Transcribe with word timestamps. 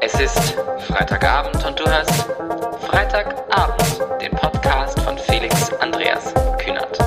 Es 0.00 0.14
ist 0.20 0.56
Freitagabend 0.86 1.64
und 1.66 1.80
du 1.80 1.84
hörst 1.84 2.28
Freitagabend, 2.86 4.00
den 4.22 4.30
Podcast 4.30 5.00
von 5.00 5.18
Felix 5.18 5.72
Andreas 5.80 6.32
Kühnert. 6.58 6.98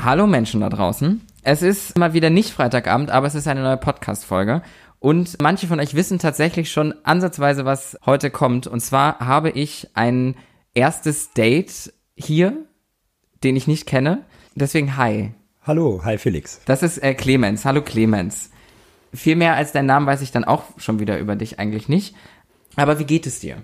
Hallo 0.00 0.26
Menschen 0.26 0.60
da 0.60 0.68
draußen. 0.68 1.22
Es 1.42 1.62
ist 1.62 1.96
mal 1.96 2.12
wieder 2.12 2.28
nicht 2.28 2.52
Freitagabend, 2.52 3.10
aber 3.10 3.26
es 3.26 3.34
ist 3.34 3.48
eine 3.48 3.62
neue 3.62 3.78
Podcast-Folge. 3.78 4.62
Und 4.98 5.40
manche 5.40 5.66
von 5.66 5.80
euch 5.80 5.94
wissen 5.94 6.18
tatsächlich 6.18 6.70
schon 6.70 6.94
ansatzweise, 7.04 7.64
was 7.64 7.98
heute 8.04 8.30
kommt. 8.30 8.66
Und 8.66 8.80
zwar 8.80 9.18
habe 9.20 9.48
ich 9.50 9.88
ein 9.94 10.36
erstes 10.74 11.32
Date 11.32 11.92
hier, 12.16 12.66
den 13.44 13.56
ich 13.56 13.66
nicht 13.66 13.86
kenne. 13.86 14.26
Deswegen 14.54 14.98
hi. 14.98 15.32
Hallo, 15.62 16.02
hi 16.04 16.18
Felix. 16.18 16.60
Das 16.66 16.82
ist 16.82 16.98
äh, 16.98 17.14
Clemens. 17.14 17.64
Hallo 17.64 17.80
Clemens. 17.80 18.50
Viel 19.14 19.36
mehr 19.36 19.54
als 19.54 19.72
deinen 19.72 19.86
Namen 19.86 20.06
weiß 20.06 20.20
ich 20.22 20.32
dann 20.32 20.44
auch 20.44 20.64
schon 20.76 20.98
wieder 21.00 21.18
über 21.18 21.36
dich 21.36 21.58
eigentlich 21.58 21.88
nicht. 21.88 22.14
Aber 22.76 22.98
wie 22.98 23.04
geht 23.04 23.26
es 23.26 23.40
dir? 23.40 23.56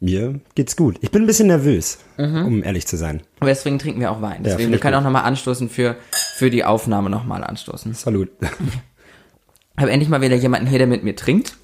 Mir 0.00 0.40
geht's 0.56 0.76
gut. 0.76 0.96
Ich 1.00 1.10
bin 1.12 1.22
ein 1.22 1.26
bisschen 1.26 1.46
nervös, 1.46 1.98
um 2.16 2.64
ehrlich 2.64 2.86
zu 2.88 2.96
sein. 2.96 3.22
Aber 3.38 3.50
deswegen 3.50 3.78
trinken 3.78 4.00
wir 4.00 4.10
auch 4.10 4.20
Wein. 4.20 4.42
Deswegen, 4.42 4.58
finde 4.64 4.72
wir 4.72 4.80
können 4.80 4.94
gut. 4.94 5.00
auch 5.00 5.04
nochmal 5.04 5.24
anstoßen 5.24 5.68
für, 5.68 5.96
für 6.34 6.50
die 6.50 6.64
Aufnahme 6.64 7.08
nochmal 7.10 7.44
anstoßen. 7.44 7.94
Salut. 7.94 8.30
Ich 9.74 9.80
habe 9.82 9.90
endlich 9.90 10.10
mal 10.10 10.20
wieder 10.20 10.36
jemanden 10.36 10.66
hier, 10.66 10.78
der 10.78 10.86
mit 10.86 11.02
mir 11.02 11.16
trinkt. 11.16 11.56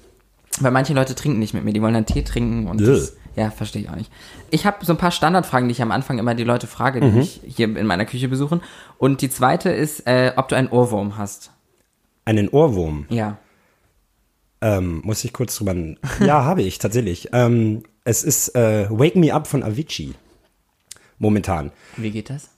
Weil 0.59 0.71
manche 0.71 0.93
Leute 0.93 1.13
trinken 1.15 1.39
nicht 1.39 1.53
mit 1.53 1.63
mir, 1.63 1.73
die 1.73 1.81
wollen 1.81 1.93
dann 1.93 2.07
Tee 2.07 2.23
trinken 2.23 2.67
und 2.67 2.81
das, 2.81 3.15
ja, 3.35 3.49
verstehe 3.51 3.83
ich 3.83 3.89
auch 3.89 3.95
nicht. 3.95 4.11
Ich 4.49 4.65
habe 4.65 4.83
so 4.83 4.91
ein 4.93 4.97
paar 4.97 5.11
Standardfragen, 5.11 5.69
die 5.69 5.73
ich 5.73 5.81
am 5.83 5.91
Anfang 5.91 6.17
immer 6.17 6.33
die 6.35 6.43
Leute 6.43 6.65
frage, 6.67 6.99
die 6.99 7.07
Mhm. 7.07 7.17
mich 7.17 7.39
hier 7.45 7.77
in 7.77 7.85
meiner 7.85 8.05
Küche 8.05 8.27
besuchen. 8.27 8.61
Und 8.97 9.21
die 9.21 9.29
zweite 9.29 9.69
ist, 9.69 10.05
äh, 10.07 10.33
ob 10.35 10.49
du 10.49 10.55
einen 10.55 10.69
Ohrwurm 10.69 11.17
hast. 11.17 11.51
Einen 12.25 12.49
Ohrwurm. 12.49 13.05
Ja. 13.09 13.37
Ähm, 14.61 15.01
muss 15.03 15.23
ich 15.23 15.33
kurz 15.33 15.55
drüber. 15.55 15.75
Ja, 16.19 16.43
habe 16.43 16.61
ich 16.63 16.79
tatsächlich. 16.79 17.29
Ähm, 17.33 17.83
es 18.03 18.23
ist 18.23 18.55
äh, 18.55 18.87
Wake 18.89 19.15
Me 19.15 19.33
Up 19.33 19.47
von 19.47 19.63
Avicii. 19.63 20.13
Momentan. 21.17 21.71
Wie 21.97 22.11
geht 22.11 22.29
das? 22.29 22.49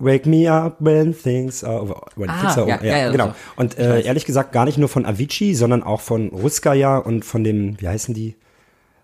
Wake 0.00 0.26
me 0.26 0.50
up 0.50 0.76
when 0.78 1.12
things 1.16 1.64
are 1.64 1.82
over. 1.82 2.06
When 2.14 2.30
Ah, 2.30 2.40
things 2.40 2.56
are 2.58 2.68
ja, 2.68 2.76
over. 2.76 2.86
ja, 2.86 2.98
ja, 2.98 3.10
genau. 3.10 3.26
so. 3.28 3.34
Und 3.56 3.78
äh, 3.78 4.02
ehrlich 4.02 4.24
gesagt 4.24 4.52
gar 4.52 4.64
nicht 4.64 4.78
nur 4.78 4.88
von 4.88 5.04
Avicii, 5.04 5.54
sondern 5.56 5.82
auch 5.82 6.00
von 6.00 6.28
Ruskaya 6.28 6.98
und 6.98 7.24
von 7.24 7.42
dem, 7.42 7.80
wie 7.80 7.88
heißen 7.88 8.14
die? 8.14 8.36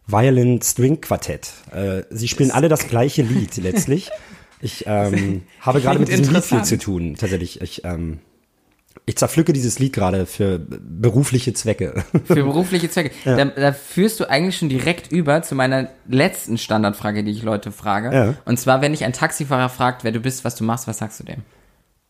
Violin 0.07 0.61
String 0.63 1.01
Quartett. 1.01 1.51
Äh, 1.73 2.03
sie 2.11 2.29
spielen 2.29 2.53
alle 2.53 2.69
das 2.69 2.87
gleiche 2.87 3.23
Lied 3.23 3.57
letztlich. 3.57 4.11
Ich 4.61 4.85
ähm, 4.87 5.43
habe 5.61 5.81
gerade 5.81 5.99
mit 5.99 6.09
diesem 6.09 6.33
Lied 6.33 6.45
viel 6.45 6.63
zu 6.63 6.79
tun, 6.79 7.17
tatsächlich. 7.19 7.61
Ich, 7.61 7.85
ähm, 7.85 8.21
ich 9.07 9.17
zerpflücke 9.17 9.53
dieses 9.53 9.79
Lied 9.79 9.93
gerade 9.93 10.27
für 10.27 10.59
berufliche 10.59 11.53
Zwecke. 11.53 12.05
Für 12.25 12.43
berufliche 12.43 12.89
Zwecke. 12.89 13.11
Da, 13.25 13.45
da 13.45 13.73
führst 13.73 14.19
du 14.19 14.31
eigentlich 14.31 14.57
schon 14.57 14.71
direkt 14.71 15.13
über 15.13 15.43
zu 15.43 15.55
meiner 15.55 15.89
letzten 16.09 16.57
Standardfrage, 16.57 17.23
die 17.23 17.33
ich 17.33 17.43
Leute 17.43 17.71
frage. 17.71 18.15
Ja. 18.15 18.35
Und 18.47 18.59
zwar, 18.59 18.81
wenn 18.81 18.93
dich 18.93 19.05
ein 19.05 19.13
Taxifahrer 19.13 19.69
fragt, 19.69 20.05
wer 20.05 20.13
du 20.13 20.21
bist, 20.21 20.45
was 20.45 20.57
du 20.57 20.65
machst, 20.65 20.89
was 20.89 20.99
sagst 20.99 21.21
du 21.21 21.25
dem? 21.25 21.43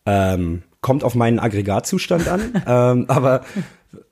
ähm, 0.05 0.61
kommt 0.81 1.03
auf 1.03 1.15
meinen 1.15 1.39
Aggregatzustand 1.39 2.27
an. 2.27 2.41
ähm, 2.67 3.05
aber 3.07 3.41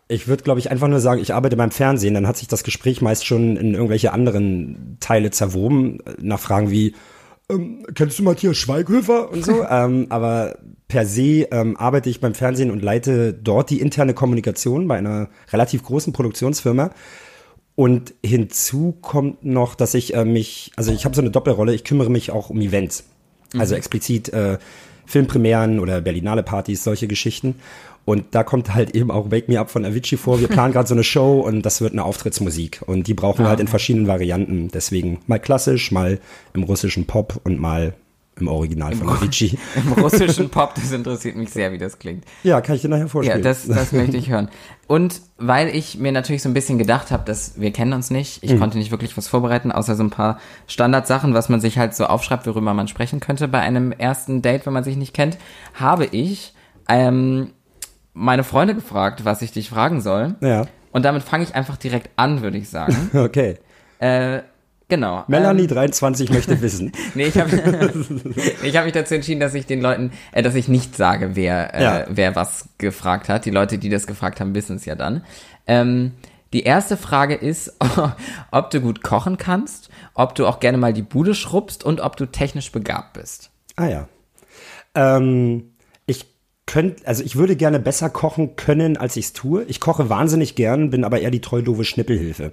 ich 0.08 0.28
würde, 0.28 0.44
glaube 0.44 0.60
ich, 0.60 0.72
einfach 0.72 0.88
nur 0.88 1.00
sagen, 1.00 1.22
ich 1.22 1.34
arbeite 1.34 1.56
beim 1.56 1.72
Fernsehen. 1.72 2.14
Dann 2.14 2.28
hat 2.28 2.38
sich 2.38 2.48
das 2.48 2.64
Gespräch 2.64 3.02
meist 3.02 3.26
schon 3.26 3.58
in 3.58 3.74
irgendwelche 3.74 4.12
anderen 4.12 4.98
Teile 5.00 5.32
zerwoben. 5.32 6.00
Nach 6.20 6.40
Fragen 6.40 6.72
wie, 6.72 6.96
ähm, 7.50 7.86
kennst 7.94 8.20
du 8.20 8.24
Matthias 8.24 8.58
Schweighöfer 8.58 9.32
und 9.32 9.44
so? 9.44 9.64
ähm, 9.70 10.08
aber 10.10 10.58
per 10.88 11.06
se 11.06 11.48
ähm, 11.52 11.78
arbeite 11.78 12.10
ich 12.10 12.22
beim 12.22 12.34
Fernsehen 12.34 12.72
und 12.72 12.82
leite 12.84 13.34
dort 13.34 13.70
die 13.70 13.82
interne 13.82 14.14
Kommunikation 14.14 14.88
bei 14.88 14.98
einer 14.98 15.30
relativ 15.52 15.84
großen 15.84 16.14
Produktionsfirma. 16.14 16.92
Und 17.76 18.14
hinzu 18.24 18.98
kommt 19.02 19.44
noch, 19.44 19.74
dass 19.74 19.96
ich 19.96 20.14
äh, 20.14 20.26
mich, 20.26 20.72
also 20.76 20.92
ich 20.92 21.06
habe 21.06 21.16
so 21.16 21.22
eine 21.22 21.32
Doppelrolle, 21.32 21.74
ich 21.74 21.84
kümmere 21.84 22.12
mich 22.12 22.32
auch 22.32 22.50
um 22.50 22.62
Events. 22.62 23.06
Also 23.58 23.76
explizit 23.76 24.30
äh, 24.30 24.58
Filmpremieren 25.06 25.80
oder 25.80 26.02
Berlinale 26.02 26.44
Partys, 26.44 26.84
solche 26.84 27.08
Geschichten. 27.08 27.56
Und 28.06 28.26
da 28.32 28.44
kommt 28.44 28.74
halt 28.76 28.96
eben 28.96 29.12
auch 29.12 29.32
Wake 29.32 29.48
Me 29.48 29.60
Up 29.60 29.70
von 29.70 29.86
Avicii 29.86 30.18
vor. 30.18 30.40
Wir 30.42 30.48
planen 30.50 30.74
gerade 30.74 30.88
so 30.88 30.94
eine 30.94 31.04
Show 31.06 31.40
und 31.40 31.62
das 31.62 31.80
wird 31.80 31.94
eine 31.94 32.04
Auftrittsmusik. 32.04 32.82
Und 32.86 33.08
die 33.08 33.14
brauchen 33.14 33.46
wir 33.46 33.50
halt 33.50 33.60
in 33.62 33.68
verschiedenen 33.68 34.08
Varianten. 34.08 34.68
Deswegen 34.74 35.20
mal 35.28 35.40
klassisch, 35.40 35.92
mal 35.92 36.20
im 36.54 36.64
russischen 36.64 37.06
Pop 37.06 37.40
und 37.46 37.60
mal 37.60 37.94
im 38.40 38.48
Original 38.48 38.96
von 38.96 39.08
Avicii. 39.10 39.60
Im 39.76 39.94
russischen 39.94 40.50
Pop, 40.50 40.74
das 40.74 40.92
interessiert 40.92 41.36
mich 41.36 41.52
sehr, 41.52 41.72
wie 41.72 41.78
das 41.78 42.00
klingt. 42.00 42.26
Ja, 42.42 42.62
kann 42.62 42.76
ich 42.76 42.82
dir 42.82 42.88
nachher 42.90 43.04
Ja, 43.04 43.08
vorstellen. 43.08 43.44
das, 43.44 43.68
das 43.68 43.92
möchte 43.92 44.18
ich 44.18 44.28
hören. 44.32 44.50
Und 44.88 45.22
weil 45.38 45.68
ich 45.70 46.00
mir 46.00 46.12
natürlich 46.12 46.42
so 46.42 46.50
ein 46.50 46.56
bisschen 46.56 46.80
gedacht 46.80 47.12
habe, 47.12 47.24
dass 47.26 47.62
wir 47.62 47.72
kennen 47.72 47.94
uns 47.94 48.10
nicht, 48.10 48.42
Mhm. 48.44 48.50
ich 48.50 48.60
konnte 48.60 48.80
nicht 48.80 48.90
wirklich 48.90 49.16
was 49.18 49.28
vorbereiten, 49.28 49.72
außer 49.72 49.96
so 49.96 50.02
ein 50.04 50.10
paar 50.10 50.40
Standardsachen, 50.66 51.36
was 51.36 51.48
man 51.50 51.62
sich 51.62 51.78
halt 51.78 51.94
so 51.96 52.06
aufschreibt, 52.06 52.48
worüber 52.48 52.74
man 52.74 52.88
sprechen 52.88 53.20
könnte 53.20 53.48
bei 53.48 53.60
einem 53.60 53.92
ersten 53.92 54.42
Date, 54.42 54.66
wenn 54.66 54.74
man 54.74 54.84
sich 54.84 54.98
nicht 54.98 55.14
kennt, 55.14 55.38
habe 55.76 56.06
ich 56.06 56.56
ähm, 56.90 57.52
meine 58.14 58.44
Freunde 58.44 58.76
gefragt, 58.76 59.26
was 59.26 59.42
ich 59.42 59.52
dich 59.52 59.70
fragen 59.70 60.02
soll. 60.02 60.36
Ja, 60.42 60.66
Und 60.92 61.04
damit 61.06 61.24
fange 61.24 61.44
ich 61.44 61.56
einfach 61.56 61.78
direkt 61.78 62.10
an, 62.16 62.42
würde 62.42 62.58
ich 62.58 62.70
sagen. 62.70 63.10
okay. 63.14 63.58
äh, 64.00 64.42
genau. 64.88 65.24
Melanie, 65.28 65.64
Ähm, 65.64 65.68
23, 65.70 66.30
möchte 66.32 66.62
wissen. 66.62 66.92
Nee, 67.16 67.26
ich 67.26 67.38
habe 67.40 67.50
ich 68.64 68.78
hab 68.78 68.84
mich 68.86 68.94
dazu 68.94 69.16
entschieden, 69.16 69.40
dass 69.40 69.54
ich 69.56 69.66
den 69.66 69.82
Leuten, 69.82 70.12
äh, 70.32 70.42
dass 70.44 70.56
ich 70.56 70.68
nicht 70.68 70.96
sage, 70.96 71.36
wer, 71.36 71.74
äh, 71.74 71.84
Ja. 71.84 72.06
wer 72.10 72.36
was 72.36 72.70
gefragt 72.78 73.30
hat. 73.30 73.46
Die 73.46 73.52
Leute, 73.52 73.78
die 73.80 73.90
das 73.90 74.06
gefragt 74.08 74.40
haben, 74.40 74.54
wissen 74.54 74.76
es 74.76 74.86
ja 74.86 74.96
dann. 74.96 75.24
Ähm, 75.66 76.12
die 76.54 76.64
erste 76.64 76.98
Frage 76.98 77.34
ist, 77.34 77.74
ob 78.52 78.70
du 78.70 78.80
gut 78.80 79.02
kochen 79.02 79.38
kannst, 79.38 79.90
ob 80.14 80.36
du 80.36 80.46
auch 80.46 80.60
gerne 80.60 80.78
mal 80.78 80.94
die 80.94 81.02
Bude 81.02 81.34
schrubbst 81.34 81.84
und 81.84 82.00
ob 82.00 82.16
du 82.16 82.28
technisch 82.28 82.72
begabt 82.72 83.14
bist. 83.14 83.50
Ah 83.76 83.88
ja. 83.88 84.08
Ähm, 84.94 85.73
ich 86.66 86.74
könnte, 86.74 87.06
also 87.08 87.24
ich 87.24 87.36
würde 87.36 87.56
gerne 87.56 87.80
besser 87.80 88.10
kochen 88.10 88.56
können, 88.56 88.98
als 88.98 89.16
ich 89.18 89.26
es 89.26 89.34
tue. 89.34 89.64
Ich 89.68 89.80
koche 89.80 90.10
wahnsinnig 90.10 90.56
gern, 90.56 90.90
bin 90.90 91.04
aber 91.04 91.20
eher 91.20 91.32
die 91.32 91.42
treu 91.42 91.62
doofe 91.62 91.84
Schnippelhilfe. 91.84 92.52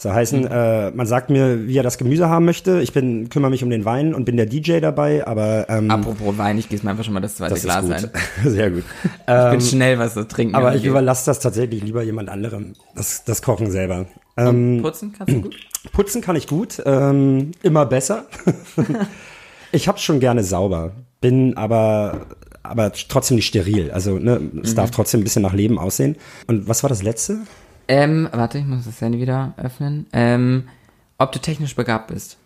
Das 0.00 0.12
heißen, 0.12 0.46
äh, 0.46 0.90
man 0.92 1.08
sagt 1.08 1.28
mir, 1.28 1.66
wie 1.66 1.76
er 1.76 1.82
das 1.82 1.98
Gemüse 1.98 2.28
haben 2.28 2.44
möchte. 2.44 2.80
Ich 2.80 2.92
bin, 2.92 3.28
kümmere 3.30 3.50
mich 3.50 3.64
um 3.64 3.70
den 3.70 3.84
Wein 3.84 4.14
und 4.14 4.24
bin 4.24 4.36
der 4.36 4.46
DJ 4.46 4.78
dabei, 4.78 5.26
aber 5.26 5.68
ähm, 5.68 5.90
Apropos 5.90 6.38
Wein, 6.38 6.56
ich 6.56 6.68
gieße 6.68 6.84
mir 6.84 6.92
einfach 6.92 7.02
schon 7.02 7.14
mal 7.14 7.20
das 7.20 7.34
zweite 7.34 7.54
das 7.54 7.62
Glas 7.64 7.84
ist 7.84 7.90
ein. 7.90 8.02
gut. 8.02 8.12
Sehr 8.44 8.70
gut. 8.70 8.84
Ich 9.02 9.26
bin 9.26 9.34
Ähm, 9.54 9.60
schnell, 9.60 9.98
was 9.98 10.14
das 10.14 10.28
Trinken 10.28 10.54
aber 10.54 10.76
ich 10.76 10.84
überlasse 10.84 11.26
das 11.26 11.40
tatsächlich 11.40 11.82
lieber 11.82 12.04
jemand 12.04 12.28
anderem, 12.28 12.74
das, 12.94 13.24
das 13.24 13.42
Kochen 13.42 13.72
selber. 13.72 14.06
Ähm, 14.36 14.78
Putzen 14.82 15.12
kannst 15.12 15.34
du 15.34 15.42
gut? 15.42 15.56
Putzen 15.92 16.22
kann 16.22 16.36
ich 16.36 16.46
gut, 16.46 16.80
ähm, 16.86 17.50
immer 17.64 17.84
besser. 17.84 18.26
ich 19.72 19.88
hab's 19.88 20.02
schon 20.02 20.20
gerne 20.20 20.44
sauber, 20.44 20.92
bin 21.20 21.56
aber 21.56 22.26
aber 22.62 22.92
trotzdem 22.92 23.36
nicht 23.36 23.46
steril. 23.46 23.90
Also 23.90 24.18
ne, 24.18 24.40
es 24.62 24.74
darf 24.74 24.90
trotzdem 24.90 25.20
ein 25.20 25.24
bisschen 25.24 25.42
nach 25.42 25.54
Leben 25.54 25.78
aussehen. 25.78 26.16
Und 26.46 26.68
was 26.68 26.82
war 26.82 26.88
das 26.88 27.02
letzte? 27.02 27.40
Ähm, 27.88 28.28
warte, 28.32 28.58
ich 28.58 28.66
muss 28.66 28.84
das 28.84 29.00
Handy 29.00 29.18
wieder 29.18 29.54
öffnen. 29.56 30.06
Ähm, 30.12 30.68
ob 31.16 31.32
du 31.32 31.38
technisch 31.38 31.74
begabt 31.74 32.08
bist. 32.08 32.36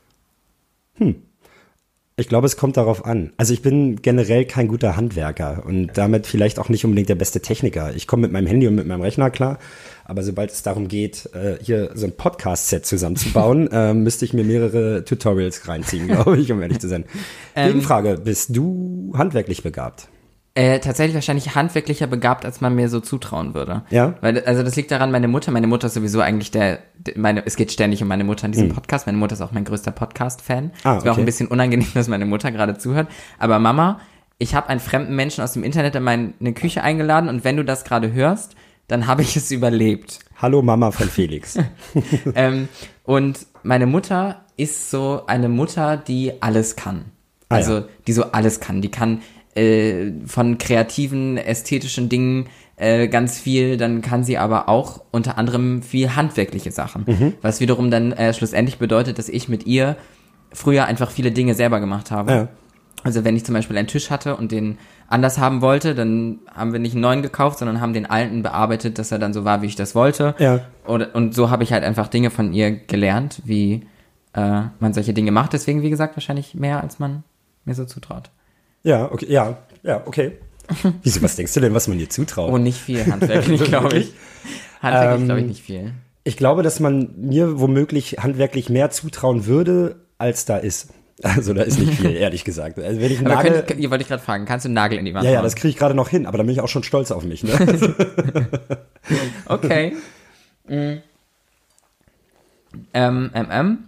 Ich 2.16 2.28
glaube, 2.28 2.46
es 2.46 2.58
kommt 2.58 2.76
darauf 2.76 3.06
an. 3.06 3.32
Also 3.38 3.54
ich 3.54 3.62
bin 3.62 4.02
generell 4.02 4.44
kein 4.44 4.68
guter 4.68 4.96
Handwerker 4.96 5.62
und 5.64 5.92
damit 5.94 6.26
vielleicht 6.26 6.58
auch 6.58 6.68
nicht 6.68 6.84
unbedingt 6.84 7.08
der 7.08 7.14
beste 7.14 7.40
Techniker. 7.40 7.94
Ich 7.94 8.06
komme 8.06 8.22
mit 8.22 8.32
meinem 8.32 8.46
Handy 8.46 8.68
und 8.68 8.74
mit 8.74 8.86
meinem 8.86 9.00
Rechner 9.00 9.30
klar, 9.30 9.58
aber 10.04 10.22
sobald 10.22 10.50
es 10.50 10.62
darum 10.62 10.88
geht, 10.88 11.30
äh, 11.34 11.56
hier 11.62 11.90
so 11.94 12.06
ein 12.06 12.14
Podcast-Set 12.14 12.84
zusammenzubauen, 12.84 13.68
äh, 13.72 13.94
müsste 13.94 14.26
ich 14.26 14.34
mir 14.34 14.44
mehrere 14.44 15.04
Tutorials 15.06 15.66
reinziehen, 15.66 16.06
glaube 16.08 16.38
ich, 16.38 16.52
um 16.52 16.60
ehrlich 16.60 16.80
zu 16.80 16.88
sein. 16.88 17.04
Gegenfrage, 17.54 18.20
bist 18.22 18.54
du 18.54 19.14
handwerklich 19.16 19.62
begabt? 19.62 20.08
Äh, 20.54 20.80
tatsächlich 20.80 21.14
wahrscheinlich 21.14 21.54
handwerklicher 21.54 22.06
begabt, 22.06 22.44
als 22.44 22.60
man 22.60 22.74
mir 22.74 22.90
so 22.90 23.00
zutrauen 23.00 23.54
würde. 23.54 23.82
Ja? 23.88 24.14
Weil, 24.20 24.44
also 24.44 24.62
das 24.62 24.76
liegt 24.76 24.90
daran, 24.90 25.10
meine 25.10 25.26
Mutter, 25.26 25.50
meine 25.50 25.66
Mutter 25.66 25.86
ist 25.86 25.94
sowieso 25.94 26.20
eigentlich 26.20 26.50
der, 26.50 26.80
meine, 27.16 27.46
es 27.46 27.56
geht 27.56 27.72
ständig 27.72 28.02
um 28.02 28.08
meine 28.08 28.24
Mutter 28.24 28.44
in 28.44 28.52
diesem 28.52 28.68
Podcast. 28.68 29.06
Meine 29.06 29.16
Mutter 29.16 29.32
ist 29.32 29.40
auch 29.40 29.52
mein 29.52 29.64
größter 29.64 29.92
Podcast-Fan. 29.92 30.72
Ah, 30.84 30.96
es 30.98 31.04
wäre 31.04 31.12
auch 31.12 31.16
okay. 31.16 31.22
ein 31.22 31.26
bisschen 31.26 31.46
unangenehm, 31.48 31.88
dass 31.94 32.06
meine 32.06 32.26
Mutter 32.26 32.52
gerade 32.52 32.76
zuhört. 32.76 33.08
Aber 33.38 33.58
Mama, 33.58 34.00
ich 34.36 34.54
habe 34.54 34.68
einen 34.68 34.80
fremden 34.80 35.16
Menschen 35.16 35.42
aus 35.42 35.54
dem 35.54 35.64
Internet 35.64 35.94
in 35.94 36.02
meine 36.02 36.52
Küche 36.52 36.82
eingeladen 36.82 37.30
und 37.30 37.44
wenn 37.44 37.56
du 37.56 37.64
das 37.64 37.84
gerade 37.84 38.12
hörst, 38.12 38.54
dann 38.88 39.06
habe 39.06 39.22
ich 39.22 39.36
es 39.36 39.50
überlebt. 39.50 40.18
Hallo 40.36 40.60
Mama 40.60 40.90
von 40.90 41.08
Felix. 41.08 41.56
ähm, 42.34 42.68
und 43.04 43.46
meine 43.62 43.86
Mutter 43.86 44.42
ist 44.58 44.90
so 44.90 45.22
eine 45.26 45.48
Mutter, 45.48 45.96
die 45.96 46.42
alles 46.42 46.76
kann. 46.76 47.06
Ah, 47.48 47.54
Also, 47.54 47.72
ja. 47.78 47.84
die 48.06 48.12
so 48.12 48.32
alles 48.32 48.60
kann. 48.60 48.82
Die 48.82 48.90
kann 48.90 49.22
äh, 49.54 50.12
von 50.26 50.58
kreativen, 50.58 51.36
ästhetischen 51.36 52.08
Dingen 52.08 52.46
äh, 52.76 53.08
ganz 53.08 53.38
viel, 53.38 53.76
dann 53.76 54.02
kann 54.02 54.24
sie 54.24 54.38
aber 54.38 54.68
auch 54.68 55.02
unter 55.10 55.38
anderem 55.38 55.82
viel 55.82 56.16
handwerkliche 56.16 56.70
Sachen. 56.70 57.04
Mhm. 57.06 57.34
Was 57.42 57.60
wiederum 57.60 57.90
dann 57.90 58.12
äh, 58.12 58.32
schlussendlich 58.34 58.78
bedeutet, 58.78 59.18
dass 59.18 59.28
ich 59.28 59.48
mit 59.48 59.66
ihr 59.66 59.96
früher 60.52 60.86
einfach 60.86 61.10
viele 61.10 61.32
Dinge 61.32 61.54
selber 61.54 61.80
gemacht 61.80 62.10
habe. 62.10 62.32
Ja. 62.32 62.48
Also 63.04 63.24
wenn 63.24 63.36
ich 63.36 63.44
zum 63.44 63.54
Beispiel 63.54 63.76
einen 63.76 63.88
Tisch 63.88 64.10
hatte 64.10 64.36
und 64.36 64.52
den 64.52 64.78
anders 65.08 65.38
haben 65.38 65.60
wollte, 65.60 65.94
dann 65.94 66.38
haben 66.54 66.72
wir 66.72 66.78
nicht 66.78 66.92
einen 66.92 67.02
neuen 67.02 67.22
gekauft, 67.22 67.58
sondern 67.58 67.80
haben 67.80 67.92
den 67.92 68.06
alten 68.06 68.42
bearbeitet, 68.42 68.98
dass 68.98 69.12
er 69.12 69.18
dann 69.18 69.32
so 69.32 69.44
war, 69.44 69.62
wie 69.62 69.66
ich 69.66 69.76
das 69.76 69.94
wollte. 69.94 70.34
Ja. 70.38 70.60
Und, 70.84 71.02
und 71.14 71.34
so 71.34 71.50
habe 71.50 71.64
ich 71.64 71.72
halt 71.72 71.84
einfach 71.84 72.08
Dinge 72.08 72.30
von 72.30 72.52
ihr 72.52 72.70
gelernt, 72.70 73.42
wie 73.44 73.86
äh, 74.34 74.62
man 74.78 74.94
solche 74.94 75.12
Dinge 75.12 75.32
macht. 75.32 75.52
Deswegen, 75.52 75.82
wie 75.82 75.90
gesagt, 75.90 76.16
wahrscheinlich 76.16 76.54
mehr, 76.54 76.80
als 76.82 76.98
man 76.98 77.24
mir 77.64 77.74
so 77.74 77.84
zutraut. 77.84 78.30
Ja, 78.82 79.10
okay, 79.10 79.26
ja, 79.28 79.58
ja, 79.82 80.02
okay. 80.06 80.32
Wieso, 81.02 81.22
was 81.22 81.36
denkst 81.36 81.54
du 81.54 81.60
denn, 81.60 81.74
was 81.74 81.88
man 81.88 81.98
dir 81.98 82.08
zutraut? 82.08 82.50
Oh, 82.52 82.58
nicht 82.58 82.78
viel 82.78 83.04
handwerklich, 83.04 83.64
glaube 83.64 83.98
ich. 83.98 84.12
Handwerklich, 84.82 85.20
Ähm, 85.20 85.24
glaube 85.26 85.40
ich, 85.42 85.46
nicht 85.46 85.62
viel. 85.62 85.92
Ich 86.24 86.36
glaube, 86.36 86.62
dass 86.62 86.80
man 86.80 87.10
mir 87.16 87.60
womöglich 87.60 88.16
handwerklich 88.20 88.68
mehr 88.68 88.90
zutrauen 88.90 89.46
würde, 89.46 89.96
als 90.18 90.44
da 90.44 90.56
ist. 90.56 90.90
Also 91.22 91.54
da 91.54 91.62
ist 91.62 91.78
nicht 91.78 91.94
viel, 91.94 92.10
ehrlich 92.16 92.42
gesagt. 92.44 92.78
Also 92.78 93.00
wenn 93.00 93.12
ich 93.12 93.20
Aber 93.20 93.28
Nagel, 93.28 93.62
könnt, 93.62 93.80
ihr 93.80 93.90
wollte 93.90 94.02
ich 94.02 94.08
gerade 94.08 94.22
fragen, 94.22 94.44
kannst 94.44 94.64
du 94.64 94.68
einen 94.68 94.74
Nagel 94.74 94.98
in 94.98 95.04
die 95.04 95.14
Wand 95.14 95.24
ja, 95.24 95.32
ja, 95.32 95.42
das 95.42 95.54
kriege 95.54 95.68
ich 95.68 95.76
gerade 95.76 95.94
noch 95.94 96.08
hin, 96.08 96.26
aber 96.26 96.38
da 96.38 96.44
bin 96.44 96.52
ich 96.52 96.60
auch 96.60 96.68
schon 96.68 96.82
stolz 96.82 97.10
auf 97.10 97.24
mich. 97.24 97.44
Ne? 97.44 97.52
Okay. 99.46 99.96
Mm. 100.68 100.98
ähm, 102.94 103.30
ähm, 103.34 103.46
ähm. 103.50 103.78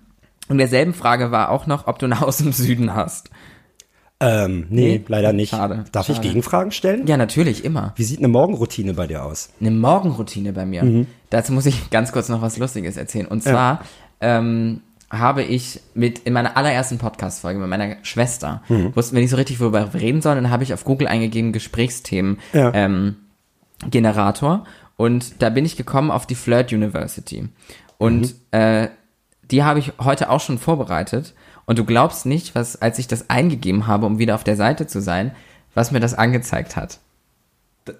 Und 0.49 0.59
derselben 0.59 0.93
Frage 0.93 1.31
war 1.31 1.51
auch 1.51 1.67
noch, 1.67 1.87
ob 1.87 1.99
du 1.99 2.07
ein 2.07 2.21
Haus 2.21 2.41
im 2.41 2.53
Süden 2.53 2.95
hast. 2.95 3.31
Ähm, 4.45 4.67
nee, 4.71 4.99
Nee? 4.99 5.05
leider 5.09 5.33
nicht. 5.33 5.51
Schade, 5.51 5.85
Darf 5.93 6.09
ich 6.09 6.17
schade. 6.17 6.29
Gegenfragen 6.29 6.73
stellen? 6.73 7.07
Ja, 7.07 7.17
natürlich, 7.17 7.65
immer. 7.65 7.93
Wie 7.97 8.05
sieht 8.05 8.19
eine 8.19 8.29
Morgenroutine 8.29 8.95
bei 8.95 9.07
dir 9.07 9.25
aus? 9.25 9.51
Eine 9.61 9.71
Morgenroutine 9.71 10.53
bei 10.53 10.65
mir. 10.67 10.83
Mhm. 10.85 11.07
Dazu 11.31 11.53
muss 11.53 11.67
ich 11.67 11.91
ganz 11.91 12.13
kurz 12.13 12.29
noch 12.29 12.43
was 12.43 12.57
Lustiges 12.59 12.97
erzählen. 12.97 13.27
Und 13.27 13.43
zwar 13.43 13.81
ähm, 14.21 14.81
habe 15.11 15.43
ich 15.43 15.81
mit 15.95 16.21
in 16.21 16.33
meiner 16.33 16.57
allerersten 16.57 16.99
Podcast-Folge 16.99 17.59
mit 17.61 17.69
meiner 17.69 17.97
Schwester, 18.03 18.63
Mhm. 18.69 18.97
wussten 18.97 19.15
wir 19.15 19.21
nicht 19.23 19.31
so 19.31 19.37
richtig, 19.37 19.61
worüber 19.61 19.93
wir 19.93 20.01
reden 20.01 20.23
sollen, 20.23 20.37
dann 20.43 20.51
habe 20.51 20.63
ich 20.65 20.73
auf 20.75 20.85
Google 20.85 21.07
eingegeben 21.07 21.53
Gesprächsthemen 21.53 22.39
Ja. 22.53 22.73
ähm, 22.75 23.17
Generator 23.91 24.65
und 24.97 25.43
da 25.43 25.51
bin 25.51 25.65
ich 25.65 25.77
gekommen 25.77 26.11
auf 26.11 26.27
die 26.27 26.35
Flirt 26.35 26.73
University. 26.73 27.49
Und 27.99 28.23
Mhm. 28.23 28.59
äh, 28.59 28.89
die 29.51 29.63
habe 29.63 29.79
ich 29.79 29.93
heute 30.01 30.31
auch 30.31 30.41
schon 30.41 30.59
vorbereitet. 30.59 31.35
Und 31.67 31.79
du 31.79 31.85
glaubst 31.85 32.27
nicht, 32.27 32.55
was, 32.55 32.81
als 32.81 32.99
ich 32.99 33.07
das 33.09 33.31
eingegeben 33.31 33.87
habe, 33.87 34.05
um 34.07 34.19
wieder 34.19 34.35
auf 34.35 34.45
der 34.45 34.57
Seite 34.57 34.87
zu 34.87 35.01
sein, 35.01 35.33
was 35.75 35.91
mir 35.93 36.01
das 36.01 36.15
angezeigt 36.15 36.77
hat. 36.77 36.99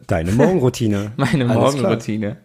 Deine 0.07 0.33
Morgenroutine. 0.33 1.13
Meine 1.17 1.49
Alles 1.49 1.75
Morgenroutine. 1.75 2.37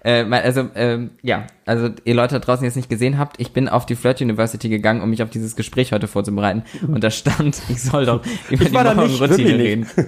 Äh, 0.00 0.24
also, 0.24 0.70
ähm, 0.74 1.10
ja, 1.22 1.46
also 1.66 1.90
ihr 2.04 2.14
Leute 2.14 2.34
da 2.34 2.38
draußen, 2.38 2.62
die 2.62 2.68
es 2.68 2.76
nicht 2.76 2.88
gesehen 2.88 3.18
habt, 3.18 3.38
ich 3.40 3.52
bin 3.52 3.68
auf 3.68 3.84
die 3.84 3.94
Flirt 3.94 4.20
University 4.22 4.68
gegangen, 4.70 5.02
um 5.02 5.10
mich 5.10 5.22
auf 5.22 5.28
dieses 5.30 5.56
Gespräch 5.56 5.92
heute 5.92 6.06
vorzubereiten. 6.08 6.62
Und 6.86 7.04
da 7.04 7.10
stand, 7.10 7.60
ich 7.68 7.82
soll 7.82 8.06
doch 8.06 8.22
über 8.48 8.64
Ich 8.64 8.70
die 8.70 8.72
nicht, 8.72 8.72
Morgenroutine 8.72 9.18
wirklich 9.20 9.48
reden. 9.58 9.80
nicht. 9.82 9.98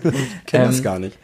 Ich 0.41 0.47
kenne 0.47 0.67
das 0.67 0.79
Ähm, 0.79 0.85
gar 0.85 0.99
nicht. 0.99 1.19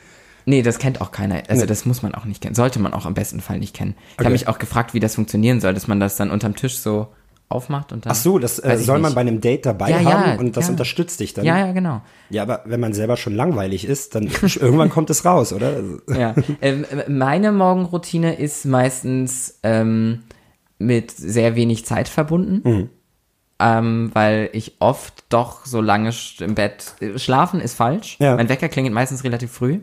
Nee, 0.47 0.63
das 0.63 0.79
kennt 0.79 1.01
auch 1.01 1.11
keiner. 1.11 1.43
Also 1.49 1.63
Nee. 1.63 1.67
das 1.67 1.87
muss 1.87 2.03
man 2.03 2.15
auch 2.15 2.25
nicht 2.25 2.41
kennen. 2.43 2.55
Sollte 2.55 2.79
man 2.79 2.93
auch 2.93 3.07
im 3.07 3.15
besten 3.15 3.41
Fall 3.41 3.59
nicht 3.59 3.75
kennen. 3.75 3.95
Ich 3.99 4.15
Okay. 4.15 4.25
habe 4.25 4.33
mich 4.33 4.49
auch 4.49 4.59
gefragt, 4.59 4.95
wie 4.95 5.01
das 5.01 5.15
funktionieren 5.15 5.61
soll, 5.61 5.73
dass 5.75 5.89
man 5.89 6.01
das 6.01 6.17
dann 6.17 6.31
unterm 6.31 6.55
Tisch 6.57 6.77
so 6.79 7.09
aufmacht 7.49 7.93
und 7.93 8.05
dann. 8.07 8.13
Ach 8.13 8.17
so, 8.17 8.39
das 8.39 8.59
äh, 8.59 8.77
soll 8.79 8.99
man 8.99 9.11
nicht. 9.11 9.15
bei 9.15 9.21
einem 9.21 9.41
Date 9.41 9.67
dabei 9.67 9.91
Ja, 9.91 10.01
ja, 10.01 10.11
haben 10.13 10.39
und 10.39 10.57
das 10.57 10.65
ja. 10.67 10.71
unterstützt 10.73 11.21
dich 11.21 11.35
dann. 11.35 11.45
Ja, 11.45 11.59
ja, 11.67 11.73
genau. 11.73 12.01
Ja, 12.31 12.43
aber 12.43 12.63
wenn 12.65 12.81
man 12.81 12.93
selber 12.95 13.17
schon 13.17 13.35
langweilig 13.35 13.85
ist, 13.87 14.15
dann 14.15 14.25
irgendwann 14.61 14.91
kommt 14.91 15.11
es 15.11 15.25
raus, 15.25 15.53
oder? 15.53 15.73
Ja. 16.09 16.35
ähm, 16.61 16.85
meine 17.09 17.53
Morgenroutine 17.53 18.35
ist 18.39 18.65
meistens 18.65 19.59
ähm, 19.63 20.25
mit 20.79 21.11
sehr 21.13 21.55
wenig 21.55 21.85
Zeit 21.87 22.09
verbunden. 22.09 22.69
Mhm. 22.69 22.91
Ähm, 23.61 24.11
weil 24.15 24.51
ich 24.53 24.77
oft 24.81 25.25
doch 25.29 25.65
so 25.65 25.81
lange 25.81 26.11
im 26.41 26.55
Bett 26.57 26.95
äh, 27.01 27.19
schlafen 27.21 27.61
ist 27.61 27.75
falsch. 27.75 28.17
Ja. 28.19 28.33
Mhm. 28.33 28.37
Mein 28.39 28.49
Wecker 28.49 28.69
klingelt 28.69 28.93
meistens 28.95 29.23
relativ 29.23 29.53
früh, 29.53 29.79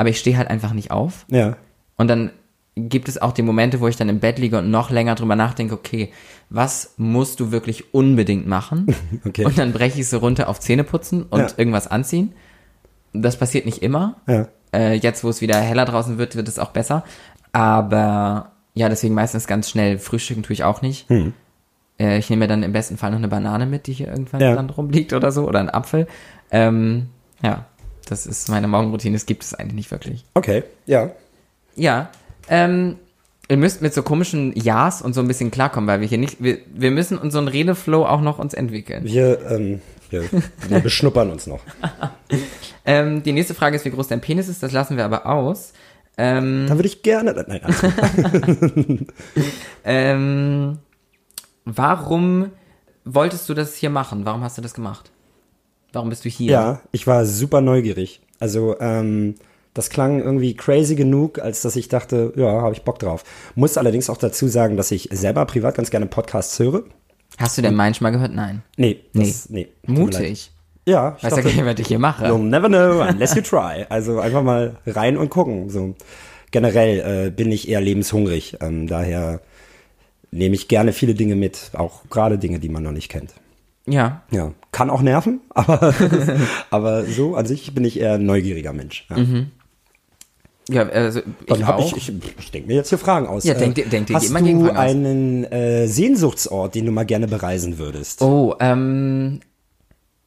aber 0.00 0.08
ich 0.08 0.18
stehe 0.18 0.36
halt 0.38 0.48
einfach 0.48 0.72
nicht 0.72 0.90
auf. 0.90 1.26
Ja. 1.28 1.56
Und 1.96 2.08
dann 2.08 2.30
gibt 2.76 3.08
es 3.08 3.20
auch 3.20 3.32
die 3.32 3.42
Momente, 3.42 3.80
wo 3.80 3.88
ich 3.88 3.96
dann 3.96 4.08
im 4.08 4.20
Bett 4.20 4.38
liege 4.38 4.56
und 4.58 4.70
noch 4.70 4.90
länger 4.90 5.14
drüber 5.14 5.36
nachdenke, 5.36 5.74
okay, 5.74 6.10
was 6.48 6.94
musst 6.96 7.38
du 7.40 7.52
wirklich 7.52 7.92
unbedingt 7.92 8.46
machen? 8.46 8.86
Okay. 9.26 9.44
Und 9.44 9.58
dann 9.58 9.72
breche 9.72 10.00
ich 10.00 10.08
so 10.08 10.18
runter 10.18 10.48
auf 10.48 10.58
Zähneputzen 10.60 11.24
und 11.24 11.40
Ja. 11.40 11.48
irgendwas 11.58 11.86
anziehen. 11.88 12.32
Das 13.12 13.36
passiert 13.36 13.66
nicht 13.66 13.82
immer. 13.82 14.16
Ja. 14.26 14.48
Äh, 14.72 14.94
jetzt, 14.94 15.22
wo 15.24 15.28
es 15.28 15.40
wieder 15.42 15.56
heller 15.60 15.84
draußen 15.84 16.16
wird, 16.16 16.36
wird 16.36 16.48
es 16.48 16.58
auch 16.58 16.70
besser. 16.70 17.04
Aber 17.52 18.52
ja, 18.74 18.88
deswegen 18.88 19.14
meistens 19.14 19.46
ganz 19.46 19.68
schnell. 19.68 19.98
Frühstücken 19.98 20.42
tue 20.42 20.54
ich 20.54 20.64
auch 20.64 20.80
nicht. 20.80 21.08
Hm. 21.10 21.34
Äh, 21.98 22.18
ich 22.18 22.30
nehme 22.30 22.40
mir 22.44 22.48
dann 22.48 22.62
im 22.62 22.72
besten 22.72 22.96
Fall 22.96 23.10
noch 23.10 23.18
eine 23.18 23.28
Banane 23.28 23.66
mit, 23.66 23.86
die 23.88 23.92
hier 23.92 24.08
irgendwann 24.08 24.40
Ja. 24.40 24.54
dann 24.54 24.70
rumliegt 24.70 25.12
oder 25.12 25.32
so. 25.32 25.46
Oder 25.46 25.58
einen 25.60 25.70
Apfel. 25.70 26.06
Ähm, 26.50 27.08
ja, 27.42 27.66
das 28.10 28.26
ist 28.26 28.48
meine 28.48 28.68
Morgenroutine. 28.68 29.14
Das 29.16 29.26
gibt 29.26 29.42
es 29.44 29.54
eigentlich 29.54 29.74
nicht 29.74 29.90
wirklich. 29.90 30.24
Okay, 30.34 30.64
ja. 30.86 31.10
Ja, 31.76 32.10
ähm, 32.48 32.96
ihr 33.48 33.56
müsst 33.56 33.80
mit 33.82 33.94
so 33.94 34.02
komischen 34.02 34.52
Ja's 34.56 35.00
und 35.02 35.14
so 35.14 35.20
ein 35.20 35.28
bisschen 35.28 35.50
klarkommen, 35.50 35.86
weil 35.88 36.00
wir 36.00 36.08
hier 36.08 36.18
nicht, 36.18 36.42
wir, 36.42 36.58
wir 36.74 36.90
müssen 36.90 37.16
unseren 37.18 37.48
Redeflow 37.48 38.04
auch 38.06 38.20
noch 38.20 38.38
uns 38.38 38.54
entwickeln. 38.54 39.04
Wir, 39.04 39.40
ähm, 39.50 39.80
wir, 40.10 40.24
wir 40.68 40.80
beschnuppern 40.82 41.30
uns 41.30 41.46
noch. 41.46 41.60
Ähm, 42.84 43.22
die 43.22 43.32
nächste 43.32 43.54
Frage 43.54 43.76
ist, 43.76 43.84
wie 43.84 43.90
groß 43.90 44.08
dein 44.08 44.20
Penis 44.20 44.48
ist, 44.48 44.62
das 44.62 44.72
lassen 44.72 44.96
wir 44.96 45.04
aber 45.04 45.26
aus. 45.26 45.72
Ähm, 46.18 46.66
Da 46.68 46.74
würde 46.76 46.88
ich 46.88 47.02
gerne. 47.02 47.32
Nein, 47.48 47.60
alles 47.62 47.80
gut. 48.74 49.06
ähm, 49.84 50.78
warum 51.64 52.50
wolltest 53.04 53.48
du 53.48 53.54
das 53.54 53.76
hier 53.76 53.90
machen? 53.90 54.24
Warum 54.24 54.42
hast 54.42 54.58
du 54.58 54.62
das 54.62 54.74
gemacht? 54.74 55.10
Warum 55.92 56.10
bist 56.10 56.24
du 56.24 56.28
hier? 56.28 56.52
ja, 56.52 56.80
ich 56.92 57.06
war 57.06 57.24
super 57.26 57.60
neugierig. 57.60 58.20
Also, 58.38 58.78
ähm, 58.80 59.34
das 59.74 59.90
klang 59.90 60.20
irgendwie 60.20 60.54
crazy 60.54 60.96
genug, 60.96 61.38
als 61.38 61.62
dass 61.62 61.76
ich 61.76 61.88
dachte, 61.88 62.32
ja, 62.36 62.60
habe 62.60 62.74
ich 62.74 62.82
Bock 62.82 62.98
drauf. 62.98 63.24
Muss 63.54 63.76
allerdings 63.76 64.10
auch 64.10 64.16
dazu 64.16 64.48
sagen, 64.48 64.76
dass 64.76 64.90
ich 64.90 65.08
selber 65.12 65.44
privat 65.46 65.76
ganz 65.76 65.90
gerne 65.90 66.06
Podcasts 66.06 66.58
höre. 66.58 66.84
Hast 67.38 67.56
du 67.56 67.62
den 67.62 67.74
meinen 67.74 67.94
schon 67.94 68.04
mal 68.04 68.10
gehört? 68.10 68.34
Nein. 68.34 68.62
Nee, 68.76 69.00
das, 69.14 69.48
nee. 69.48 69.68
leid. 69.86 69.98
Mutig. 69.98 70.50
Ja, 70.86 71.14
ich 71.16 71.24
Weißt 71.24 71.36
du 71.36 71.42
dachte, 71.42 71.56
gar 71.56 71.64
nicht, 71.64 71.74
was 71.74 71.80
ich 71.80 71.86
hier 71.86 71.98
mache? 71.98 72.26
You'll 72.26 72.38
never 72.38 72.68
know 72.68 73.02
unless 73.08 73.34
you 73.34 73.42
try. 73.42 73.86
Also 73.88 74.18
einfach 74.18 74.42
mal 74.42 74.76
rein 74.86 75.16
und 75.16 75.30
gucken. 75.30 75.70
So 75.70 75.94
generell 76.50 77.26
äh, 77.26 77.30
bin 77.30 77.52
ich 77.52 77.68
eher 77.68 77.80
lebenshungrig. 77.80 78.56
Ähm, 78.60 78.88
daher 78.88 79.40
nehme 80.32 80.54
ich 80.54 80.68
gerne 80.68 80.92
viele 80.92 81.14
Dinge 81.14 81.36
mit, 81.36 81.70
auch 81.74 82.02
gerade 82.10 82.38
Dinge, 82.38 82.58
die 82.58 82.68
man 82.68 82.82
noch 82.82 82.92
nicht 82.92 83.08
kennt. 83.08 83.34
Ja. 83.86 84.22
Ja, 84.30 84.52
kann 84.72 84.90
auch 84.90 85.02
nerven, 85.02 85.40
aber 85.50 85.94
aber 86.70 87.04
so 87.04 87.34
an 87.34 87.46
sich 87.46 87.74
bin 87.74 87.84
ich 87.84 87.98
eher 88.00 88.14
ein 88.14 88.26
neugieriger 88.26 88.72
Mensch. 88.72 89.06
Ja. 89.10 89.16
Ja, 90.68 90.88
also 90.88 91.20
Dann 91.48 91.58
ich 91.60 91.66
habe 91.66 91.82
ich, 91.82 91.96
ich, 91.96 92.12
ich 92.38 92.50
denke 92.52 92.68
mir 92.68 92.74
jetzt 92.74 92.90
hier 92.90 92.98
Fragen 92.98 93.26
aus. 93.26 93.42
Ja, 93.44 93.54
denk 93.54 93.74
dir- 93.74 93.86
denk 93.86 94.08
hast 94.12 94.28
immer 94.30 94.40
du 94.40 94.70
einen 94.70 95.42
äh, 95.44 95.88
Sehnsuchtsort, 95.88 96.76
den 96.76 96.86
du 96.86 96.92
mal 96.92 97.04
gerne 97.06 97.26
bereisen 97.26 97.78
würdest? 97.78 98.22
Oh, 98.22 98.54
ähm, 98.60 99.40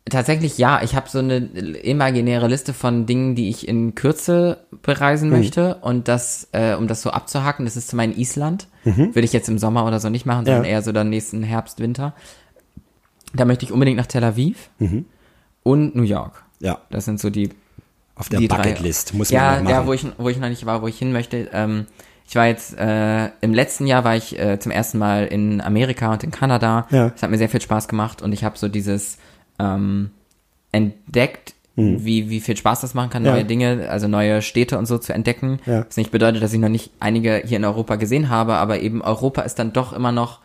tatsächlich 0.10 0.58
ja. 0.58 0.82
Ich 0.84 0.96
habe 0.96 1.08
so 1.10 1.20
eine 1.20 1.38
imaginäre 1.38 2.50
Liste 2.50 2.74
von 2.74 3.06
Dingen, 3.06 3.36
die 3.36 3.48
ich 3.48 3.68
in 3.70 3.96
Kürze 3.96 4.58
bereisen 4.82 5.30
Mhm. 5.30 5.38
möchte. 5.38 5.76
Und 5.76 6.10
das, 6.10 6.50
äh, 6.52 6.74
um 6.76 6.88
das 6.90 7.04
so 7.04 7.12
abzuhaken, 7.12 7.64
das 7.64 7.78
ist 7.78 7.88
zum 7.90 8.00
einen 8.02 8.18
Island. 8.18 8.68
Würde 8.84 9.22
ich 9.22 9.32
jetzt 9.32 9.48
im 9.48 9.58
Sommer 9.60 9.86
oder 9.88 10.02
so 10.02 10.10
nicht 10.10 10.26
machen, 10.26 10.44
sondern 10.44 10.64
Mhm. 10.64 10.68
Ja. 10.68 10.72
eher 10.72 10.82
so 10.82 10.92
dann 10.92 11.10
nächsten 11.10 11.42
Herbst, 11.44 11.80
Winter. 11.80 12.14
Da 13.34 13.46
möchte 13.46 13.66
ich 13.66 13.72
unbedingt 13.72 13.98
nach 13.98 14.06
Tel 14.06 14.24
Aviv 14.24 14.70
Mhm. 14.80 15.06
und 15.64 15.96
New 15.96 16.04
York. 16.04 16.44
Ja, 16.60 16.80
Das 16.90 17.06
sind 17.06 17.20
so 17.20 17.30
die 17.30 17.50
auf 18.16 18.30
der 18.30 18.40
die 18.40 18.48
drei- 18.48 18.58
Bucketlist 18.58 19.14
muss 19.16 19.30
ja, 19.32 19.42
man 19.42 19.50
noch 19.56 19.64
machen. 19.64 19.74
Ja, 19.74 19.88
wo 19.88 19.94
ich, 19.94 20.06
wo 20.18 20.30
ich 20.30 20.38
noch 20.38 20.50
nicht 20.50 20.66
war, 20.68 20.82
wo 20.84 20.88
ich 20.88 20.98
hin 21.00 21.12
möchte. 21.12 21.50
Ähm, 21.52 21.88
ich 22.28 22.36
war 22.36 22.46
jetzt, 22.48 22.78
äh, 22.78 23.30
im 23.42 23.54
letzten 23.54 23.86
Jahr 23.88 24.04
war 24.04 24.16
ich 24.16 24.38
äh, 24.40 24.60
zum 24.60 24.72
ersten 24.72 24.98
Mal 25.00 25.26
in 25.26 25.60
Amerika 25.62 26.12
und 26.14 26.24
in 26.24 26.32
Kanada. 26.32 26.88
Ja. 26.92 27.10
Das 27.10 27.24
hat 27.24 27.32
mir 27.32 27.38
sehr 27.40 27.50
viel 27.50 27.60
Spaß 27.62 27.88
gemacht 27.88 28.22
und 28.22 28.32
ich 28.32 28.44
habe 28.44 28.58
so 28.58 28.68
dieses 28.70 29.18
ähm, 29.60 30.12
entdeckt, 30.72 31.54
wie, 31.76 32.30
wie 32.30 32.40
viel 32.40 32.56
Spaß 32.56 32.82
das 32.82 32.94
machen 32.94 33.10
kann, 33.10 33.24
Mhm. 33.24 33.28
Ja. 33.30 33.34
neue 33.34 33.46
Dinge, 33.46 33.90
also 33.90 34.08
neue 34.08 34.44
Städte 34.44 34.78
und 34.78 34.86
so 34.86 35.00
zu 35.00 35.12
entdecken. 35.12 35.60
Ja. 35.66 35.86
Was 35.88 35.98
nicht 35.98 36.12
bedeutet, 36.12 36.44
dass 36.44 36.54
ich 36.54 36.60
noch 36.60 36.70
nicht 36.70 36.92
einige 37.00 37.42
hier 37.44 37.58
in 37.58 37.66
Europa 37.66 37.96
gesehen 37.96 38.30
habe, 38.30 38.54
aber 38.56 38.80
eben 38.82 39.02
Europa 39.02 39.42
ist 39.42 39.58
dann 39.58 39.74
doch 39.74 39.92
immer 39.92 40.12
noch 40.12 40.40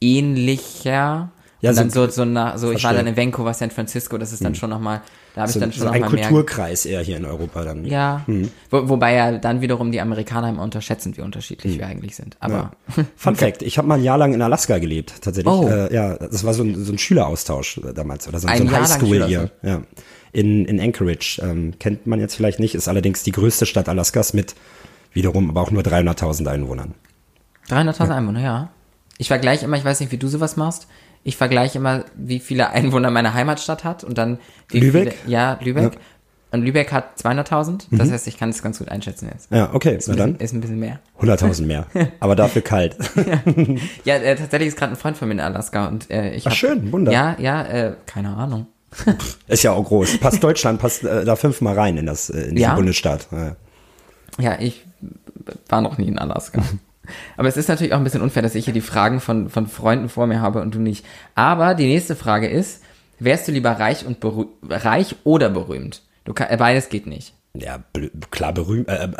ähnlicher. 0.00 1.30
Ja, 1.62 1.72
dann 1.72 1.90
so- 1.90 2.08
so, 2.10 2.24
nach, 2.24 2.58
so 2.58 2.72
ich 2.72 2.82
war 2.82 2.92
dann 2.92 3.06
in 3.06 3.16
Vancouver, 3.16 3.54
San 3.54 3.70
Francisco, 3.70 4.18
das 4.18 4.32
ist 4.32 4.44
dann 4.44 4.54
schon 4.56 4.68
nochmal, 4.68 5.00
da 5.34 5.42
habe 5.42 5.50
ich 5.50 5.54
so, 5.54 5.60
dann 5.60 5.70
so 5.70 5.84
schon 5.84 5.88
ein 5.94 6.00
mehr 6.00 6.08
Kulturkreis 6.10 6.84
eher 6.84 7.00
hier 7.02 7.16
in 7.16 7.24
Europa 7.24 7.62
dann. 7.62 7.84
ja. 7.84 8.22
Mhm. 8.26 8.50
Wo, 8.68 8.88
wobei 8.88 9.14
ja 9.14 9.38
dann 9.38 9.60
wiederum 9.60 9.92
die 9.92 10.00
Amerikaner 10.00 10.48
immer 10.48 10.62
unterschätzen, 10.62 11.16
wie 11.16 11.20
unterschiedlich 11.20 11.78
wir 11.78 11.86
eigentlich 11.86 12.16
sind. 12.16 12.36
Aber 12.40 12.72
Fun 13.16 13.36
Fact, 13.36 13.62
ich 13.62 13.78
habe 13.78 13.86
mal 13.86 13.94
ein 13.98 14.02
Jahr 14.04 14.18
lang 14.18 14.34
in 14.34 14.42
Alaska 14.42 14.78
gelebt, 14.78 15.14
tatsächlich. 15.22 15.52
Oh. 15.54 15.68
Äh, 15.68 15.94
ja, 15.94 16.16
das 16.16 16.42
war 16.44 16.52
so 16.52 16.64
ein, 16.64 16.84
so 16.84 16.92
ein 16.92 16.98
Schüleraustausch 16.98 17.78
äh, 17.78 17.94
damals 17.94 18.26
oder 18.26 18.40
so, 18.40 18.48
Ein 18.48 18.58
so 18.58 18.64
ein 18.64 18.72
Highschool 18.72 19.24
hier. 19.26 19.50
Ja. 19.62 19.82
In, 20.32 20.64
in 20.64 20.80
Anchorage. 20.80 21.40
Ähm, 21.42 21.74
kennt 21.78 22.06
man 22.08 22.18
jetzt 22.18 22.34
vielleicht 22.34 22.58
nicht, 22.58 22.74
ist 22.74 22.88
allerdings 22.88 23.22
die 23.22 23.32
größte 23.32 23.66
Stadt 23.66 23.88
Alaskas 23.88 24.34
mit 24.34 24.56
wiederum 25.12 25.48
aber 25.48 25.60
auch 25.60 25.70
nur 25.70 25.82
300.000 25.82 26.46
Einwohnern. 26.48 26.94
300.000 27.68 28.16
Einwohner, 28.16 28.40
ja. 28.40 28.70
Ich 29.18 29.28
vergleiche 29.28 29.64
immer, 29.66 29.76
ich 29.76 29.84
weiß 29.84 30.00
nicht, 30.00 30.10
wie 30.10 30.16
du 30.16 30.26
sowas 30.26 30.56
machst. 30.56 30.88
Ich 31.24 31.36
vergleiche 31.36 31.78
immer, 31.78 32.04
wie 32.16 32.40
viele 32.40 32.70
Einwohner 32.70 33.10
meine 33.10 33.34
Heimatstadt 33.34 33.84
hat 33.84 34.02
und 34.04 34.18
dann 34.18 34.38
Lübeck? 34.72 35.14
Viele, 35.22 35.32
ja, 35.32 35.58
Lübeck. 35.62 35.98
Und 36.50 36.62
Lübeck 36.62 36.92
hat 36.92 37.18
200.000. 37.18 37.84
Das 37.92 38.10
heißt, 38.10 38.26
ich 38.26 38.36
kann 38.36 38.50
es 38.50 38.62
ganz 38.62 38.78
gut 38.78 38.90
einschätzen 38.90 39.30
jetzt. 39.32 39.50
Ja, 39.50 39.72
okay, 39.72 39.96
Ist 39.96 40.08
na 40.08 40.14
ein, 40.14 40.18
dann. 40.18 40.32
bisschen, 40.34 40.44
ist 40.44 40.52
ein 40.52 40.60
bisschen 40.60 40.78
mehr. 40.80 41.00
100.000 41.20 41.64
mehr. 41.64 41.86
Aber 42.20 42.36
dafür 42.36 42.60
kalt. 42.60 42.96
Ja, 44.04 44.16
äh, 44.16 44.36
tatsächlich 44.36 44.68
ist 44.68 44.76
gerade 44.76 44.92
ein 44.92 44.96
Freund 44.96 45.16
von 45.16 45.28
mir 45.28 45.34
in 45.34 45.40
Alaska 45.40 45.86
und 45.88 46.10
äh, 46.10 46.34
ich 46.34 46.46
Ach, 46.46 46.50
hab, 46.50 46.56
schön, 46.58 46.92
Wunder. 46.92 47.10
Ja, 47.10 47.36
ja, 47.38 47.62
äh, 47.62 47.94
keine 48.04 48.36
Ahnung. 48.36 48.66
Ist 49.46 49.62
ja 49.62 49.72
auch 49.72 49.84
groß. 49.84 50.18
Passt 50.18 50.44
Deutschland, 50.44 50.78
passt 50.78 51.04
äh, 51.04 51.24
da 51.24 51.36
fünfmal 51.36 51.74
rein 51.74 51.96
in 51.96 52.04
das, 52.04 52.28
äh, 52.28 52.42
in 52.42 52.56
diesen 52.56 52.58
Ja? 52.58 52.74
Bundesstaat. 52.74 53.28
Ja. 53.32 53.56
Ja, 54.38 54.60
ich 54.60 54.84
war 55.70 55.80
noch 55.80 55.96
nie 55.96 56.08
in 56.08 56.18
Alaska. 56.18 56.62
Aber 57.36 57.48
es 57.48 57.56
ist 57.56 57.68
natürlich 57.68 57.92
auch 57.92 57.98
ein 57.98 58.04
bisschen 58.04 58.22
unfair, 58.22 58.42
dass 58.42 58.54
ich 58.54 58.64
hier 58.64 58.74
die 58.74 58.80
Fragen 58.80 59.20
von, 59.20 59.48
von 59.48 59.66
Freunden 59.66 60.08
vor 60.08 60.26
mir 60.26 60.40
habe 60.40 60.60
und 60.62 60.74
du 60.74 60.78
nicht. 60.78 61.04
Aber 61.34 61.74
die 61.74 61.86
nächste 61.86 62.16
Frage 62.16 62.48
ist, 62.48 62.82
wärst 63.18 63.48
du 63.48 63.52
lieber 63.52 63.70
reich 63.72 64.04
und 64.06 64.18
reich 64.68 65.16
oder 65.24 65.50
berühmt? 65.50 66.02
Du 66.24 66.32
kann, 66.32 66.48
äh, 66.50 66.56
beides 66.56 66.88
geht 66.88 67.06
nicht. 67.06 67.34
Ja, 67.54 67.82
klar, 68.30 68.54
berühmt. 68.54 68.88
Äh, 68.88 69.04
äh, 69.04 69.10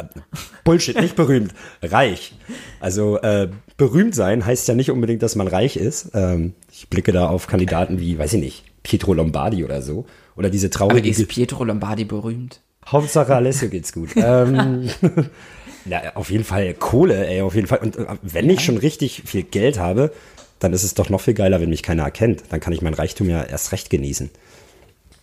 Bullshit, 0.65 0.99
nicht 0.99 1.17
berühmt. 1.17 1.53
Reich. 1.83 2.33
Also 2.81 3.21
äh, 3.21 3.51
berühmt 3.77 4.15
sein 4.15 4.47
heißt 4.47 4.67
ja 4.69 4.75
nicht 4.75 4.91
unbedingt, 4.91 5.23
dass 5.23 5.37
man 5.37 5.49
reich 5.49 5.77
ist. 5.77 6.11
Ähm, 6.15 6.55
ich 6.73 6.89
blicke 6.89 7.13
da 7.13 7.27
auf 7.29 7.47
Kandidaten 7.47 8.01
wie, 8.01 8.19
weiß 8.19 8.33
ich 8.35 8.41
nicht, 8.41 8.65
Pietro 8.83 9.13
Lombardi 9.13 9.65
oder 9.65 9.83
so. 9.83 10.07
Oder 10.35 10.49
diese 10.49 10.69
Aber 10.69 10.73
traurige. 10.73 11.11
ist 11.11 11.29
Pietro 11.29 11.65
Lombardi 11.65 12.05
berühmt? 12.07 12.61
Hauptsache 12.87 13.35
Alessio 13.35 13.69
geht's 13.69 13.93
gut. 13.93 14.11
ähm, 14.17 14.89
na, 15.85 16.15
auf 16.17 16.31
jeden 16.31 16.45
Fall 16.45 16.75
Kohle, 16.75 17.27
ey, 17.27 17.41
auf 17.43 17.55
jeden 17.55 17.67
Fall. 17.67 17.79
Und 17.79 17.97
äh, 17.97 18.07
wenn 18.23 18.49
ich 18.51 18.61
schon 18.61 18.77
richtig 18.77 19.23
viel 19.27 19.43
Geld 19.43 19.79
habe, 19.79 20.13
dann 20.59 20.73
ist 20.73 20.85
es 20.85 20.95
doch 20.95 21.09
noch 21.09 21.21
viel 21.21 21.35
geiler, 21.35 21.61
wenn 21.61 21.71
mich 21.71 21.83
keiner 21.83 22.05
erkennt. 22.05 22.45
Dann 22.51 22.61
kann 22.61 22.73
ich 22.73 22.83
mein 22.83 22.95
Reichtum 22.95 23.29
ja 23.29 23.43
erst 23.43 23.73
recht 23.73 23.91
genießen. 23.91 24.31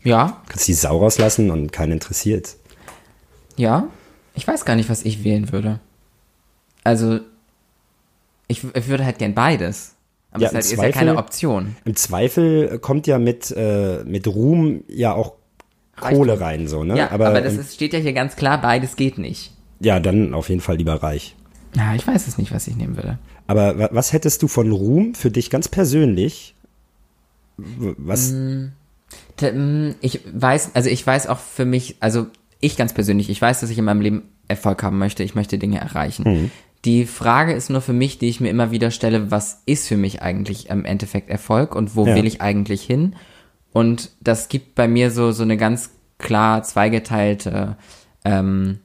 Ja, 0.03 0.41
Kannst 0.47 0.67
die 0.67 0.73
Sau 0.73 0.97
rauslassen 0.99 1.51
und 1.51 1.71
keinen 1.71 1.93
interessiert. 1.93 2.55
ja. 3.57 3.87
Ich 4.35 4.47
weiß 4.47 4.63
gar 4.63 4.75
nicht, 4.77 4.89
was 4.89 5.03
ich 5.03 5.25
wählen 5.25 5.51
würde. 5.51 5.79
Also, 6.85 7.19
ich, 8.47 8.63
ich 8.73 8.87
würde 8.87 9.03
halt 9.03 9.17
gern 9.17 9.33
beides. 9.33 9.95
Aber 10.31 10.43
Ja, 10.43 10.47
es 10.49 10.53
halt, 10.53 10.63
ist 10.65 10.71
ja 10.71 10.77
Zweifel- 10.77 10.93
keine 10.93 11.17
Option. 11.17 11.75
Im 11.83 11.95
Zweifel 11.97 12.79
kommt 12.79 13.05
ja 13.07 13.19
mit, 13.19 13.51
äh, 13.51 14.03
mit 14.05 14.27
Ruhm 14.27 14.83
ja 14.87 15.13
auch 15.13 15.33
Kohle 15.99 16.39
rein, 16.39 16.69
so, 16.69 16.85
ne? 16.85 16.97
Ja, 16.97 17.11
aber, 17.11 17.41
das 17.41 17.55
ähm, 17.55 17.59
ist, 17.59 17.73
steht 17.73 17.91
ja 17.91 17.99
hier 17.99 18.13
ganz 18.13 18.37
klar, 18.37 18.61
beides 18.61 18.95
geht 18.95 19.17
nicht. 19.17 19.51
Ja, 19.79 19.99
dann 19.99 20.33
auf 20.33 20.49
jeden 20.49 20.61
Fall 20.61 20.77
lieber 20.77 20.95
reich. 21.01 21.35
Ja, 21.75 21.93
ich 21.95 22.05
weiß 22.07 22.27
es 22.27 22.37
nicht, 22.37 22.51
was 22.51 22.67
ich 22.67 22.75
nehmen 22.75 22.95
würde. 22.95 23.19
Aber 23.47 23.77
wa- 23.77 23.89
was 23.91 24.11
hättest 24.13 24.41
du 24.43 24.47
von 24.47 24.71
Ruhm 24.71 25.13
für 25.15 25.31
dich 25.31 25.49
ganz 25.49 25.67
persönlich? 25.67 26.55
Was? 27.57 28.33
T- 29.37 29.51
mm, 29.51 29.95
Ich 30.01 30.21
weiß, 30.33 30.71
also 30.75 30.89
ich 30.89 31.05
weiß 31.05 31.27
auch 31.27 31.39
für 31.39 31.65
mich, 31.65 31.97
also 31.99 32.27
ich 32.59 32.75
ganz 32.77 32.93
persönlich, 32.93 33.29
ich 33.29 33.41
weiß, 33.41 33.59
dass 33.61 33.69
ich 33.69 33.77
in 33.77 33.85
meinem 33.85 34.01
Leben 34.01 34.23
Erfolg 34.47 34.81
haben 34.83 34.97
möchte. 34.97 35.23
Ich 35.23 35.35
möchte 35.35 35.57
Dinge 35.57 35.79
erreichen. 35.79 36.51
Die 36.85 37.05
Frage 37.05 37.53
ist 37.53 37.69
nur 37.69 37.81
für 37.81 37.93
mich, 37.93 38.17
die 38.19 38.29
ich 38.29 38.39
mir 38.39 38.49
immer 38.49 38.71
wieder 38.71 38.89
stelle, 38.91 39.31
was 39.31 39.61
ist 39.65 39.87
für 39.87 39.97
mich 39.97 40.21
eigentlich 40.21 40.69
im 40.69 40.85
Endeffekt 40.85 41.29
Erfolg 41.29 41.75
und 41.75 41.95
wo 41.95 42.07
Ja. 42.07 42.15
will 42.15 42.25
ich 42.25 42.41
eigentlich 42.41 42.81
hin? 42.81 43.15
Und 43.73 44.11
das 44.21 44.49
gibt 44.49 44.75
bei 44.75 44.87
mir 44.87 45.11
so, 45.11 45.31
so 45.31 45.43
eine 45.43 45.57
ganz 45.57 45.91
klar 46.17 46.63
zweigeteilte 46.63 47.75
ähm, 48.25 48.79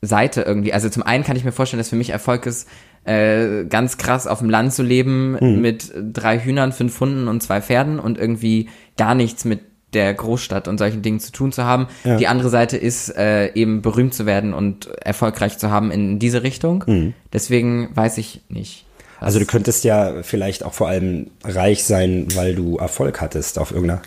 Seite 0.00 0.42
irgendwie. 0.42 0.72
Also 0.72 0.88
zum 0.88 1.02
einen 1.02 1.24
kann 1.24 1.36
ich 1.36 1.44
mir 1.44 1.52
vorstellen, 1.52 1.78
dass 1.78 1.88
für 1.88 1.96
mich 1.96 2.10
Erfolg 2.10 2.46
ist, 2.46 2.68
äh, 3.04 3.64
ganz 3.64 3.96
krass 3.96 4.26
auf 4.26 4.38
dem 4.38 4.50
Land 4.50 4.72
zu 4.74 4.82
leben 4.82 5.36
mit 5.60 5.92
drei 5.94 6.38
Hühnern, 6.38 6.72
fünf 6.72 6.98
Hunden 7.00 7.28
und 7.28 7.42
zwei 7.42 7.60
Pferden 7.62 7.98
und 7.98 8.18
irgendwie 8.18 8.68
gar 8.96 9.14
nichts 9.14 9.44
mit 9.44 9.60
der 9.94 10.12
Großstadt 10.12 10.68
und 10.68 10.76
solchen 10.76 11.00
Dingen 11.00 11.18
zu 11.18 11.32
tun 11.32 11.50
zu 11.50 11.64
haben. 11.64 11.88
Ja. 12.04 12.16
Die 12.16 12.26
andere 12.26 12.50
Seite 12.50 12.76
ist 12.76 13.08
äh, 13.16 13.52
eben 13.54 13.80
berühmt 13.80 14.12
zu 14.12 14.26
werden 14.26 14.52
und 14.52 14.88
erfolgreich 14.98 15.56
zu 15.56 15.70
haben 15.70 15.90
in 15.90 16.18
diese 16.18 16.42
Richtung. 16.42 16.84
Deswegen 17.32 17.88
weiß 17.94 18.18
ich 18.18 18.42
nicht. 18.50 18.84
Also 19.20 19.38
du 19.38 19.46
könntest 19.46 19.84
ja 19.84 20.22
vielleicht 20.22 20.62
auch 20.62 20.74
vor 20.74 20.88
allem 20.88 21.30
reich 21.42 21.84
sein, 21.84 22.28
weil 22.34 22.54
du 22.54 22.76
Erfolg 22.76 23.20
hattest 23.20 23.58
auf 23.58 23.70
irgendeiner 23.72 24.02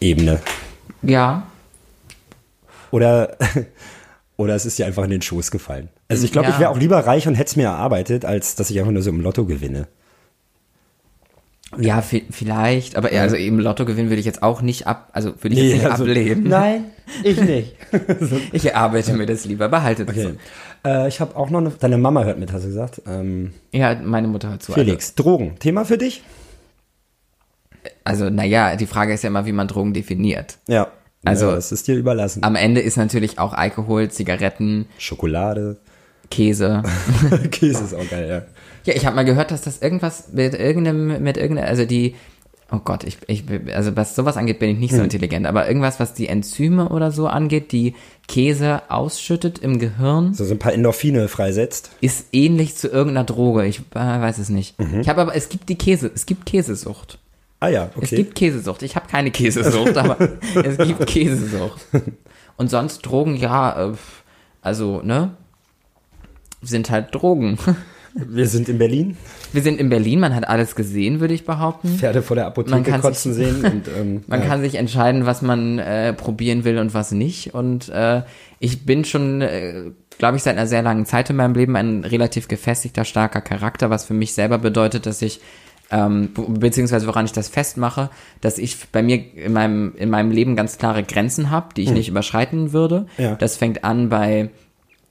Ebene. 0.00 0.40
ja, 1.02 1.46
Oder, 2.90 3.36
oder 4.38 4.54
es 4.54 4.64
ist 4.64 4.78
dir 4.78 4.86
einfach 4.86 5.04
in 5.04 5.10
den 5.10 5.20
Schoß 5.20 5.50
gefallen. 5.50 5.90
Also 6.08 6.24
ich 6.24 6.32
glaube, 6.32 6.48
Ja. 6.48 6.54
ich 6.54 6.60
wäre 6.60 6.70
auch 6.70 6.78
lieber 6.78 6.98
reich 7.06 7.28
und 7.28 7.34
hätte 7.34 7.50
es 7.50 7.56
mir 7.56 7.64
erarbeitet, 7.66 8.24
als 8.24 8.54
dass 8.54 8.70
ich 8.70 8.78
einfach 8.78 8.92
nur 8.92 9.02
so 9.02 9.10
im 9.10 9.20
Lotto 9.20 9.44
gewinne. 9.44 9.88
ja, 11.76 12.00
vi- 12.00 12.24
vielleicht, 12.30 12.96
aber 12.96 13.10
also 13.12 13.36
eben 13.36 13.58
Lotto 13.58 13.84
gewinnen 13.84 14.08
würde 14.08 14.20
ich 14.20 14.24
jetzt 14.26 14.42
auch 14.42 14.62
nicht 14.62 14.86
ab, 14.86 15.10
also 15.12 15.34
würde 15.42 15.54
ich 15.54 15.62
jetzt 15.64 15.72
nicht 15.74 15.86
also- 15.90 16.04
ablehnen. 16.04 16.44
Nein, 16.44 16.84
ich 17.22 17.38
nicht. 17.40 17.74
Ich 18.52 18.64
erarbeite 18.64 19.12
mir 19.12 19.26
das 19.26 19.44
lieber, 19.44 19.68
behaltet 19.68 20.08
es 20.08 20.16
Okay. 20.16 20.34
so. 20.84 20.88
Äh, 20.88 21.08
ich 21.08 21.20
habe 21.20 21.36
auch 21.36 21.50
noch 21.50 21.58
eine, 21.58 21.70
deine 21.70 21.98
Mama 21.98 22.24
hört 22.24 22.38
mit, 22.38 22.52
hast 22.52 22.62
du 22.62 22.68
gesagt. 22.68 23.02
Ähm, 23.06 23.52
Ja, 23.72 23.94
meine 24.02 24.28
Mutter 24.28 24.48
hört 24.50 24.62
zu. 24.62 24.72
Felix, 24.72 25.14
Drogen, 25.14 25.58
Thema 25.58 25.84
für 25.84 25.98
dich? 25.98 26.22
Also, 28.04 28.24
also 28.24 28.34
naja, 28.34 28.76
die 28.76 28.86
Frage 28.86 29.12
ist 29.12 29.22
ja 29.22 29.28
immer, 29.28 29.44
wie 29.44 29.52
man 29.52 29.68
Drogen 29.68 29.92
definiert. 29.92 30.56
Ja. 30.68 30.88
Also- 31.24 31.46
ja, 31.48 31.54
das 31.56 31.72
ist 31.72 31.86
dir 31.88 31.96
überlassen. 31.96 32.42
Am 32.44 32.54
Ende 32.56 32.80
ist 32.80 32.96
natürlich 32.96 33.38
auch 33.38 33.52
Alkohol, 33.52 34.10
Zigaretten, 34.10 34.86
Schokolade. 34.98 35.76
Käse. 36.30 36.82
Käse 37.50 37.84
ist 37.84 37.94
auch 37.94 38.08
geil, 38.10 38.28
ja. 38.28 38.42
ja, 38.92 38.96
ich 38.98 39.06
habe 39.06 39.16
mal 39.16 39.24
gehört, 39.24 39.50
dass 39.50 39.62
das 39.62 39.80
irgendwas 39.80 40.32
mit 40.32 40.54
irgendeinem, 40.54 41.22
mit 41.22 41.36
irgendeinem, 41.38 41.68
also 41.68 41.86
die, 41.86 42.16
oh 42.70 42.80
Gott, 42.84 43.04
ich, 43.04 43.16
ich, 43.28 43.44
also 43.74 43.96
was 43.96 44.14
sowas 44.14 44.36
angeht, 44.36 44.58
bin 44.58 44.68
ich 44.68 44.78
nicht 44.78 44.94
so 44.94 45.02
intelligent, 45.02 45.46
aber 45.46 45.66
irgendwas, 45.66 45.98
was 46.00 46.12
die 46.12 46.28
Enzyme 46.28 46.90
oder 46.90 47.10
so 47.12 47.28
angeht, 47.28 47.72
die 47.72 47.94
Käse 48.28 48.82
ausschüttet 48.90 49.58
im 49.58 49.78
Gehirn, 49.78 50.34
So, 50.34 50.44
so 50.44 50.52
ein 50.52 50.58
paar 50.58 50.74
Endorphine 50.74 51.28
freisetzt. 51.28 51.92
ist 52.02 52.26
ähnlich 52.32 52.76
zu 52.76 52.88
irgendeiner 52.88 53.24
Droge. 53.24 53.64
Ich 53.64 53.78
äh, 53.78 53.82
weiß 53.94 54.36
es 54.36 54.50
nicht. 54.50 54.74
Ich 55.00 55.08
habe 55.08 55.22
aber, 55.22 55.34
es 55.34 55.48
gibt 55.48 55.70
die 55.70 55.78
Käse, 55.78 56.10
es 56.14 56.26
gibt 56.26 56.44
Käsesucht. 56.44 57.18
Ah 57.60 57.68
ja, 57.68 57.90
Es 57.96 58.04
okay. 58.04 58.16
gibt 58.16 58.34
Käsesucht. 58.36 58.82
Ich 58.82 58.94
habe 58.96 59.08
keine 59.08 59.30
Käsesucht, 59.30 59.96
aber 59.96 60.16
es 60.64 60.76
gibt 60.78 61.06
Käsesucht. 61.06 61.86
Und 62.56 62.70
sonst 62.70 63.00
Drogen, 63.02 63.36
ja, 63.36 63.90
äh, 63.90 63.94
also, 64.62 65.00
ne? 65.02 65.32
Sind 66.62 66.90
halt 66.90 67.14
Drogen. 67.14 67.58
Wir 68.14 68.48
sind 68.48 68.68
in 68.68 68.78
Berlin, 68.78 69.16
Wir 69.52 69.62
sind 69.62 69.78
in 69.78 69.90
Berlin, 69.90 70.18
man 70.18 70.34
hat 70.34 70.48
alles 70.48 70.74
gesehen, 70.74 71.20
würde 71.20 71.34
ich 71.34 71.44
behaupten. 71.44 71.88
Pferde 71.98 72.22
vor 72.22 72.34
der 72.34 72.46
Man 72.46 72.52
Apotheke 72.52 72.82
kann 72.90 73.00
kotzen 73.00 73.32
sich- 73.34 73.46
sehen. 73.46 73.64
Und, 73.64 73.88
ähm, 73.96 74.24
Man 74.26 74.40
ja. 74.40 74.46
kann 74.46 74.60
sich 74.60 74.74
entscheiden, 74.76 75.24
was 75.26 75.42
man 75.42 75.78
äh, 75.78 76.12
probieren 76.14 76.64
will 76.64 76.78
und 76.78 76.94
was 76.94 77.12
nicht. 77.12 77.54
Und 77.54 77.90
äh, 77.90 78.22
ich 78.58 78.84
bin 78.86 79.04
schon, 79.04 79.42
äh, 79.42 79.90
glaube 80.16 80.36
ich, 80.36 80.42
seit 80.42 80.56
einer 80.56 80.66
sehr 80.66 80.82
langen 80.82 81.06
Zeit 81.06 81.30
in 81.30 81.36
meinem 81.36 81.54
Leben 81.54 81.76
ein 81.76 82.02
relativ 82.02 82.48
gefestigter, 82.48 83.04
starker 83.04 83.42
Charakter, 83.42 83.88
was 83.90 84.04
für 84.06 84.14
mich 84.14 84.32
selber 84.32 84.58
bedeutet, 84.58 85.06
dass 85.06 85.22
ich 85.22 85.40
ähm, 85.90 86.32
be- 86.34 86.46
beziehungsweise 86.48 87.06
woran 87.06 87.24
ich 87.24 87.32
das 87.32 87.48
festmache, 87.48 88.10
dass 88.40 88.58
ich 88.58 88.76
bei 88.92 89.02
mir 89.02 89.22
in 89.36 89.52
meinem, 89.52 89.94
in 89.96 90.10
meinem 90.10 90.30
Leben 90.30 90.56
ganz 90.56 90.78
klare 90.78 91.02
Grenzen 91.02 91.50
habe, 91.50 91.74
die 91.74 91.82
ich 91.82 91.90
nicht 91.90 92.08
überschreiten 92.08 92.72
würde. 92.72 93.06
Ja. 93.16 93.34
Das 93.36 93.56
fängt 93.56 93.84
an 93.84 94.08
bei 94.08 94.50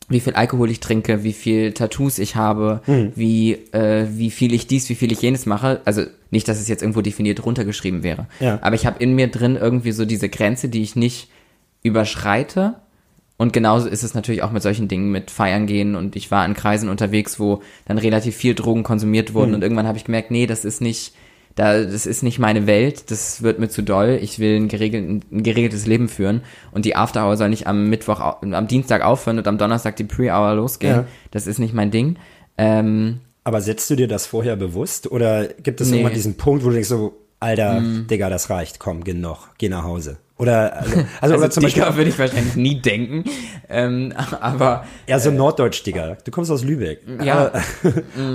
wie 0.10 0.22
viel 0.22 0.36
Alkohol 0.36 0.72
ich 0.72 0.80
trinke, 0.80 1.24
wie 1.26 1.34
viel 1.34 1.74
Tattoos 1.74 2.18
ich 2.18 2.38
habe, 2.38 2.82
wie, 3.16 3.54
äh, 3.74 4.08
wie 4.10 4.32
viel 4.32 4.54
ich 4.54 4.66
dies, 4.66 4.88
wie 4.88 4.96
viel 4.96 5.12
ich 5.12 5.22
jenes 5.22 5.46
mache. 5.46 5.82
Also 5.84 6.04
nicht, 6.32 6.48
dass 6.48 6.62
es 6.62 6.70
jetzt 6.70 6.82
irgendwo 6.82 7.02
definiert 7.02 7.46
runtergeschrieben 7.46 8.04
wäre. 8.04 8.28
Ja. 8.40 8.58
Aber 8.62 8.76
ich 8.76 8.86
habe 8.86 9.04
in 9.04 9.16
mir 9.16 9.28
drin 9.28 9.58
irgendwie 9.58 9.92
so 9.92 10.06
diese 10.06 10.30
Grenze, 10.30 10.70
die 10.70 10.82
ich 10.82 10.96
nicht 10.96 11.30
überschreite. 11.84 12.76
Und 13.38 13.54
genauso 13.54 13.88
ist 13.88 14.04
es 14.04 14.16
natürlich 14.16 14.42
auch 14.42 14.52
mit 14.52 14.64
solchen 14.64 14.88
Dingen, 14.88 15.12
mit 15.12 15.30
Feiern 15.30 15.68
gehen. 15.68 15.96
Und 15.96 16.16
ich 16.16 16.32
war 16.32 16.44
in 16.46 16.56
Kreisen 16.56 16.90
unterwegs, 16.90 17.40
wo 17.40 17.62
dann 17.86 18.00
relativ 18.00 18.36
viel 18.36 18.56
Drogen 18.56 18.82
konsumiert 18.84 19.34
wurden. 19.36 19.54
Und 19.54 19.62
irgendwann 19.62 19.88
habe 19.88 19.98
ich 19.98 20.06
gemerkt, 20.06 20.32
nee, 20.32 20.48
das 20.48 20.66
ist 20.66 20.82
nicht, 20.82 21.14
da, 21.54 21.84
das 21.84 22.08
ist 22.08 22.24
nicht 22.24 22.40
meine 22.40 22.66
Welt. 22.66 23.12
Das 23.12 23.44
wird 23.44 23.60
mir 23.60 23.70
zu 23.70 23.84
doll. 23.84 24.18
Ich 24.22 24.40
will 24.40 24.56
ein, 24.56 24.68
geregelten, 24.70 25.22
ein 25.32 25.44
geregeltes 25.44 25.86
Leben 25.86 26.10
führen. 26.10 26.42
Und 26.72 26.86
die 26.86 26.96
After 26.96 27.28
Hour 27.28 27.38
soll 27.38 27.50
nicht 27.50 27.68
am 27.68 27.90
Mittwoch, 27.90 28.20
am 28.42 28.68
Dienstag 28.68 29.04
aufhören 29.04 29.38
und 29.38 29.48
am 29.48 29.60
Donnerstag 29.60 29.96
die 29.98 30.04
Pre-Hour 30.06 30.56
losgehen. 30.56 30.96
Ja. 30.96 31.06
Das 31.30 31.46
ist 31.46 31.60
nicht 31.60 31.76
mein 31.76 31.92
Ding. 31.92 32.18
Ähm, 32.58 33.20
Aber 33.44 33.62
setzt 33.62 33.88
du 33.92 33.96
dir 33.96 34.08
das 34.08 34.26
vorher 34.26 34.56
bewusst 34.56 35.12
oder 35.12 35.46
gibt 35.46 35.80
es 35.80 35.90
Nee. 35.90 35.98
irgendwann 35.98 36.16
diesen 36.16 36.38
Punkt, 36.38 36.64
wo 36.64 36.70
du 36.70 36.74
denkst 36.74 36.90
so, 36.90 37.14
Alter, 37.40 37.84
Digga, 38.10 38.32
das 38.32 38.50
reicht, 38.50 38.80
komm, 38.80 39.04
genug, 39.04 39.50
geh 39.60 39.70
nach 39.70 39.84
Hause. 39.84 40.18
Oder, 40.38 40.78
also, 40.78 40.96
also, 40.96 41.08
also 41.22 41.36
oder 41.36 41.50
zum 41.50 41.64
Beispiel, 41.64 41.84
Dicker 41.84 41.98
würde 41.98 42.10
ich 42.10 42.20
wahrscheinlich 42.20 42.56
nie 42.56 42.80
denken. 42.80 43.24
Ähm, 43.70 44.14
aber 44.40 44.86
ja, 45.08 45.20
so 45.20 45.32
Norddeutsch, 45.32 45.84
Digga. 45.84 46.18
Du 46.24 46.32
kommst 46.32 46.52
aus 46.52 46.64
Lübeck. 46.64 47.02
Ja. 47.24 47.52
Aber, 47.52 47.62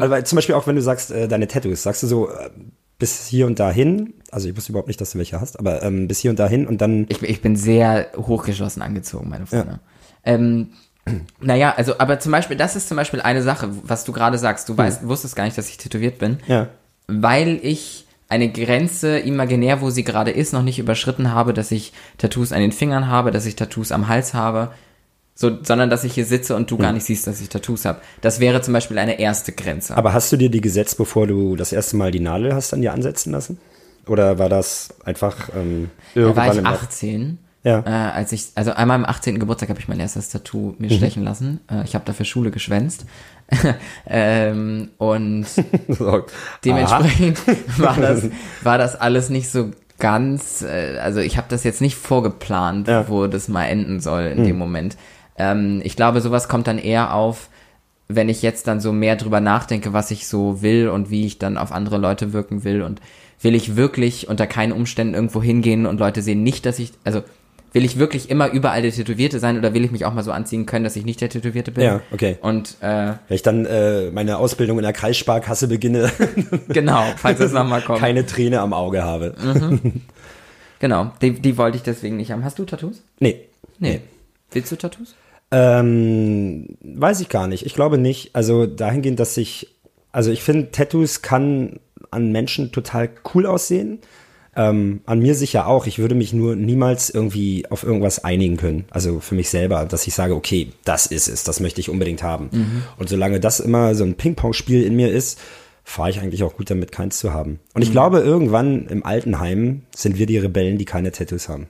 aber 0.02 0.24
zum 0.24 0.36
Beispiel 0.36 0.54
auch, 0.54 0.66
wenn 0.66 0.76
du 0.76 0.82
sagst, 0.82 1.10
äh, 1.10 1.28
deine 1.28 1.46
Tattoos, 1.46 1.82
sagst 1.82 2.02
du 2.02 2.06
so, 2.06 2.28
äh, 2.28 2.50
bis 2.98 3.26
hier 3.26 3.46
und 3.46 3.58
dahin, 3.58 4.14
also 4.30 4.48
ich 4.48 4.56
wusste 4.56 4.72
überhaupt 4.72 4.88
nicht, 4.88 5.00
dass 5.00 5.10
du 5.12 5.18
welche 5.18 5.40
hast, 5.40 5.58
aber 5.58 5.82
ähm, 5.82 6.06
bis 6.06 6.20
hier 6.20 6.30
und 6.30 6.38
dahin 6.38 6.66
und 6.66 6.80
dann, 6.80 7.06
Ich, 7.08 7.22
ich 7.22 7.42
bin 7.42 7.56
sehr 7.56 8.08
hochgeschossen 8.16 8.80
angezogen, 8.80 9.28
meine 9.28 9.46
Freunde. 9.46 9.80
Ähm, 10.24 10.68
naja, 11.40 11.74
also, 11.76 11.98
aber 11.98 12.20
zum 12.20 12.30
Beispiel, 12.30 12.56
das 12.56 12.76
ist 12.76 12.86
zum 12.86 12.96
Beispiel 12.96 13.20
eine 13.20 13.42
Sache, 13.42 13.70
was 13.82 14.04
du 14.04 14.12
gerade 14.12 14.38
sagst. 14.38 14.68
Du 14.68 14.78
weißt, 14.78 15.06
wusstest 15.06 15.34
gar 15.34 15.44
nicht, 15.44 15.58
dass 15.58 15.68
ich 15.68 15.78
tätowiert 15.78 16.18
bin, 16.18 16.38
ja, 16.46 16.68
weil 17.08 17.58
ich 17.62 18.06
eine 18.32 18.50
Grenze 18.50 19.18
imaginär, 19.18 19.82
wo 19.82 19.90
sie 19.90 20.04
gerade 20.04 20.30
ist, 20.30 20.54
noch 20.54 20.62
nicht 20.62 20.78
überschritten 20.78 21.34
habe, 21.34 21.52
dass 21.52 21.70
ich 21.70 21.92
Tattoos 22.16 22.52
an 22.52 22.62
den 22.62 22.72
Fingern 22.72 23.08
habe, 23.08 23.30
dass 23.30 23.44
ich 23.44 23.56
Tattoos 23.56 23.92
am 23.92 24.08
Hals 24.08 24.32
habe, 24.32 24.72
so, 25.34 25.62
sondern 25.62 25.90
dass 25.90 26.02
ich 26.02 26.14
hier 26.14 26.24
sitze 26.24 26.56
und 26.56 26.70
du 26.70 26.78
gar 26.78 26.94
nicht 26.94 27.04
siehst, 27.04 27.26
dass 27.26 27.42
ich 27.42 27.50
Tattoos 27.50 27.84
habe. 27.84 28.00
Das 28.22 28.40
wäre 28.40 28.62
zum 28.62 28.72
Beispiel 28.72 28.98
eine 28.98 29.20
erste 29.20 29.52
Grenze. 29.52 29.98
Aber 29.98 30.14
hast 30.14 30.32
du 30.32 30.38
dir 30.38 30.48
die 30.48 30.62
gesetzt, 30.62 30.96
bevor 30.96 31.26
du 31.26 31.56
das 31.56 31.72
erste 31.72 31.96
Mal 31.96 32.10
die 32.10 32.20
Nadel 32.20 32.54
hast 32.54 32.72
an 32.72 32.80
dir 32.80 32.94
ansetzen 32.94 33.32
lassen? 33.32 33.58
Oder 34.06 34.38
war 34.38 34.48
das 34.48 34.94
einfach 35.04 35.50
ähm, 35.54 35.90
da 36.14 36.20
irgendwann 36.20 36.46
war 36.46 36.52
ich 36.54 36.58
im 36.58 36.66
18. 36.66 37.38
Ja. 37.64 37.78
Äh, 37.86 37.90
als 38.16 38.32
ich, 38.32 38.46
also 38.56 38.72
einmal 38.72 38.96
am 38.96 39.04
18. 39.04 39.38
Geburtstag 39.38 39.68
habe 39.68 39.78
ich 39.78 39.86
mein 39.88 40.00
erstes 40.00 40.30
Tattoo 40.30 40.70
Mhm. 40.70 40.74
mir 40.78 40.90
stechen 40.90 41.22
lassen. 41.22 41.60
Äh, 41.70 41.84
ich 41.84 41.94
habe 41.94 42.04
dafür 42.04 42.26
Schule 42.26 42.50
geschwänzt. 42.50 43.06
ähm, 44.06 44.90
und 44.98 45.46
So. 45.88 46.24
dementsprechend 46.64 47.38
war 47.78 47.96
das, 47.96 48.28
war 48.62 48.78
das 48.78 48.96
alles 48.96 49.28
nicht 49.30 49.48
so 49.50 49.70
ganz, 49.98 50.62
äh, 50.62 50.98
also 50.98 51.20
ich 51.20 51.36
habe 51.36 51.46
das 51.50 51.64
jetzt 51.64 51.80
nicht 51.80 51.96
vorgeplant, 51.96 52.88
Ja. 52.88 53.08
wo 53.08 53.26
das 53.26 53.48
mal 53.48 53.66
enden 53.66 54.00
soll 54.00 54.22
in 54.24 54.44
dem 54.44 54.58
Moment. 54.58 54.96
Ähm, 55.36 55.80
ich 55.84 55.96
glaube, 55.96 56.20
sowas 56.20 56.48
kommt 56.48 56.66
dann 56.66 56.78
eher 56.78 57.14
auf, 57.14 57.48
wenn 58.08 58.28
ich 58.28 58.42
jetzt 58.42 58.66
dann 58.66 58.80
so 58.80 58.92
mehr 58.92 59.16
drüber 59.16 59.40
nachdenke, 59.40 59.92
was 59.92 60.10
ich 60.10 60.26
so 60.26 60.62
will 60.62 60.88
und 60.88 61.10
wie 61.10 61.24
ich 61.26 61.38
dann 61.38 61.56
auf 61.56 61.72
andere 61.72 61.98
Leute 61.98 62.32
wirken 62.32 62.64
will 62.64 62.82
und 62.82 63.00
will 63.40 63.54
ich 63.54 63.76
wirklich 63.76 64.28
unter 64.28 64.46
keinen 64.46 64.72
Umständen 64.72 65.14
irgendwo 65.14 65.42
hingehen 65.42 65.86
und 65.86 65.98
Leute 66.00 66.22
sehen 66.22 66.42
nicht, 66.42 66.66
dass 66.66 66.78
ich, 66.78 66.92
also 67.04 67.22
will 67.72 67.84
ich 67.84 67.98
wirklich 67.98 68.30
immer 68.30 68.50
überall 68.50 68.82
der 68.82 68.92
Tätowierte 68.92 69.38
sein 69.38 69.58
oder 69.58 69.74
will 69.74 69.84
ich 69.84 69.90
mich 69.90 70.04
auch 70.04 70.12
mal 70.12 70.22
so 70.22 70.32
anziehen 70.32 70.66
können, 70.66 70.84
dass 70.84 70.96
ich 70.96 71.04
nicht 71.04 71.20
der 71.20 71.30
Tätowierte 71.30 71.72
bin? 71.72 71.84
Ja, 71.84 72.00
okay. 72.12 72.36
Und 72.40 72.76
äh, 72.80 73.14
Wenn 73.28 73.34
ich 73.34 73.42
dann 73.42 73.66
äh, 73.66 74.10
meine 74.10 74.38
Ausbildung 74.38 74.78
in 74.78 74.82
der 74.82 74.92
Kreissparkasse 74.92 75.68
beginne, 75.68 76.10
genau, 76.68 77.02
falls 77.16 77.40
es 77.40 77.52
nochmal 77.52 77.80
kommt. 77.82 77.98
keine 77.98 78.26
Träne 78.26 78.60
am 78.60 78.72
Auge 78.72 79.02
habe. 79.02 79.34
Genau, 80.78 81.12
die, 81.22 81.40
die 81.40 81.56
wollte 81.58 81.76
ich 81.76 81.84
deswegen 81.84 82.16
nicht 82.16 82.32
haben. 82.32 82.42
Hast 82.42 82.58
du 82.58 82.64
Tattoos? 82.64 83.04
Nee. 83.20 83.42
Nee. 83.78 84.00
Willst 84.50 84.72
du 84.72 84.74
Tattoos? 84.76 85.14
Ähm, 85.52 86.76
weiß 86.82 87.20
ich 87.20 87.28
gar 87.28 87.46
nicht. 87.46 87.64
Ich 87.64 87.74
glaube 87.74 87.98
nicht. 87.98 88.34
Also 88.34 88.66
dahingehend, 88.66 89.20
dass 89.20 89.36
ich, 89.36 89.68
also 90.10 90.32
ich 90.32 90.42
finde, 90.42 90.72
Tattoos 90.72 91.22
kann 91.22 91.78
an 92.10 92.32
Menschen 92.32 92.72
total 92.72 93.10
cool 93.32 93.46
aussehen. 93.46 94.00
Ähm, 94.54 95.00
an 95.06 95.20
mir 95.20 95.34
sicher 95.34 95.66
auch. 95.66 95.86
Ich 95.86 95.98
würde 95.98 96.14
mich 96.14 96.32
nur 96.32 96.56
niemals 96.56 97.08
irgendwie 97.08 97.64
auf 97.70 97.84
irgendwas 97.84 98.22
einigen 98.22 98.56
können. 98.58 98.84
Also 98.90 99.20
für 99.20 99.34
mich 99.34 99.48
selber, 99.48 99.86
dass 99.86 100.06
ich 100.06 100.14
sage, 100.14 100.34
okay, 100.34 100.68
das 100.84 101.06
ist 101.06 101.28
es, 101.28 101.44
das 101.44 101.60
möchte 101.60 101.80
ich 101.80 101.88
unbedingt 101.88 102.22
haben. 102.22 102.50
Und 102.98 103.08
solange 103.08 103.40
das 103.40 103.60
immer 103.60 103.94
so 103.94 104.04
ein 104.04 104.14
Ping-Pong-Spiel 104.14 104.82
in 104.82 104.94
mir 104.94 105.10
ist, 105.10 105.38
fahre 105.84 106.10
ich 106.10 106.20
eigentlich 106.20 106.42
auch 106.42 106.56
gut 106.56 106.70
damit, 106.70 106.92
keins 106.92 107.18
zu 107.18 107.32
haben. 107.32 107.60
Und 107.74 107.82
ich 107.82 107.90
glaube, 107.90 108.20
irgendwann 108.20 108.86
im 108.88 109.04
Altenheim 109.04 109.82
sind 109.94 110.18
wir 110.18 110.26
die 110.26 110.38
Rebellen, 110.38 110.78
die 110.78 110.84
keine 110.84 111.12
Tattoos 111.12 111.48
haben. 111.48 111.66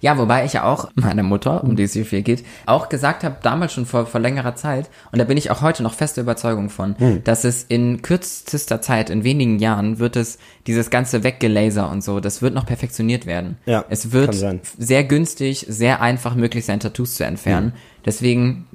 Ja, 0.00 0.16
wobei 0.18 0.44
ich 0.44 0.54
ja 0.54 0.64
auch 0.64 0.88
meiner 0.94 1.22
Mutter, 1.22 1.62
um 1.62 1.76
die 1.76 1.82
es 1.82 1.92
hier 1.92 2.06
viel 2.06 2.22
geht, 2.22 2.44
auch 2.66 2.88
gesagt 2.88 3.22
habe, 3.22 3.36
damals 3.42 3.72
schon 3.72 3.84
vor, 3.86 4.06
vor 4.06 4.20
längerer 4.20 4.54
Zeit, 4.54 4.88
und 5.12 5.18
da 5.18 5.24
bin 5.24 5.36
ich 5.36 5.50
auch 5.50 5.60
heute 5.60 5.82
noch 5.82 5.94
feste 5.94 6.20
Überzeugung 6.22 6.70
von, 6.70 6.96
dass 7.24 7.44
es 7.44 7.64
in 7.64 8.00
kürzester 8.02 8.80
Zeit, 8.80 9.10
in 9.10 9.24
wenigen 9.24 9.58
Jahren, 9.58 9.98
wird 9.98 10.16
es 10.16 10.38
dieses 10.66 10.90
ganze 10.90 11.22
Weggelaser 11.22 11.90
und 11.90 12.02
so, 12.02 12.20
das 12.20 12.40
wird 12.42 12.54
noch 12.54 12.66
perfektioniert 12.66 13.26
werden. 13.26 13.58
Ja, 13.66 13.84
es 13.90 14.12
wird 14.12 14.34
sehr 14.78 15.04
günstig, 15.04 15.66
sehr 15.68 16.00
einfach 16.00 16.34
möglich 16.34 16.64
sein, 16.64 16.80
Tattoos 16.80 17.14
zu 17.16 17.24
entfernen. 17.24 17.74
Deswegen 18.06 18.66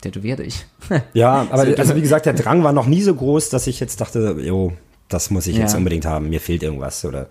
tätowier 0.00 0.36
dich. 0.36 0.64
Ja, 1.12 1.46
aber 1.50 1.66
So, 1.66 1.74
also 1.76 1.96
wie 1.96 2.00
gesagt, 2.00 2.26
der 2.26 2.32
Drang 2.34 2.62
war 2.64 2.72
noch 2.72 2.86
nie 2.86 3.02
so 3.02 3.14
groß, 3.14 3.48
dass 3.50 3.66
ich 3.66 3.80
jetzt 3.80 4.00
dachte, 4.00 4.36
jo, 4.40 4.72
das 5.08 5.30
muss 5.30 5.46
ich 5.46 5.56
jetzt 5.56 5.72
Ja. 5.72 5.78
unbedingt 5.78 6.06
haben, 6.06 6.28
mir 6.30 6.40
fehlt 6.40 6.62
irgendwas 6.62 7.04
oder 7.04 7.26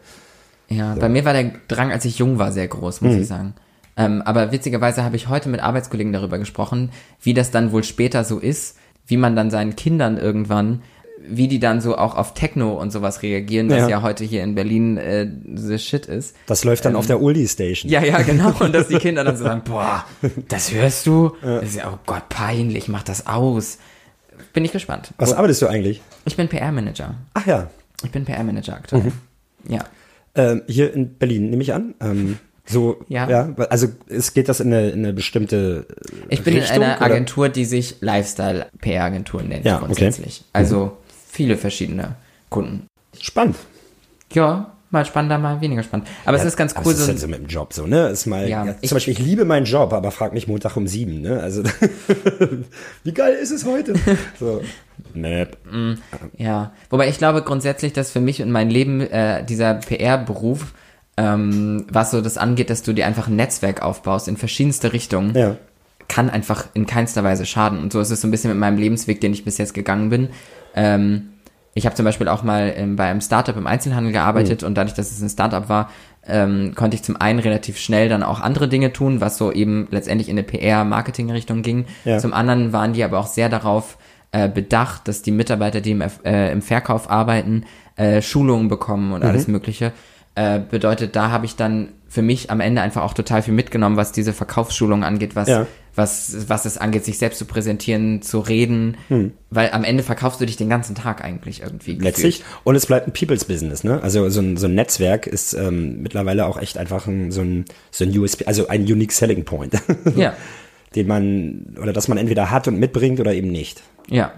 Ja, 0.69 0.95
bei 0.95 1.09
mir 1.09 1.25
war 1.25 1.33
der 1.33 1.51
Drang, 1.67 1.91
als 1.91 2.05
ich 2.05 2.19
jung 2.19 2.37
war, 2.39 2.51
sehr 2.51 2.67
groß, 2.67 3.01
muss 3.01 3.15
ich 3.15 3.27
sagen. 3.27 3.53
Ähm, 3.97 4.21
aber 4.21 4.51
witzigerweise 4.51 5.03
habe 5.03 5.15
ich 5.15 5.27
heute 5.27 5.49
mit 5.49 5.61
Arbeitskollegen 5.61 6.13
darüber 6.13 6.37
gesprochen, 6.37 6.91
wie 7.21 7.33
das 7.33 7.51
dann 7.51 7.71
wohl 7.71 7.83
später 7.83 8.23
so 8.23 8.39
ist, 8.39 8.77
wie 9.07 9.17
man 9.17 9.35
dann 9.35 9.49
seinen 9.51 9.75
Kindern 9.75 10.17
irgendwann, 10.17 10.83
wie 11.27 11.47
die 11.49 11.59
dann 11.59 11.81
so 11.81 11.97
auch 11.97 12.15
auf 12.15 12.33
Techno 12.33 12.73
und 12.79 12.91
sowas 12.91 13.23
reagieren, 13.23 13.69
was 13.69 13.79
Ja. 13.79 13.89
ja, 13.89 14.01
heute 14.03 14.23
hier 14.23 14.43
in 14.43 14.55
Berlin 14.55 14.95
äh, 14.97 15.27
the 15.53 15.77
shit 15.79 16.05
ist. 16.05 16.35
das 16.45 16.63
läuft 16.63 16.85
dann 16.85 16.95
auf 16.95 17.07
der 17.07 17.21
Oldie 17.21 17.47
Station. 17.47 17.91
Ja, 17.91 18.01
ja, 18.03 18.21
genau. 18.21 18.53
Und 18.59 18.73
dass 18.73 18.87
die 18.87 18.97
Kinder 18.99 19.23
dann 19.23 19.35
so 19.35 19.43
sagen, 19.43 19.63
boah, 19.65 20.05
das 20.47 20.71
hörst 20.71 21.05
du? 21.07 21.31
Das 21.41 21.63
ist 21.65 21.75
ja, 21.75 21.91
oh 21.93 21.99
Gott, 22.05 22.29
peinlich, 22.29 22.87
mach 22.87 23.03
das 23.03 23.27
aus. 23.27 23.79
Bin 24.53 24.63
ich 24.63 24.71
gespannt. 24.71 25.13
Was 25.17 25.33
arbeitest 25.33 25.61
du 25.61 25.67
eigentlich? 25.67 26.01
Ich 26.25 26.37
bin 26.37 26.47
PR-Manager. 26.47 27.15
Ach 27.33 27.45
ja, 27.45 27.69
Ich 28.03 28.11
bin 28.11 28.23
PR-Manager 28.23 28.75
aktuell. 28.75 29.01
Mhm. 29.03 29.11
Ja. 29.73 29.83
Ähm, 30.35 30.61
hier 30.67 30.93
in 30.93 31.15
Berlin 31.17 31.49
nehme 31.49 31.61
ich 31.63 31.73
an. 31.73 31.95
Ähm, 32.01 32.37
so, 32.65 33.03
Ja. 33.07 33.27
ja. 33.29 33.53
Also 33.69 33.87
es 34.07 34.33
geht 34.33 34.47
das 34.47 34.59
in 34.59 34.71
eine, 34.73 34.89
in 34.89 34.99
eine 34.99 35.13
bestimmte 35.13 35.87
äh, 35.89 36.33
Ich 36.33 36.43
bin 36.43 36.53
Richtung, 36.55 36.77
in 36.77 36.83
einer 36.83 36.97
oder? 36.97 37.05
Agentur, 37.05 37.49
die 37.49 37.65
sich 37.65 37.95
Lifestyle-PR-Agentur 38.01 39.41
nennt, 39.43 39.65
Ja, 39.65 39.77
okay. 39.77 39.85
grundsätzlich. 39.85 40.43
Also 40.53 40.97
viele 41.27 41.57
verschiedene 41.57 42.15
Kunden. 42.49 42.85
Spannend. 43.19 43.55
Ja, 44.33 44.73
mal 44.91 45.05
spannender, 45.05 45.37
mal 45.37 45.61
weniger 45.61 45.83
spannend. 45.83 46.07
Aber 46.25 46.37
es 46.37 46.43
ist 46.45 46.57
ganz 46.57 46.73
cool, 46.83 46.91
es 46.93 46.99
ist 46.99 47.05
so, 47.05 47.11
halt 47.11 47.19
so 47.19 47.27
mit 47.27 47.39
dem 47.39 47.47
Job 47.47 47.73
so, 47.73 47.85
ne? 47.87 48.07
Ist 48.09 48.25
mal, 48.25 48.47
Ja, 48.49 48.65
ja, 48.65 48.75
ich- 48.81 48.89
zum 48.89 48.95
Beispiel, 48.95 49.13
ich 49.13 49.19
liebe 49.19 49.45
meinen 49.45 49.65
Job, 49.65 49.93
aber 49.93 50.11
frag 50.11 50.33
mich 50.33 50.47
Montag 50.47 50.75
um 50.77 50.87
sieben, 50.87 51.21
ne? 51.21 51.39
Also, 51.41 51.63
wie 53.03 53.13
geil 53.13 53.33
ist 53.33 53.51
es 53.51 53.65
heute? 53.65 53.93
So. 54.39 54.61
Nee. 55.13 55.47
ja. 56.37 56.71
Wobei 56.89 57.07
ich 57.09 57.17
glaube 57.17 57.41
grundsätzlich, 57.41 57.93
dass 57.93 58.11
für 58.11 58.19
mich 58.21 58.41
und 58.41 58.51
mein 58.51 58.69
Leben 58.69 59.01
äh, 59.01 59.43
dieser 59.45 59.75
PR-Beruf, 59.75 60.73
ähm, 61.17 61.85
was 61.91 62.11
so 62.11 62.21
das 62.21 62.37
angeht, 62.37 62.69
dass 62.69 62.81
du 62.83 62.93
dir 62.93 63.05
einfach 63.05 63.27
ein 63.27 63.35
Netzwerk 63.35 63.81
aufbaust 63.81 64.27
in 64.27 64.37
verschiedenste 64.37 64.91
Richtungen, 64.93 65.35
Ja. 65.35 65.55
kann 66.07 66.29
einfach 66.29 66.67
in 66.73 66.85
keinster 66.85 67.23
Weise 67.23 67.45
schaden. 67.45 67.79
Und 67.79 67.93
so 67.93 67.99
ist 68.01 68.09
es 68.11 68.21
so 68.21 68.27
ein 68.27 68.31
bisschen 68.31 68.49
mit 68.51 68.59
meinem 68.59 68.77
Lebensweg, 68.77 69.21
den 69.21 69.33
ich 69.33 69.45
bis 69.45 69.57
jetzt 69.57 69.73
gegangen 69.73 70.09
bin. 70.09 70.29
Ähm, 70.75 71.29
ich 71.79 71.85
habe 71.85 71.95
zum 71.95 72.05
Beispiel 72.05 72.27
auch 72.27 72.43
mal 72.43 72.73
ähm, 72.75 72.97
bei 72.97 73.05
einem 73.05 73.21
Startup 73.21 73.55
im 73.55 73.65
Einzelhandel 73.65 74.11
gearbeitet 74.11 74.63
und 74.63 74.75
dadurch, 74.75 74.95
dass 74.95 75.11
es 75.11 75.21
ein 75.21 75.29
Startup 75.29 75.69
war, 75.69 75.89
ähm, 76.27 76.73
konnte 76.75 76.95
ich 76.95 77.03
zum 77.03 77.15
einen 77.15 77.39
relativ 77.39 77.77
schnell 77.77 78.09
dann 78.09 78.21
auch 78.21 78.41
andere 78.41 78.67
Dinge 78.67 78.91
tun, 78.91 79.21
was 79.21 79.37
so 79.37 79.51
eben 79.51 79.87
letztendlich 79.89 80.27
in 80.27 80.37
eine 80.37 80.43
PR-Marketing-Richtung 80.43 81.61
ging. 81.61 81.85
Ja. 82.03 82.19
Zum 82.19 82.33
anderen 82.33 82.73
waren 82.73 82.91
die 82.91 83.03
aber 83.03 83.17
auch 83.17 83.27
sehr 83.27 83.47
darauf 83.47 83.97
äh, 84.33 84.49
bedacht, 84.49 85.07
dass 85.07 85.21
die 85.21 85.31
Mitarbeiter, 85.31 85.79
die 85.79 85.91
im, 85.91 86.03
äh, 86.25 86.51
im 86.51 86.61
Verkauf 86.61 87.09
arbeiten, 87.09 87.63
äh, 87.95 88.21
Schulungen 88.21 88.67
bekommen 88.67 89.13
und 89.13 89.23
alles 89.23 89.47
Mögliche. 89.47 89.93
Äh, 90.35 90.59
bedeutet, 90.59 91.15
da 91.15 91.31
habe 91.31 91.45
ich 91.45 91.55
dann 91.55 91.89
für 92.07 92.21
mich 92.21 92.49
am 92.49 92.59
Ende 92.59 92.81
einfach 92.81 93.03
auch 93.03 93.13
total 93.13 93.41
viel 93.43 93.53
mitgenommen, 93.53 93.95
was 93.97 94.11
diese 94.11 94.33
Verkaufsschulung 94.33 95.03
angeht, 95.03 95.35
was, 95.35 95.47
Ja. 95.47 95.67
was, 95.95 96.49
was 96.49 96.65
es 96.65 96.77
angeht, 96.77 97.05
sich 97.05 97.17
selbst 97.19 97.37
zu 97.37 97.45
präsentieren, 97.45 98.21
zu 98.23 98.39
reden, 98.39 98.97
weil 99.51 99.71
am 99.71 99.83
Ende 99.83 100.01
verkaufst 100.01 100.41
du 100.41 100.45
dich 100.45 100.55
den 100.57 100.69
ganzen 100.69 100.95
Tag 100.95 101.23
eigentlich 101.23 101.61
irgendwie. 101.61 101.91
gefühlt. 101.95 102.03
Letztlich. 102.03 102.43
Und 102.63 102.75
es 102.75 102.85
bleibt 102.87 103.07
ein 103.07 103.13
People's 103.13 103.45
Business, 103.45 103.83
ne? 103.83 104.01
Also 104.01 104.27
so 104.29 104.41
ein, 104.41 104.57
so 104.57 104.65
ein 104.67 104.73
Netzwerk 104.75 105.27
ist 105.27 105.53
ähm, 105.53 106.01
mittlerweile 106.01 106.45
auch 106.47 106.57
echt 106.59 106.77
einfach 106.79 107.05
ein, 107.05 107.31
so, 107.31 107.41
ein, 107.41 107.65
so 107.91 108.05
ein 108.05 108.17
USP, 108.17 108.45
also 108.45 108.67
ein 108.69 108.81
Unique 108.83 109.11
Selling 109.11 109.45
Point, 109.45 109.73
Ja, 110.15 110.33
den 110.95 111.05
man, 111.05 111.75
oder 111.79 111.93
das 111.93 112.07
man 112.07 112.17
entweder 112.17 112.49
hat 112.49 112.67
und 112.67 112.79
mitbringt 112.79 113.19
oder 113.19 113.33
eben 113.33 113.49
nicht. 113.51 113.83
ja. 114.07 114.31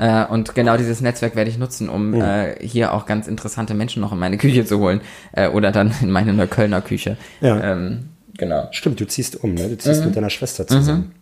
Äh, 0.00 0.24
und 0.26 0.54
genau 0.54 0.76
dieses 0.76 1.00
Netzwerk 1.00 1.34
werde 1.36 1.50
ich 1.50 1.58
nutzen, 1.58 1.88
um 1.88 2.12
Hm. 2.14 2.20
äh, 2.22 2.56
hier 2.66 2.94
auch 2.94 3.04
ganz 3.06 3.26
interessante 3.26 3.74
Menschen 3.74 4.00
noch 4.00 4.12
in 4.12 4.18
meine 4.18 4.38
Küche 4.38 4.64
zu 4.64 4.78
holen. 4.78 5.00
Äh, 5.32 5.48
oder 5.48 5.72
dann 5.72 5.92
in 6.00 6.10
meine 6.10 6.32
Neuköllner 6.32 6.80
Küche. 6.80 7.16
Ja. 7.40 7.60
Ähm, 7.72 8.10
genau. 8.36 8.68
Stimmt, 8.70 9.00
du 9.00 9.06
ziehst 9.06 9.42
um, 9.42 9.54
ne? 9.54 9.62
Du 9.64 9.68
Mhm. 9.70 9.78
ziehst 9.80 10.04
mit 10.04 10.14
deiner 10.16 10.30
Schwester 10.30 10.66
zusammen. 10.66 11.12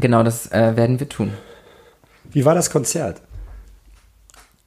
Genau, 0.00 0.22
das 0.22 0.50
äh, 0.52 0.76
werden 0.76 0.98
wir 1.00 1.08
tun. 1.08 1.32
Wie 2.30 2.44
war 2.44 2.54
das 2.54 2.70
Konzert? 2.70 3.20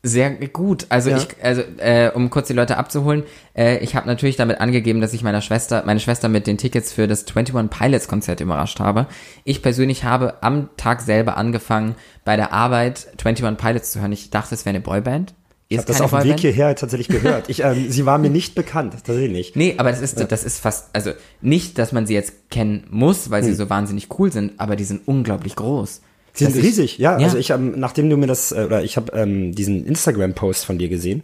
Sehr 0.08 0.30
gut. 0.30 0.86
Also 0.89 1.10
Ja. 1.10 1.18
ich, 1.18 1.28
also 1.41 1.63
äh, 1.78 2.12
um 2.13 2.30
kurz 2.30 2.48
die 2.48 2.54
Leute 2.54 2.78
abzuholen, 2.78 3.24
äh, 3.58 3.80
ich 3.80 3.96
habe 3.96 4.06
natürlich 4.06 4.36
damit 4.36 4.62
angegeben, 4.62 5.02
dass 5.02 5.13
ich 5.13 5.24
meiner 5.24 5.41
Schwester, 5.41 5.82
meine 5.86 6.00
Schwester 6.00 6.30
mit 6.30 6.46
den 6.46 6.60
Tickets 6.60 6.94
für 6.94 7.08
das 7.08 7.26
21 7.26 7.70
Pilots 7.72 8.08
Konzert 8.08 8.39
überrascht 8.39 8.80
habe. 8.80 9.08
Ich 9.46 9.63
persönlich 9.63 10.04
habe 10.04 10.36
am 10.44 10.70
Tag 10.78 11.02
selber 11.02 11.38
angefangen, 11.38 11.96
bei 12.24 12.36
der 12.36 12.54
Arbeit 12.54 13.08
21 13.24 13.58
Pilots 13.58 13.91
zu 13.91 14.00
hören. 14.02 14.12
Ich 14.12 14.30
dachte, 14.30 14.54
es 14.54 14.63
wäre 14.65 14.76
eine 14.76 14.82
Boyband. 14.82 15.34
Ich 15.68 15.80
habe 15.80 15.88
das 15.88 16.00
auf 16.02 16.12
dem 16.12 16.24
Weg 16.26 16.39
hierher 16.39 16.76
tatsächlich 16.76 17.08
gehört. 17.08 17.50
Ich, 17.50 17.63
ähm, 17.63 17.89
sie 17.89 18.06
war 18.06 18.20
mir 18.20 18.30
nicht 18.30 18.54
bekannt, 18.56 18.94
tatsächlich. 18.94 19.54
Nee, 19.56 19.74
aber 19.78 19.89
das 19.89 20.02
ist, 20.02 20.24
das 20.32 20.44
ist 20.44 20.60
fast, 20.60 20.89
also 20.94 21.13
nicht, 21.41 21.80
dass 21.80 21.91
man 21.91 22.06
sie 22.06 22.13
jetzt 22.13 22.52
kennen 22.52 22.86
muss, 22.91 23.32
weil 23.32 23.44
sie 23.44 23.50
Hm. 23.50 23.56
so 23.58 23.70
wahnsinnig 23.72 24.10
cool 24.20 24.32
sind, 24.32 24.60
aber 24.60 24.76
die 24.76 24.84
sind 24.84 25.08
unglaublich 25.08 25.56
groß. 25.56 26.02
Sie 26.36 26.45
sind 26.45 26.63
riesig, 26.63 26.98
ja. 26.98 27.17
Ja. 27.17 27.26
Also 27.26 27.38
ich, 27.38 27.50
ähm, 27.50 27.74
nachdem 27.78 28.10
du 28.10 28.17
mir 28.17 28.28
das, 28.28 28.52
äh, 28.52 28.65
oder 28.65 28.84
ich 28.84 28.98
habe 28.98 29.12
ähm, 29.17 29.54
diesen 29.56 29.86
Instagram-Post 29.86 30.65
von 30.65 30.78
dir 30.78 30.89
gesehen. 30.89 31.24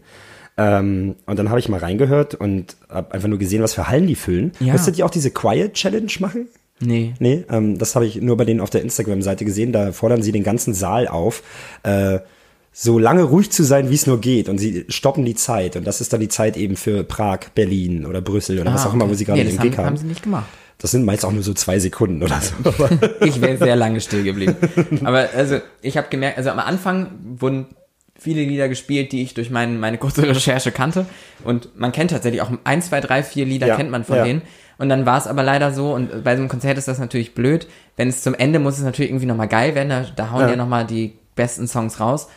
Ähm, 0.57 1.15
und 1.25 1.39
dann 1.39 1.49
habe 1.49 1.59
ich 1.59 1.69
mal 1.69 1.79
reingehört 1.79 2.35
und 2.35 2.75
habe 2.89 3.13
einfach 3.13 3.27
nur 3.27 3.39
gesehen, 3.39 3.61
was 3.63 3.73
für 3.73 3.87
Hallen 3.87 4.07
die 4.07 4.15
füllen. 4.15 4.51
Ja. 4.59 4.73
Müsstet 4.73 4.97
ihr 4.97 5.05
auch 5.05 5.09
diese 5.09 5.31
Quiet 5.31 5.73
Challenge 5.73 6.11
machen? 6.19 6.47
Nee. 6.79 7.13
Nee, 7.19 7.45
ähm, 7.49 7.77
das 7.77 7.95
habe 7.95 8.05
ich 8.05 8.21
nur 8.21 8.37
bei 8.37 8.45
denen 8.45 8.59
auf 8.59 8.69
der 8.69 8.81
Instagram-Seite 8.81 9.45
gesehen. 9.45 9.71
Da 9.71 9.91
fordern 9.91 10.21
sie 10.23 10.31
den 10.31 10.43
ganzen 10.43 10.73
Saal 10.73 11.07
auf, 11.07 11.43
äh, 11.83 12.19
so 12.73 12.97
lange 12.97 13.23
ruhig 13.23 13.51
zu 13.51 13.63
sein, 13.63 13.89
wie 13.89 13.95
es 13.95 14.07
nur 14.07 14.19
geht. 14.21 14.49
Und 14.49 14.57
sie 14.57 14.85
stoppen 14.87 15.25
die 15.25 15.35
Zeit. 15.35 15.75
Und 15.75 15.85
das 15.85 16.01
ist 16.01 16.13
dann 16.13 16.21
die 16.21 16.29
Zeit 16.29 16.57
eben 16.57 16.75
für 16.75 17.03
Prag, 17.03 17.39
Berlin 17.53 18.05
oder 18.05 18.21
Brüssel 18.21 18.59
oder 18.59 18.73
was 18.73 18.85
auch 18.85 18.93
immer, 18.93 19.09
wo 19.09 19.13
sie 19.13 19.25
gerade 19.25 19.41
Ah, 19.41 19.43
nee, 19.43 19.49
den 19.49 19.57
das 19.57 19.63
Gig 19.63 19.71
haben, 19.73 19.77
haben. 19.79 19.85
haben 19.87 19.97
sie 19.97 20.05
nicht 20.07 20.23
gemacht. 20.23 20.45
Das 20.81 20.91
sind 20.91 21.05
meist 21.05 21.23
auch 21.25 21.31
nur 21.31 21.43
so 21.43 21.53
zwei 21.53 21.77
Sekunden 21.79 22.23
oder 22.23 22.41
so. 22.41 22.53
Ich 23.25 23.39
wäre 23.41 23.57
sehr 23.57 23.75
lange 23.75 24.01
still 24.01 24.23
geblieben. 24.23 24.55
Aber 25.03 25.29
also 25.35 25.59
ich 25.81 25.97
habe 25.97 26.07
gemerkt, 26.09 26.37
also 26.37 26.49
am 26.49 26.59
Anfang 26.59 27.11
wurden 27.37 27.67
viele 28.17 28.43
Lieder 28.43 28.69
gespielt, 28.69 29.11
die 29.11 29.21
ich 29.23 29.33
durch 29.33 29.49
mein, 29.49 29.79
meine 29.79 29.97
kurze 29.97 30.23
Recherche 30.27 30.71
kannte. 30.71 31.05
Und 31.43 31.77
man 31.79 31.91
kennt 31.91 32.11
tatsächlich 32.11 32.41
auch 32.41 32.51
ein, 32.63 32.81
zwei, 32.81 32.99
drei, 33.01 33.23
vier 33.23 33.45
Lieder 33.45 33.67
Ja, 33.67 33.75
kennt 33.75 33.91
man 33.91 34.03
von 34.03 34.17
ja. 34.17 34.23
denen. 34.23 34.41
Und 34.77 34.89
dann 34.89 35.05
war 35.05 35.19
es 35.19 35.27
aber 35.27 35.43
leider 35.43 35.71
so, 35.73 35.93
und 35.93 36.23
bei 36.23 36.35
so 36.35 36.41
einem 36.41 36.49
Konzert 36.49 36.77
ist 36.79 36.87
das 36.87 36.97
natürlich 36.97 37.35
blöd, 37.35 37.67
wenn 37.97 38.07
es 38.09 38.23
zum 38.23 38.33
Ende 38.33 38.57
muss 38.57 38.77
es 38.79 38.83
natürlich 38.83 39.11
irgendwie 39.11 39.27
nochmal 39.27 39.47
geil 39.47 39.75
werden, 39.75 39.89
da, 39.89 40.05
da 40.15 40.31
hauen 40.31 40.41
Ja. 40.41 40.49
ja 40.51 40.55
nochmal 40.55 40.85
die 40.87 41.13
besten 41.35 41.67
Songs 41.67 41.99
raus. 41.99 42.27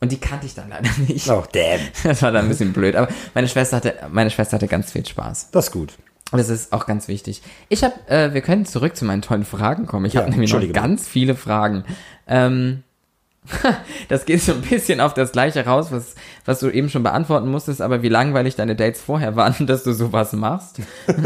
Und 0.00 0.10
die 0.10 0.18
kannte 0.18 0.46
ich 0.46 0.54
dann 0.54 0.70
leider 0.70 0.88
nicht. 1.06 1.28
Oh, 1.28 1.44
damn. 1.52 1.80
Das 2.04 2.22
war 2.22 2.32
dann 2.32 2.46
ein 2.46 2.48
bisschen 2.48 2.72
blöd. 2.72 2.96
Aber 2.96 3.08
meine 3.34 3.48
Schwester 3.48 3.76
hatte, 3.76 3.94
meine 4.10 4.30
Schwester 4.30 4.56
hatte 4.56 4.66
ganz 4.66 4.92
viel 4.92 5.04
Spaß. 5.04 5.50
Das 5.52 5.66
ist 5.66 5.72
gut. 5.72 5.92
Das 6.32 6.48
ist 6.48 6.72
auch 6.72 6.86
ganz 6.86 7.08
wichtig. 7.08 7.42
Ich 7.68 7.82
habe, 7.82 7.94
äh, 8.08 8.32
wir 8.34 8.40
können 8.40 8.64
zurück 8.64 8.96
zu 8.96 9.04
meinen 9.04 9.22
tollen 9.22 9.44
Fragen 9.44 9.86
kommen. 9.86 10.06
Ich 10.06 10.12
Ja, 10.14 10.20
habe 10.22 10.30
nämlich 10.30 10.52
noch 10.52 10.72
ganz 10.72 11.08
viele 11.08 11.34
Fragen. 11.34 11.84
Ähm, 12.28 12.82
das 14.08 14.26
geht 14.26 14.42
so 14.42 14.52
ein 14.52 14.60
bisschen 14.60 15.00
auf 15.00 15.14
das 15.14 15.32
gleiche 15.32 15.64
raus, 15.64 15.88
was, 15.90 16.14
was 16.44 16.60
du 16.60 16.68
eben 16.70 16.88
schon 16.88 17.02
beantworten 17.02 17.50
musstest, 17.50 17.80
aber 17.80 18.02
wie 18.02 18.08
langweilig 18.08 18.54
deine 18.54 18.76
Dates 18.76 19.00
vorher 19.00 19.34
waren, 19.34 19.66
dass 19.66 19.82
du 19.82 19.92
sowas 19.92 20.32
machst. 20.32 20.80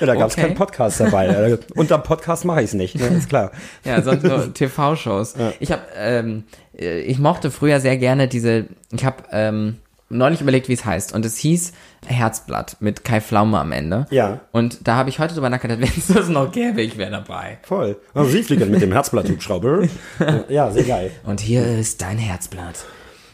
Ja, 0.00 0.06
da 0.06 0.14
gab 0.14 0.28
es 0.28 0.34
Okay. 0.34 0.46
keinen 0.46 0.54
Podcast 0.54 1.00
dabei. 1.00 1.58
Unterm 1.74 2.02
Podcast 2.02 2.46
mache 2.46 2.60
ich 2.60 2.66
es 2.68 2.74
nicht, 2.74 2.94
ne? 2.98 3.06
ist 3.08 3.28
klar. 3.28 3.52
Ja, 3.84 4.00
sonst 4.00 4.22
nur 4.22 4.52
TV-Shows. 4.54 5.34
Ich 5.60 5.70
habe, 5.70 5.82
ähm, 5.96 6.44
äh, 6.76 7.00
ich 7.00 7.18
mochte 7.18 7.50
früher 7.50 7.78
sehr 7.80 7.98
gerne 7.98 8.26
diese, 8.26 8.64
ich 8.90 9.04
habe 9.04 9.16
ähm, 9.30 9.76
neulich 10.10 10.40
überlegt, 10.40 10.68
wie 10.68 10.74
es 10.74 10.84
heißt. 10.84 11.14
Und 11.14 11.24
es 11.24 11.38
hieß 11.38 11.72
Herzblatt 12.06 12.76
mit 12.80 13.04
Kai 13.04 13.20
Pflaume 13.20 13.58
am 13.58 13.72
Ende. 13.72 14.06
Ja. 14.10 14.40
Und 14.52 14.86
da 14.86 14.96
habe 14.96 15.08
ich 15.08 15.18
heute 15.18 15.34
drüber 15.34 15.48
nachgedacht, 15.48 15.80
wenn 15.80 15.88
es 15.88 16.08
das 16.08 16.28
noch 16.28 16.52
gäbe, 16.52 16.82
ich 16.82 16.98
wäre 16.98 17.10
dabei. 17.10 17.58
Voll. 17.62 17.96
Also 18.12 18.30
Sie 18.30 18.42
fliegen 18.42 18.70
mit 18.70 18.82
dem 18.82 18.92
Herzblatt-Hubschrauber. 18.92 19.88
ja, 20.48 20.70
sehr 20.70 20.84
geil. 20.84 21.10
Und 21.24 21.40
hier 21.40 21.64
ist 21.78 22.02
dein 22.02 22.18
Herzblatt. 22.18 22.84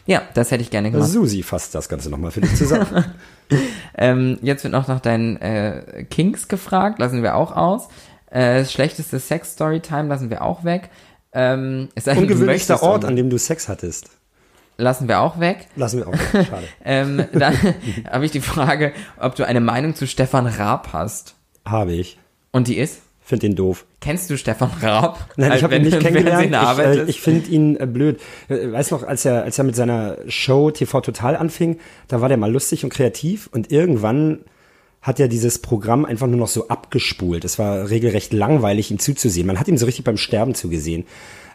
Ja, 0.05 0.21
das 0.33 0.51
hätte 0.51 0.63
ich 0.63 0.69
gerne 0.69 0.89
gemacht. 0.89 1.09
Susi 1.09 1.43
fasst 1.43 1.75
das 1.75 1.89
Ganze 1.89 2.09
nochmal 2.09 2.31
für 2.31 2.41
dich 2.41 2.55
zusammen. 2.55 3.05
Ähm, 3.99 4.37
jetzt 4.41 4.65
wird 4.65 4.73
noch 4.73 4.89
nach 4.89 4.99
deinen 4.99 5.37
äh, 5.37 6.05
Kinks 6.09 6.49
gefragt, 6.49 6.99
lassen 6.99 7.23
wir 7.23 7.35
auch 7.35 7.55
aus. 7.55 7.87
Äh, 8.29 8.65
schlechteste 8.65 9.19
Sex-Storytime 9.19 10.09
lassen 10.09 10.29
wir 10.29 10.41
auch 10.41 10.65
weg. 10.65 10.89
Ähm, 11.31 11.89
Ungewöhnlichster 12.05 12.83
Ort, 12.83 13.05
an 13.05 13.15
dem 13.15 13.29
du 13.29 13.37
Sex 13.37 13.69
hattest. 13.69 14.16
Lassen 14.77 15.07
wir 15.07 15.19
auch 15.19 15.39
weg. 15.39 15.67
Lassen 15.75 15.99
wir 15.99 16.07
auch. 16.07 16.15
Schade. 16.31 16.67
Ähm, 16.83 17.25
dann 17.33 17.55
habe 18.09 18.25
ich 18.25 18.31
die 18.31 18.41
Frage, 18.41 18.93
ob 19.19 19.35
du 19.35 19.45
eine 19.45 19.59
Meinung 19.59 19.95
zu 19.95 20.07
Stefan 20.07 20.47
Raab 20.47 20.89
hast. 20.93 21.35
Habe 21.65 21.93
ich. 21.93 22.17
Und 22.51 22.67
die 22.67 22.77
ist? 22.77 23.01
Find 23.27 23.43
den 23.43 23.55
doof. 23.55 23.85
Kennst 23.99 24.29
du 24.29 24.37
Stefan 24.37 24.71
Raab? 24.81 25.33
Nein, 25.35 25.51
ich 25.53 25.63
habe 25.63 25.75
ihn 25.75 25.81
nicht 25.81 25.99
kennengelernt. 25.99 26.45
Ich, 26.45 26.85
äh, 26.85 27.03
ich 27.03 27.19
finde 27.19 27.49
ihn 27.49 27.75
äh, 27.75 27.85
blöd. 27.85 28.21
Äh, 28.47 28.71
Weiß 28.71 28.91
noch, 28.91 29.03
als 29.03 29.25
er, 29.25 29.43
als 29.43 29.57
er 29.57 29.65
mit 29.65 29.75
seiner 29.75 30.17
Show 30.29 30.71
TV 30.71 31.01
Total 31.01 31.35
anfing, 31.35 31.77
da 32.07 32.21
war 32.21 32.29
der 32.29 32.37
mal 32.37 32.49
lustig 32.49 32.85
und 32.85 32.89
kreativ 32.89 33.49
und 33.51 33.69
irgendwann 33.69 34.45
hat 35.01 35.19
er 35.19 35.27
dieses 35.27 35.59
Programm 35.59 36.05
einfach 36.05 36.27
nur 36.27 36.37
noch 36.37 36.47
so 36.47 36.69
abgespult. 36.69 37.43
Es 37.43 37.59
war 37.59 37.89
regelrecht 37.89 38.33
langweilig, 38.33 38.91
ihm 38.91 38.99
zuzusehen. 38.99 39.45
Man 39.45 39.59
hat 39.59 39.67
ihm 39.67 39.77
so 39.77 39.85
richtig 39.85 40.05
beim 40.05 40.17
Sterben 40.17 40.55
zugesehen. 40.55 41.05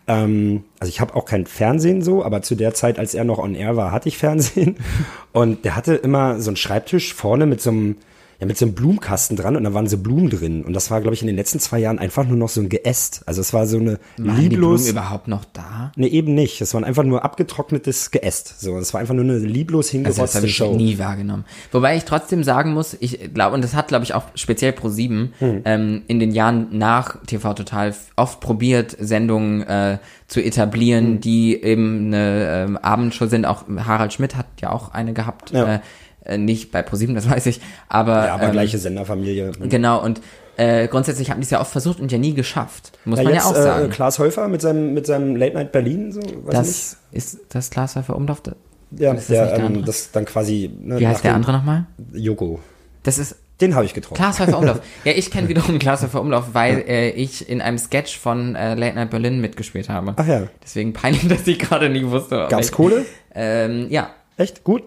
Ähm, 0.07 0.65
also 0.81 0.89
ich 0.91 1.01
habe 1.01 1.15
auch 1.15 1.25
kein 1.25 1.47
Fernsehen 1.47 2.03
so, 2.03 2.25
aber 2.25 2.43
zu 2.43 2.55
der 2.55 2.75
Zeit, 2.75 2.99
als 2.99 3.15
er 3.15 3.25
noch 3.25 3.39
on 3.39 3.55
air 3.55 3.77
war, 3.77 3.93
hatte 3.93 4.09
ich 4.09 4.19
Fernsehen. 4.19 4.77
Und 5.33 5.65
der 5.65 5.77
hatte 5.77 5.95
immer 5.95 6.41
so 6.41 6.51
einen 6.51 6.57
Schreibtisch 6.57 7.15
vorne 7.15 7.47
mit 7.47 7.61
so 7.61 7.71
einem, 7.71 7.97
ja, 8.43 8.47
mit 8.49 8.59
so 8.59 8.65
einem 8.65 8.75
Blumenkasten 8.75 9.37
dran 9.37 9.55
und 9.55 9.63
da 9.63 9.73
waren 9.73 9.87
so 9.87 9.99
Blumen 9.99 10.29
drin. 10.29 10.65
Und 10.65 10.73
das 10.73 10.91
war, 10.91 11.01
glaube 11.01 11.15
ich, 11.15 11.21
in 11.21 11.29
den 11.29 11.37
letzten 11.37 11.61
zwei 11.61 11.79
Jahren 11.79 12.01
einfach 12.01 12.27
nur 12.27 12.37
noch 12.37 12.49
so 12.49 12.61
ein 12.61 12.69
Geäst. 12.69 13.23
Also 13.25 13.41
es 13.41 13.53
war 13.55 13.67
so 13.67 13.79
eine 13.79 14.01
Waren 14.17 14.35
die 14.41 14.49
lieblos. 14.49 14.83
Blumen 14.83 14.91
überhaupt 14.99 15.29
noch 15.29 15.45
da? 15.53 15.93
Nee, 15.95 16.09
eben 16.09 16.35
nicht. 16.35 16.61
Es 16.61 16.75
war 16.75 16.83
einfach 16.83 17.05
nur 17.05 17.25
abgetrocknetes 17.25 18.11
Geäst. 18.11 18.61
So, 18.61 18.77
es 18.79 18.93
war 18.93 19.01
einfach 19.01 19.15
nur 19.15 19.23
eine 19.23 19.39
lieblos 19.39 19.95
Also 19.95 20.23
das 20.23 20.43
ich 20.43 20.57
Show. 20.57 20.75
nie 20.75 20.99
wahrgenommen. 20.99 21.45
Wobei 21.71 21.97
ich 21.97 22.05
trotzdem 22.05 22.43
sagen 22.43 22.73
muss, 22.75 22.97
ich 22.99 23.33
glaube, 23.33 23.55
und 23.55 23.63
das 23.63 23.75
hat, 23.77 23.87
glaube 23.87 24.03
ich, 24.05 24.13
auch 24.15 24.25
speziell 24.35 24.73
Pro7 24.73 25.29
Hm. 25.39 25.63
ähm, 25.65 26.03
in 26.09 26.19
den 26.19 26.33
Jahren 26.33 26.67
nach 26.77 27.25
TV 27.25 27.55
Total 27.55 27.95
oft 28.17 28.41
probiert, 28.41 28.97
Sendungen 28.99 29.63
äh, 29.63 29.99
zu 30.27 30.41
etablieren, 30.43 31.07
Hm. 31.07 31.21
die 31.21 31.63
eben 31.63 32.07
eine 32.07 32.65
ähm, 32.67 32.77
Abendshow 32.77 33.27
sind. 33.29 33.45
Auch 33.47 33.63
Harald 33.87 34.13
Schmidt 34.13 34.35
hat 34.35 34.47
ja 34.61 34.73
auch 34.73 34.91
eine 34.93 35.13
gehabt. 35.13 35.53
Ja. 35.53 35.77
Äh, 35.77 35.81
äh, 36.25 36.39
nicht 36.39 36.73
bei 36.73 36.81
Pro7, 36.81 37.15
das 37.15 37.29
weiß 37.31 37.47
ich. 37.47 37.61
Aber, 37.89 38.27
Ja, 38.27 38.35
aber 38.35 38.45
ähm, 38.45 38.53
gleiche 38.53 38.79
Senderfamilie. 38.79 39.53
Genau, 39.61 40.03
und 40.03 40.21
äh, 40.57 40.87
grundsätzlich 40.89 41.31
haben 41.31 41.41
die 41.41 41.45
es 41.45 41.51
ja 41.51 41.61
oft 41.61 41.73
versucht 41.73 41.99
und 42.01 42.13
ja 42.13 42.19
nie 42.19 42.35
geschafft. 42.35 42.93
Muss 43.05 43.19
Ja, 43.19 43.25
man 43.25 43.33
jetzt 43.35 43.45
ja 43.45 43.51
auch 43.51 43.57
äh, 43.57 43.63
sagen. 43.63 43.91
Klaas 43.91 44.19
Häufer 44.19 44.49
mit 44.49 44.61
seinem, 44.61 44.93
mit 44.95 45.07
seinem 45.07 45.35
Late 45.37 45.55
Night 45.55 45.73
Berlin, 45.73 46.13
so, 46.13 46.21
weiß 46.21 46.27
ich 46.47 46.51
das 46.51 46.97
ist 47.13 47.39
das 47.49 47.71
Glashäufer 47.71 48.15
Umlauf. 48.17 48.43
nicht. 48.45 48.57
Ja, 49.01 49.15
das 49.15 49.29
nicht 49.29 49.41
der, 49.41 49.57
der 49.57 49.65
ähm, 49.65 49.85
das 49.87 50.11
dann 50.13 50.27
quasi. 50.27 50.71
Ne, 50.79 51.01
Wie 51.01 51.07
heißt 51.07 51.25
der 51.25 51.35
andere 51.35 51.53
nochmal? 51.53 51.87
Joko. 52.13 52.61
Das 53.03 53.17
ist 53.17 53.37
Den 53.63 53.75
habe 53.75 53.87
ich 53.87 53.95
getroffen. 53.95 54.17
Glashäufer 54.21 54.59
Umlauf. 54.59 54.81
Ja, 55.05 55.13
ich 55.13 55.31
kenne 55.31 55.49
wiederum 55.49 55.79
Glashäufer 55.79 56.21
Umlauf, 56.21 56.49
weil 56.53 56.85
äh, 56.87 57.09
ich 57.11 57.49
in 57.49 57.63
einem 57.63 57.79
Sketch 57.79 58.19
von 58.19 58.55
äh, 58.55 58.75
Late 58.75 58.95
Night 58.97 59.09
Berlin 59.11 59.41
mitgespielt 59.41 59.89
habe. 59.89 60.13
Ach 60.17 60.27
ja. 60.27 60.43
Deswegen 60.63 60.93
peinlich, 60.93 61.27
dass 61.29 61.47
ich 61.47 61.59
gerade 61.59 61.89
nicht 61.89 62.11
wusste. 62.11 62.47
Gab's 62.51 62.67
welch- 62.69 62.73
Kohle? 62.73 63.07
Ähm, 63.35 63.87
ja. 63.89 64.11
Echt? 64.37 64.63
Gut? 64.65 64.83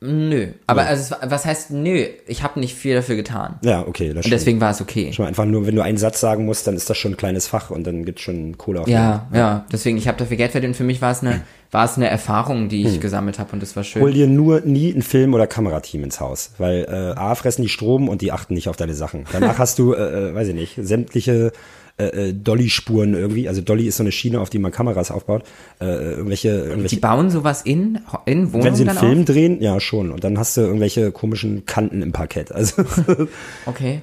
Nö. 0.00 0.48
Aber 0.66 0.82
also, 0.82 1.02
es 1.02 1.10
war- 1.10 1.30
was 1.30 1.46
heißt 1.46 1.70
nö? 1.70 2.04
Ich 2.26 2.42
habe 2.42 2.60
nicht 2.60 2.74
viel 2.74 2.94
dafür 2.94 3.16
getan. 3.16 3.54
Ja, 3.64 3.80
okay. 3.86 4.08
Das 4.08 4.16
Und 4.16 4.22
stimmt. 4.24 4.34
deswegen 4.34 4.60
war 4.60 4.70
es 4.70 4.82
okay. 4.82 5.10
Schon 5.12 5.24
mal 5.24 5.28
einfach 5.28 5.46
nur, 5.46 5.66
wenn 5.66 5.74
du 5.74 5.82
einen 5.82 5.96
Satz 5.96 6.20
sagen 6.20 6.44
musst, 6.44 6.66
dann 6.66 6.76
ist 6.76 6.90
das 6.90 6.98
schon 6.98 7.12
ein 7.12 7.16
kleines 7.16 7.48
Fach 7.48 7.70
und 7.70 7.86
dann 7.86 8.04
gibt's 8.04 8.20
schon 8.20 8.58
Kohle 8.58 8.82
auf 8.82 8.88
Ja, 8.88 9.26
ja. 9.32 9.64
Deswegen, 9.72 9.96
ich 9.96 10.06
habe 10.06 10.18
dafür 10.18 10.36
Geld 10.36 10.52
verdient. 10.52 10.76
Für 10.76 10.84
mich 10.84 11.00
war 11.00 11.12
es 11.12 11.22
eine, 11.22 11.40
war 11.70 11.86
es 11.86 11.96
eine 11.96 12.08
Erfahrung, 12.10 12.68
die 12.68 12.84
Hm. 12.84 12.92
ich 12.92 13.00
gesammelt 13.00 13.38
habe 13.38 13.52
und 13.54 13.62
das 13.62 13.74
war 13.74 13.84
schön. 13.84 14.02
Hol 14.02 14.12
dir 14.12 14.26
nur 14.26 14.60
nie 14.60 14.92
ein 14.92 15.00
Film- 15.02 15.32
oder 15.32 15.46
Kamerateam 15.46 16.04
ins 16.04 16.20
Haus, 16.20 16.52
weil 16.58 16.84
äh, 16.84 17.18
A, 17.18 17.34
fressen 17.34 17.62
die 17.62 17.70
Strom 17.70 18.10
und 18.10 18.20
die 18.20 18.32
achten 18.32 18.52
nicht 18.52 18.68
auf 18.68 18.76
deine 18.76 18.94
Sachen. 18.94 19.24
Danach 19.32 19.58
hast 19.58 19.78
du, 19.78 19.94
äh, 19.94 20.30
äh, 20.30 20.34
weiß 20.34 20.48
ich 20.48 20.54
nicht, 20.54 20.78
sämtliche 20.80 21.52
äh, 21.98 22.28
äh, 22.28 22.32
Dolly-Spuren 22.34 23.14
irgendwie. 23.14 23.48
Also 23.48 23.62
Dolly 23.62 23.86
ist 23.86 23.96
so 23.96 24.02
eine 24.02 24.12
Schiene, 24.12 24.40
auf 24.40 24.50
die 24.50 24.58
man 24.58 24.72
Kameras 24.72 25.10
aufbaut. 25.10 25.44
Äh, 25.80 25.86
irgendwelche, 25.86 26.48
Die 26.48 26.68
irgendwelche 26.68 27.00
bauen 27.00 27.30
sowas 27.30 27.62
in, 27.62 28.00
in 28.26 28.52
Wohnungen 28.52 28.64
wenn 28.64 28.74
sie 28.74 28.88
einen 28.88 28.98
Film 28.98 29.20
auf? 29.20 29.24
drehen, 29.24 29.62
ja 29.62 29.80
schon. 29.80 30.10
Und 30.10 30.22
dann 30.22 30.38
hast 30.38 30.56
du 30.56 30.60
irgendwelche 30.60 31.10
komischen 31.12 31.64
Kanten 31.64 32.02
im 32.02 32.12
Parkett. 32.12 32.52
Also 32.52 32.84
Okay. 33.66 34.02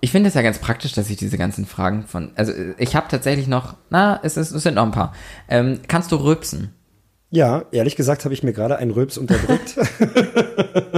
Ich 0.00 0.12
finde 0.12 0.28
es 0.28 0.34
ja 0.34 0.42
ganz 0.42 0.58
praktisch, 0.58 0.92
dass 0.92 1.10
ich 1.10 1.16
diese 1.16 1.38
ganzen 1.38 1.66
Fragen 1.66 2.04
von, 2.06 2.30
also 2.36 2.52
äh, 2.52 2.74
ich 2.78 2.94
habe 2.94 3.06
tatsächlich 3.10 3.48
noch, 3.48 3.76
na, 3.90 4.20
es, 4.22 4.36
ist, 4.36 4.52
es 4.52 4.62
sind 4.62 4.74
noch 4.74 4.84
ein 4.84 4.92
paar. 4.92 5.12
Ähm, 5.48 5.80
kannst 5.88 6.12
du 6.12 6.16
rülpsen? 6.16 6.74
ja, 7.30 7.64
ehrlich 7.72 7.94
gesagt 7.94 8.24
habe 8.24 8.32
ich 8.32 8.42
mir 8.42 8.54
gerade 8.54 8.78
einen 8.78 8.90
Rülps 8.90 9.18
unterdrückt 9.18 9.76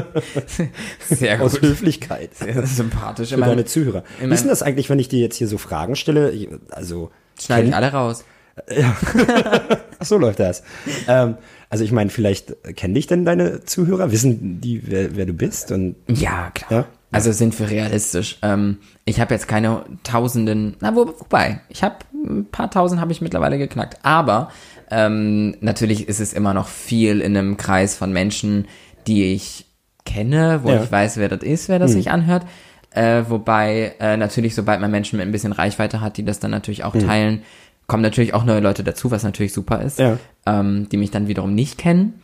Sehr 1.09 1.43
aus 1.43 1.53
gut. 1.53 1.63
Höflichkeit. 1.63 2.35
Sehr 2.35 2.67
sympathisch. 2.67 3.31
Für 3.31 3.37
Immer 3.37 3.47
deine 3.47 3.65
Zuhörer. 3.65 4.05
Wie 4.21 4.33
ist 4.33 4.43
denn 4.43 4.49
das 4.51 4.63
eigentlich, 4.63 4.91
wenn 4.91 4.99
ich 4.99 5.09
dir 5.09 5.21
jetzt 5.21 5.37
hier 5.37 5.49
so 5.49 5.59
Fragen 5.59 5.97
stelle? 5.97 6.33
Also 6.71 7.11
schneide 7.41 7.69
ich 7.69 7.75
alle 7.75 7.93
raus. 7.93 8.25
Ach, 8.83 10.05
so 10.05 10.19
läuft 10.19 10.41
das. 10.41 10.63
Ähm, 11.09 11.37
also 11.69 11.85
ich 11.85 11.93
meine, 11.93 12.11
vielleicht 12.11 12.55
kennen 12.77 12.95
dich 12.95 13.07
denn 13.07 13.25
deine 13.25 13.65
Zuhörer? 13.65 14.11
Wissen 14.13 14.61
die, 14.61 14.83
wer, 14.87 15.17
wer 15.17 15.27
du 15.27 15.33
bist? 15.33 15.73
Und 15.73 15.97
Ja, 16.09 16.51
klar. 16.51 16.71
Ja? 16.81 16.87
Also 17.13 17.33
sind 17.33 17.59
wir 17.59 17.71
realistisch. 17.71 18.39
Ähm, 18.43 18.79
ich 19.05 19.21
habe 19.21 19.35
jetzt 19.35 19.49
keine 19.49 19.85
Tausenden, 20.05 20.77
na 20.81 20.95
wo, 20.95 21.09
wobei, 21.09 21.61
ich 21.69 21.83
habe 21.83 21.97
ein 22.15 22.47
paar 22.51 22.71
Tausend 22.71 23.01
habe 23.01 23.11
ich 23.13 23.21
mittlerweile 23.21 23.59
geknackt. 23.59 23.99
Aber 24.03 24.51
ähm, 24.91 25.57
natürlich 25.61 26.09
ist 26.09 26.21
es 26.21 26.33
immer 26.33 26.55
noch 26.55 26.69
viel 26.69 27.21
in 27.21 27.37
einem 27.37 27.57
Kreis 27.57 27.97
von 27.97 28.13
Menschen, 28.13 28.67
die 29.07 29.33
ich 29.33 29.67
kenne, 30.13 30.61
wo 30.63 30.71
Ja. 30.71 30.83
Ich 30.83 30.91
weiß, 30.91 31.17
wer 31.19 31.29
das 31.29 31.43
ist, 31.43 31.69
wer 31.69 31.79
das 31.79 31.93
sich 31.93 32.11
anhört. 32.11 32.45
Äh, 32.93 33.23
wobei 33.29 33.95
äh, 34.01 34.17
natürlich, 34.17 34.55
sobald 34.55 34.81
man 34.81 34.91
Menschen 34.91 35.19
mit 35.19 35.27
ein 35.27 35.33
bisschen 35.33 35.53
Reichweite 35.53 36.01
hat, 36.01 36.17
die 36.17 36.25
das 36.25 36.41
dann 36.41 36.51
natürlich 36.51 36.83
auch 36.85 36.95
teilen, 36.97 37.43
kommen 37.87 38.03
natürlich 38.03 38.35
auch 38.35 38.45
neue 38.45 38.61
Leute 38.61 38.83
dazu, 38.85 39.11
was 39.11 39.23
natürlich 39.23 39.53
super 39.53 39.81
ist. 39.83 39.99
Ja. 39.99 40.19
ähm, 40.47 40.89
die 40.91 40.97
mich 40.97 41.11
dann 41.11 41.29
wiederum 41.29 41.55
nicht 41.55 41.77
kennen. 41.79 42.15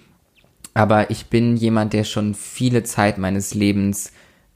Aber 0.75 1.11
ich 1.11 1.27
bin 1.27 1.57
jemand, 1.57 1.93
der 1.93 2.05
schon 2.05 2.35
viele 2.35 2.83
Zeit 2.83 3.19
meines 3.19 3.55
Lebens 3.55 4.13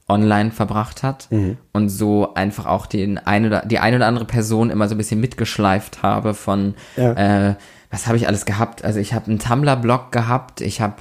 online 0.09 0.51
verbracht 0.51 1.03
hat 1.03 1.27
Mhm. 1.31 1.57
und 1.73 1.89
so 1.89 2.33
einfach 2.33 2.65
auch 2.65 2.85
den 2.85 3.17
ein 3.17 3.45
oder 3.45 3.63
die 3.65 3.79
eine 3.79 3.95
oder 3.97 4.07
andere 4.07 4.25
Person 4.25 4.69
immer 4.69 4.87
so 4.89 4.95
ein 4.95 4.97
bisschen 4.97 5.21
mitgeschleift 5.21 6.03
habe 6.03 6.33
von 6.33 6.73
Ja. 6.97 7.49
äh, 7.51 7.55
was 7.89 8.07
habe 8.07 8.17
ich 8.17 8.27
alles 8.27 8.45
gehabt? 8.45 8.83
Also 8.83 8.99
ich 8.99 9.13
habe 9.13 9.27
einen 9.27 9.39
Tumblr-Blog 9.39 10.11
gehabt, 10.11 10.61
ich 10.61 10.81
habe 10.81 10.95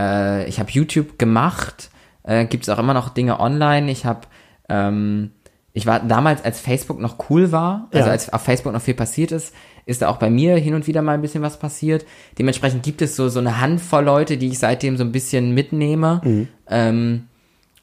äh, 0.00 0.48
ich 0.48 0.58
habe 0.58 0.70
YouTube 0.70 1.18
gemacht, 1.18 1.90
äh, 2.22 2.44
gibt 2.46 2.64
es 2.64 2.68
auch 2.68 2.78
immer 2.78 2.94
noch 2.94 3.10
Dinge 3.10 3.40
online. 3.40 3.90
Ich 3.90 4.04
habe 4.04 4.20
ähm, 4.68 5.32
ich 5.72 5.86
war 5.86 6.00
damals, 6.00 6.44
als 6.44 6.60
Facebook 6.60 6.98
noch 6.98 7.30
cool 7.30 7.52
war, 7.52 7.88
also 7.92 8.06
Ja. 8.06 8.12
als 8.12 8.32
auf 8.32 8.42
Facebook 8.42 8.72
noch 8.72 8.82
viel 8.82 8.94
passiert 8.94 9.30
ist, 9.30 9.54
ist 9.86 10.02
da 10.02 10.08
auch 10.08 10.16
bei 10.16 10.30
mir 10.30 10.56
hin 10.56 10.74
und 10.74 10.86
wieder 10.86 11.00
mal 11.02 11.12
ein 11.12 11.22
bisschen 11.22 11.42
was 11.42 11.58
passiert. 11.58 12.04
Dementsprechend 12.38 12.82
gibt 12.82 13.02
es 13.02 13.16
so, 13.16 13.28
so 13.28 13.38
eine 13.38 13.60
Handvoll 13.60 14.04
Leute, 14.04 14.36
die 14.36 14.48
ich 14.48 14.58
seitdem 14.58 14.96
so 14.96 15.04
ein 15.04 15.12
bisschen 15.12 15.54
mitnehme. 15.54 16.20
Mhm. 16.24 16.48
Ähm, 16.68 17.26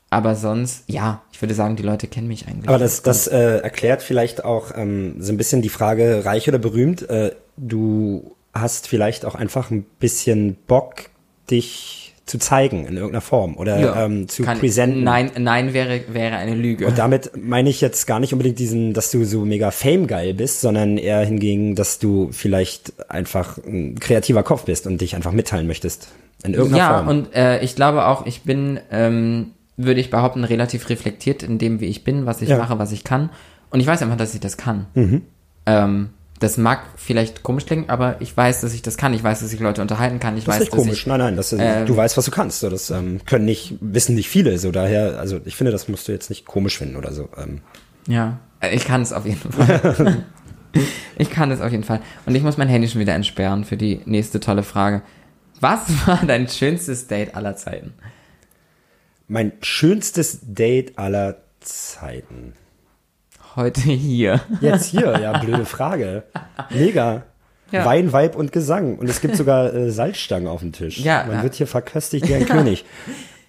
aber 0.09 0.35
sonst, 0.35 0.83
ja, 0.87 1.21
ich 1.31 1.41
würde 1.41 1.53
sagen, 1.53 1.75
die 1.75 1.83
Leute 1.83 2.07
kennen 2.07 2.27
mich 2.27 2.47
eigentlich. 2.47 2.67
Aber 2.69 2.77
das, 2.77 3.01
das 3.03 3.27
äh, 3.27 3.57
erklärt 3.59 4.01
vielleicht 4.01 4.43
auch 4.43 4.71
ähm, 4.75 5.15
so 5.19 5.31
ein 5.33 5.37
bisschen 5.37 5.61
die 5.61 5.69
Frage, 5.69 6.23
reich 6.25 6.47
oder 6.47 6.59
berühmt. 6.59 7.09
Äh, 7.09 7.31
du 7.57 8.35
hast 8.53 8.87
vielleicht 8.87 9.25
auch 9.25 9.35
einfach 9.35 9.69
ein 9.71 9.83
bisschen 9.99 10.55
Bock, 10.67 11.09
dich 11.51 12.06
zu 12.27 12.37
zeigen 12.37 12.85
in 12.85 12.95
irgendeiner 12.95 13.21
Form 13.21 13.57
oder 13.57 13.79
Ja, 13.79 14.05
ähm, 14.05 14.27
zu 14.27 14.43
kann- 14.43 14.59
präsenten. 14.59 15.03
Nein, 15.03 15.31
nein 15.39 15.73
wäre, 15.73 16.01
wäre 16.09 16.35
eine 16.35 16.53
Lüge. 16.55 16.85
Und 16.85 16.97
damit 16.97 17.31
meine 17.35 17.69
ich 17.69 17.81
jetzt 17.81 18.05
gar 18.05 18.19
nicht 18.19 18.33
unbedingt 18.33 18.59
diesen, 18.59 18.93
dass 18.93 19.09
du 19.11 19.23
so 19.25 19.45
mega 19.45 19.71
Fame-geil 19.71 20.33
bist, 20.35 20.61
sondern 20.61 20.97
eher 20.97 21.25
hingegen, 21.25 21.75
dass 21.75 21.99
du 21.99 22.29
vielleicht 22.31 22.93
einfach 23.09 23.57
ein 23.65 23.97
kreativer 23.99 24.43
Kopf 24.43 24.65
bist 24.65 24.85
und 24.85 25.01
dich 25.01 25.15
einfach 25.15 25.31
mitteilen 25.31 25.65
möchtest. 25.67 26.09
In 26.43 26.53
irgendeiner 26.53 26.83
ja, 26.83 26.93
Form. 26.97 27.07
und 27.07 27.33
äh, 27.33 27.61
ich 27.61 27.75
glaube 27.75 28.05
auch, 28.05 28.25
ich 28.27 28.43
bin, 28.43 28.79
ähm, 28.91 29.51
würde 29.77 29.99
ich 30.01 30.09
behaupten, 30.09 30.43
relativ 30.43 30.89
reflektiert 30.89 31.43
in 31.43 31.57
dem, 31.57 31.79
wie 31.79 31.85
ich 31.85 32.03
bin, 32.03 32.25
was 32.25 32.41
ich 32.41 32.49
Ja. 32.49 32.57
mache, 32.57 32.77
was 32.77 32.91
ich 32.91 33.03
kann. 33.03 33.29
Und 33.69 33.79
ich 33.79 33.87
weiß 33.87 34.01
einfach, 34.03 34.17
dass 34.17 34.33
ich 34.33 34.39
das 34.39 34.57
kann. 34.57 34.85
Mhm. 34.93 35.21
Ähm, 35.65 36.09
das 36.39 36.57
mag 36.57 36.81
vielleicht 36.95 37.43
komisch 37.43 37.65
klingen, 37.65 37.89
aber 37.89 38.21
ich 38.21 38.35
weiß, 38.35 38.61
dass 38.61 38.73
ich 38.73 38.81
das 38.81 38.97
kann. 38.97 39.13
Ich 39.13 39.23
weiß, 39.23 39.39
dass 39.39 39.51
ich 39.53 39.59
Leute 39.59 39.81
unterhalten 39.81 40.19
kann. 40.19 40.37
Ich 40.37 40.45
das 40.45 40.55
weiß, 40.55 40.61
ist 40.63 40.73
nicht 40.73 40.83
komisch. 40.83 40.99
ich 40.99 41.07
nein, 41.07 41.19
nein, 41.19 41.35
das, 41.35 41.53
ähm, 41.53 41.85
du 41.85 41.95
weißt, 41.95 42.17
was 42.17 42.25
du 42.25 42.31
kannst. 42.31 42.59
So, 42.59 42.69
das 42.69 42.89
ähm, 42.89 43.21
können 43.25 43.45
nicht, 43.45 43.75
wissen 43.81 44.15
nicht 44.15 44.29
viele. 44.29 44.57
So 44.59 44.71
daher, 44.71 45.19
also 45.19 45.39
ich 45.45 45.55
finde, 45.55 45.71
das 45.71 45.87
musst 45.87 46.07
du 46.07 46.11
jetzt 46.11 46.29
nicht 46.29 46.45
komisch 46.45 46.77
finden 46.77 46.95
oder 46.95 47.11
so. 47.13 47.29
Ähm, 47.37 47.61
Ja, 48.07 48.39
äh, 48.59 48.75
ich 48.75 48.85
kann 48.85 49.01
es 49.01 49.13
auf 49.13 49.25
jeden 49.25 49.51
Fall. 49.51 50.23
ich 51.17 51.29
kann 51.29 51.51
es 51.51 51.61
auf 51.61 51.71
jeden 51.71 51.83
Fall. 51.83 52.01
Und 52.25 52.35
ich 52.35 52.43
muss 52.43 52.57
mein 52.57 52.69
Handy 52.69 52.87
schon 52.87 53.01
wieder 53.01 53.15
entsperren 53.15 53.63
für 53.63 53.77
die 53.77 54.01
nächste 54.05 54.39
tolle 54.39 54.63
Frage. 54.63 55.01
Was 55.59 55.79
war 56.05 56.19
dein 56.25 56.47
schönstes 56.47 57.07
Date 57.07 57.35
aller 57.35 57.55
Zeiten? 57.55 57.93
mein 59.27 59.53
schönstes 59.61 60.39
Date 60.43 60.97
aller 60.97 61.37
Zeiten. 61.59 62.53
Heute 63.57 63.81
hier. 63.81 64.39
Jetzt 64.61 64.85
hier, 64.85 65.19
ja, 65.19 65.35
blöde 65.39 65.65
Frage. 65.65 66.23
Mega. 66.69 67.23
Ja. 67.71 67.83
Wein, 67.85 68.13
Weib 68.13 68.35
und 68.35 68.51
Gesang. 68.51 68.97
Und 68.97 69.09
es 69.09 69.19
gibt 69.19 69.35
sogar 69.35 69.73
äh, 69.73 69.89
Salzstangen 69.91 70.47
auf 70.47 70.61
dem 70.61 70.71
Tisch. 70.73 70.99
Ja, 70.99 71.25
Man 71.27 71.37
ja. 71.37 71.43
wird 71.43 71.55
hier 71.55 71.65
verköstigt 71.67 72.29
wie 72.29 72.35
ein 72.35 72.45
König. 72.45 72.85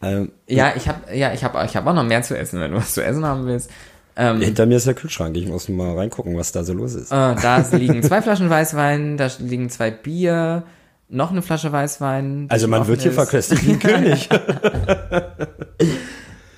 Ähm, 0.03 0.33
Ja, 0.49 0.73
ich 0.75 0.88
habe 0.88 1.14
ja, 1.14 1.33
ich 1.35 1.44
habe 1.44 1.62
ich 1.66 1.77
hab 1.77 1.87
auch 1.87 1.92
noch 1.92 2.05
mehr 2.05 2.23
zu 2.23 2.37
essen, 2.37 2.59
wenn 2.59 2.71
du 2.73 2.79
was 2.79 2.94
zu 2.94 3.05
essen 3.05 3.25
haben 3.25 3.44
willst. 3.47 3.71
Ähm, 4.16 4.40
hinter 4.40 4.64
mir 4.66 4.79
ist 4.79 4.87
der 4.87 4.94
Kühlschrank. 4.94 5.37
Ich 5.37 5.47
muss 5.47 5.68
mal 5.68 5.94
reingucken, 5.94 6.37
was 6.37 6.53
da 6.53 6.64
so 6.64 6.73
los 6.73 6.94
ist. 6.94 7.12
äh, 7.12 7.35
da 7.37 7.64
liegen 7.73 8.03
zwei 8.03 8.23
Flaschen 8.23 8.49
Weißwein, 8.51 9.18
da 9.18 9.29
liegen 9.38 9.68
zwei 9.71 9.90
Bier, 9.92 10.64
noch 11.11 11.31
eine 11.31 11.42
Flasche 11.42 11.71
Weißwein. 11.71 12.47
Also 12.49 12.66
man 12.66 12.87
wird 12.88 13.03
hier 13.03 13.12
verköstigt 13.12 13.64
wie 13.66 13.73
ein 13.73 13.79
König. 13.81 14.29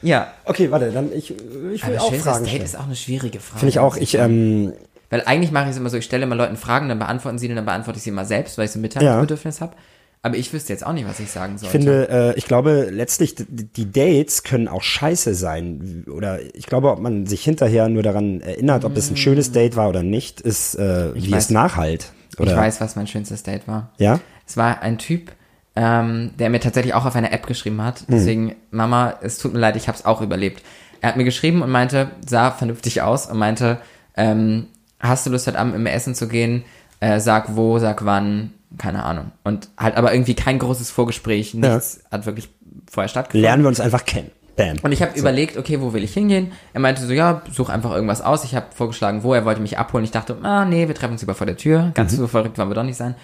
Ja, 0.03 0.33
Okay, 0.45 0.71
warte, 0.71 0.91
dann 0.93 1.13
ich, 1.13 1.31
ich 1.31 1.87
will 1.87 1.97
aber 1.97 2.03
auch 2.03 2.15
Fragen 2.15 2.45
Date 2.45 2.49
stellen. 2.49 2.65
ist 2.65 2.79
auch 2.79 2.87
eine 2.87 2.97
schwierige 2.97 3.41
Frage. 3.41 3.61
Finde 3.61 3.71
ich 3.71 3.79
auch. 3.79 3.97
Ich, 3.97 4.15
ähm, 4.15 4.73
Weil 5.11 5.23
eigentlich 5.27 5.51
mache 5.53 5.65
ich 5.65 5.71
es 5.73 5.77
immer 5.77 5.91
so, 5.91 5.97
ich 5.99 6.05
stelle 6.05 6.23
immer 6.25 6.37
Leuten 6.37 6.57
Fragen, 6.57 6.89
dann 6.89 6.99
beantworten 6.99 7.39
sie, 7.39 7.49
und 7.49 7.57
dann 7.57 7.65
beantworte 7.67 7.99
ich 7.99 8.05
sie 8.05 8.11
immer 8.11 8.25
selbst, 8.25 8.57
weil 8.59 8.65
ich 8.67 8.71
so 8.71 8.79
ein 8.79 8.83
Mitteilungsbedürfnis 8.83 9.61
habe. 9.61 9.75
Aber 10.23 10.37
ich 10.37 10.53
wüsste 10.53 10.73
jetzt 10.75 10.85
auch 10.85 10.93
nicht, 10.93 11.09
was 11.09 11.19
ich 11.19 11.31
sagen 11.31 11.55
Ich 11.55 11.63
sollte. 11.63 11.79
finde, 11.79 12.09
äh, 12.11 12.39
ich 12.39 12.45
glaube, 12.45 12.89
letztlich, 12.91 13.37
die 13.39 13.91
Dates 13.91 14.43
können 14.43 14.69
auch 14.69 14.83
scheiße 14.83 15.35
sein. 15.35 16.05
Oder 16.15 16.41
ich 16.55 16.67
glaube, 16.67 16.91
ob 16.91 17.01
man 17.01 17.25
sich 17.25 17.43
hinterher 17.43 17.89
nur 17.89 18.03
daran 18.03 18.43
erinnert, 18.43 18.85
ob 18.85 18.97
es 18.99 19.11
ein 19.11 19.17
schönes 19.17 19.53
Date 19.53 19.77
war 19.77 19.89
oder 19.89 20.03
nicht, 20.03 20.43
ist, 20.43 20.75
äh, 20.75 21.15
wie 21.15 21.33
weiß. 21.33 21.45
es 21.45 21.51
nachhalt. 21.51 22.13
Oder? 22.39 22.51
ich 22.53 22.57
weiß, 22.57 22.81
was 22.83 22.97
mein 22.97 23.07
schönstes 23.07 23.43
Date 23.45 23.67
war. 23.67 23.93
Ja? 23.97 24.21
Es 24.47 24.59
war 24.59 24.83
ein 24.83 24.99
Typ, 24.99 25.33
ähm, 25.77 26.33
der 26.39 26.51
mir 26.51 26.61
tatsächlich 26.61 26.95
auch 26.95 27.07
auf 27.07 27.17
einer 27.17 27.33
App 27.33 27.47
geschrieben 27.47 27.83
hat. 27.83 28.01
Hm. 28.01 28.07
Deswegen, 28.11 28.57
Mama, 28.71 29.15
es 29.23 29.39
tut 29.39 29.53
mir 29.53 29.61
leid, 29.61 29.77
ich 29.77 29.89
habe 29.89 29.97
es 29.97 30.05
auch 30.05 30.21
überlebt. 30.21 30.63
Er 31.01 31.09
hat 31.09 31.17
mir 31.17 31.25
geschrieben 31.25 31.63
und 31.63 31.71
meinte, 31.71 32.11
sah 32.27 32.51
vernünftig 32.51 33.03
aus 33.03 33.27
und 33.27 33.39
meinte, 33.39 33.79
ähm, 34.17 34.67
hast 34.99 35.27
du 35.27 35.31
Lust 35.31 35.47
heute 35.47 35.59
Abend 35.59 35.79
mir 35.79 35.93
essen 35.93 36.15
zu 36.15 36.29
gehen? 36.29 36.65
Äh, 37.01 37.21
sag 37.21 37.57
wo, 37.57 37.79
sag 37.79 38.05
wann, 38.05 38.53
keine 38.77 39.05
Ahnung. 39.05 39.33
Und 39.43 39.69
halt 39.79 39.97
aber 39.97 40.13
irgendwie 40.13 40.35
kein 40.35 40.59
großes 40.59 40.91
Vorgespräch, 40.91 41.55
nichts 41.55 42.03
hat 42.11 42.27
wirklich 42.27 42.51
vorher 42.91 43.09
stattgefunden. 43.09 43.43
Lernen 43.43 43.63
wir 43.63 43.69
uns 43.69 43.81
einfach 43.81 44.05
kennen. 44.05 44.31
Bam. 44.57 44.77
Und 44.83 44.93
ich 44.93 45.01
habe 45.01 45.19
überlegt, 45.19 45.57
okay, 45.57 45.81
wo 45.81 45.93
will 45.93 46.05
ich 46.05 46.13
hingehen? 46.13 46.53
Er 46.75 46.81
meinte 46.81 47.07
so, 47.07 47.13
ja, 47.13 47.43
such 47.51 47.71
einfach 47.71 47.93
irgendwas 47.93 48.21
aus. 48.21 48.45
Ich 48.45 48.55
habe 48.55 48.67
vorgeschlagen, 48.75 49.23
wo. 49.23 49.33
Er 49.33 49.45
wollte 49.45 49.61
mich 49.61 49.79
abholen. 49.79 50.05
Ich 50.05 50.11
dachte, 50.11 50.37
ah, 50.43 50.65
nee, 50.65 50.87
wir 50.87 50.95
treffen 50.95 51.13
uns 51.13 51.23
lieber 51.23 51.35
vor 51.35 51.47
der 51.47 51.57
Tür. 51.57 51.93
Ganz 51.95 52.15
so 52.15 52.27
verrückt 52.27 52.59
wollen 52.59 52.69
wir 52.69 52.75
doch 52.75 52.83
nicht 52.83 52.97
sein. 52.97 53.15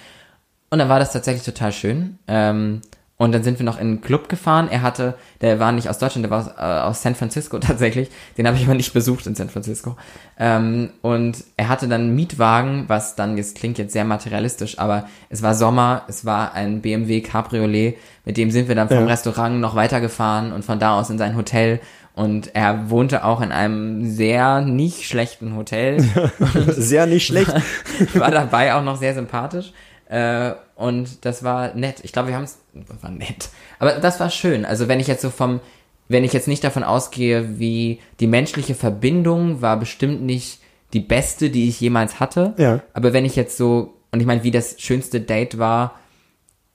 Und 0.71 0.79
dann 0.79 0.89
war 0.89 0.99
das 0.99 1.13
tatsächlich 1.13 1.45
total 1.45 1.73
schön. 1.73 2.19
Ähm, 2.27 2.81
und 3.19 3.33
dann 3.33 3.43
sind 3.43 3.59
wir 3.59 3.65
noch 3.65 3.77
in 3.81 3.87
einen 3.87 4.01
Club 4.03 4.29
gefahren. 4.29 4.69
Er 4.71 4.83
hatte, 4.83 5.15
der 5.41 5.59
war 5.59 5.73
nicht 5.73 5.89
aus 5.89 5.99
Deutschland, 5.99 6.25
der 6.25 6.31
war 6.31 6.41
aus, 6.41 6.49
äh, 6.49 6.87
aus 6.87 7.03
San 7.03 7.15
Francisco 7.15 7.59
tatsächlich. 7.61 8.11
Den 8.37 8.47
habe 8.47 8.59
ich 8.59 8.65
aber 8.65 8.75
nicht 8.75 8.93
besucht 8.93 9.27
in 9.27 9.35
San 9.35 9.49
Francisco. 9.49 9.97
Ähm, 10.39 10.91
und 11.01 11.43
er 11.57 11.69
hatte 11.71 11.89
dann 11.89 12.03
einen 12.03 12.15
Mietwagen, 12.15 12.85
was 12.89 13.15
dann, 13.17 13.39
jetzt 13.39 13.57
klingt 13.57 13.79
jetzt 13.79 13.95
sehr 13.95 14.05
materialistisch, 14.05 14.79
aber 14.79 15.09
es 15.31 15.43
war 15.43 15.55
Sommer, 15.55 16.03
es 16.09 16.27
war 16.27 16.53
ein 16.53 16.83
BMW 16.83 17.23
Cabriolet, 17.23 17.97
mit 18.27 18.37
dem 18.37 18.51
sind 18.51 18.69
wir 18.69 18.75
dann 18.75 18.89
vom 18.89 18.99
Ja. 18.99 19.07
Restaurant 19.07 19.61
noch 19.61 19.75
weitergefahren 19.77 20.53
und 20.53 20.65
von 20.65 20.79
da 20.79 20.99
aus 20.99 21.09
in 21.09 21.17
sein 21.17 21.37
Hotel. 21.37 21.81
Und 22.15 22.55
er 22.55 22.91
wohnte 22.91 23.25
auch 23.25 23.41
in 23.41 23.53
einem 23.53 24.11
sehr 24.11 24.61
nicht 24.63 25.05
schlechten 25.05 25.55
Hotel. 25.55 26.03
Sehr 26.69 27.07
nicht 27.07 27.27
schlecht. 27.27 27.53
war 28.15 28.31
dabei 28.31 28.75
auch 28.75 28.83
noch 28.83 28.97
sehr 28.97 29.13
sympathisch. 29.13 29.73
Äh, 30.09 30.53
und 30.77 31.25
das 31.25 31.43
war 31.43 31.75
nett. 31.75 31.97
Ich 32.03 32.13
glaube, 32.13 32.29
wir 32.29 32.37
haben 32.37 32.45
es. 32.45 32.59
War 33.01 33.11
nett. 33.11 33.49
Aber 33.79 33.93
das 33.93 34.21
war 34.21 34.31
schön. 34.31 34.65
Also 34.65 34.89
wenn 34.89 35.01
ich 35.01 35.07
jetzt 35.07 35.23
so 35.23 35.31
vom, 35.31 35.61
wenn 36.09 36.25
ich 36.25 36.33
jetzt 36.33 36.49
nicht 36.49 36.63
davon 36.63 36.85
ausgehe, 36.85 37.59
wie 37.59 38.01
die 38.21 38.27
menschliche 38.27 38.75
Verbindung 38.75 39.63
war 39.63 39.79
bestimmt 39.79 40.23
nicht 40.23 40.61
die 40.93 41.01
beste, 41.01 41.51
die 41.51 41.69
ich 41.69 41.81
jemals 41.81 42.21
hatte. 42.21 42.55
Ja. 42.59 42.81
Aber 42.95 43.13
wenn 43.13 43.25
ich 43.25 43.37
jetzt 43.37 43.57
so, 43.57 43.95
und 44.13 44.21
ich 44.21 44.27
meine, 44.27 44.45
wie 44.45 44.51
das 44.51 44.81
schönste 44.81 45.21
Date 45.21 45.59
war, 45.59 45.99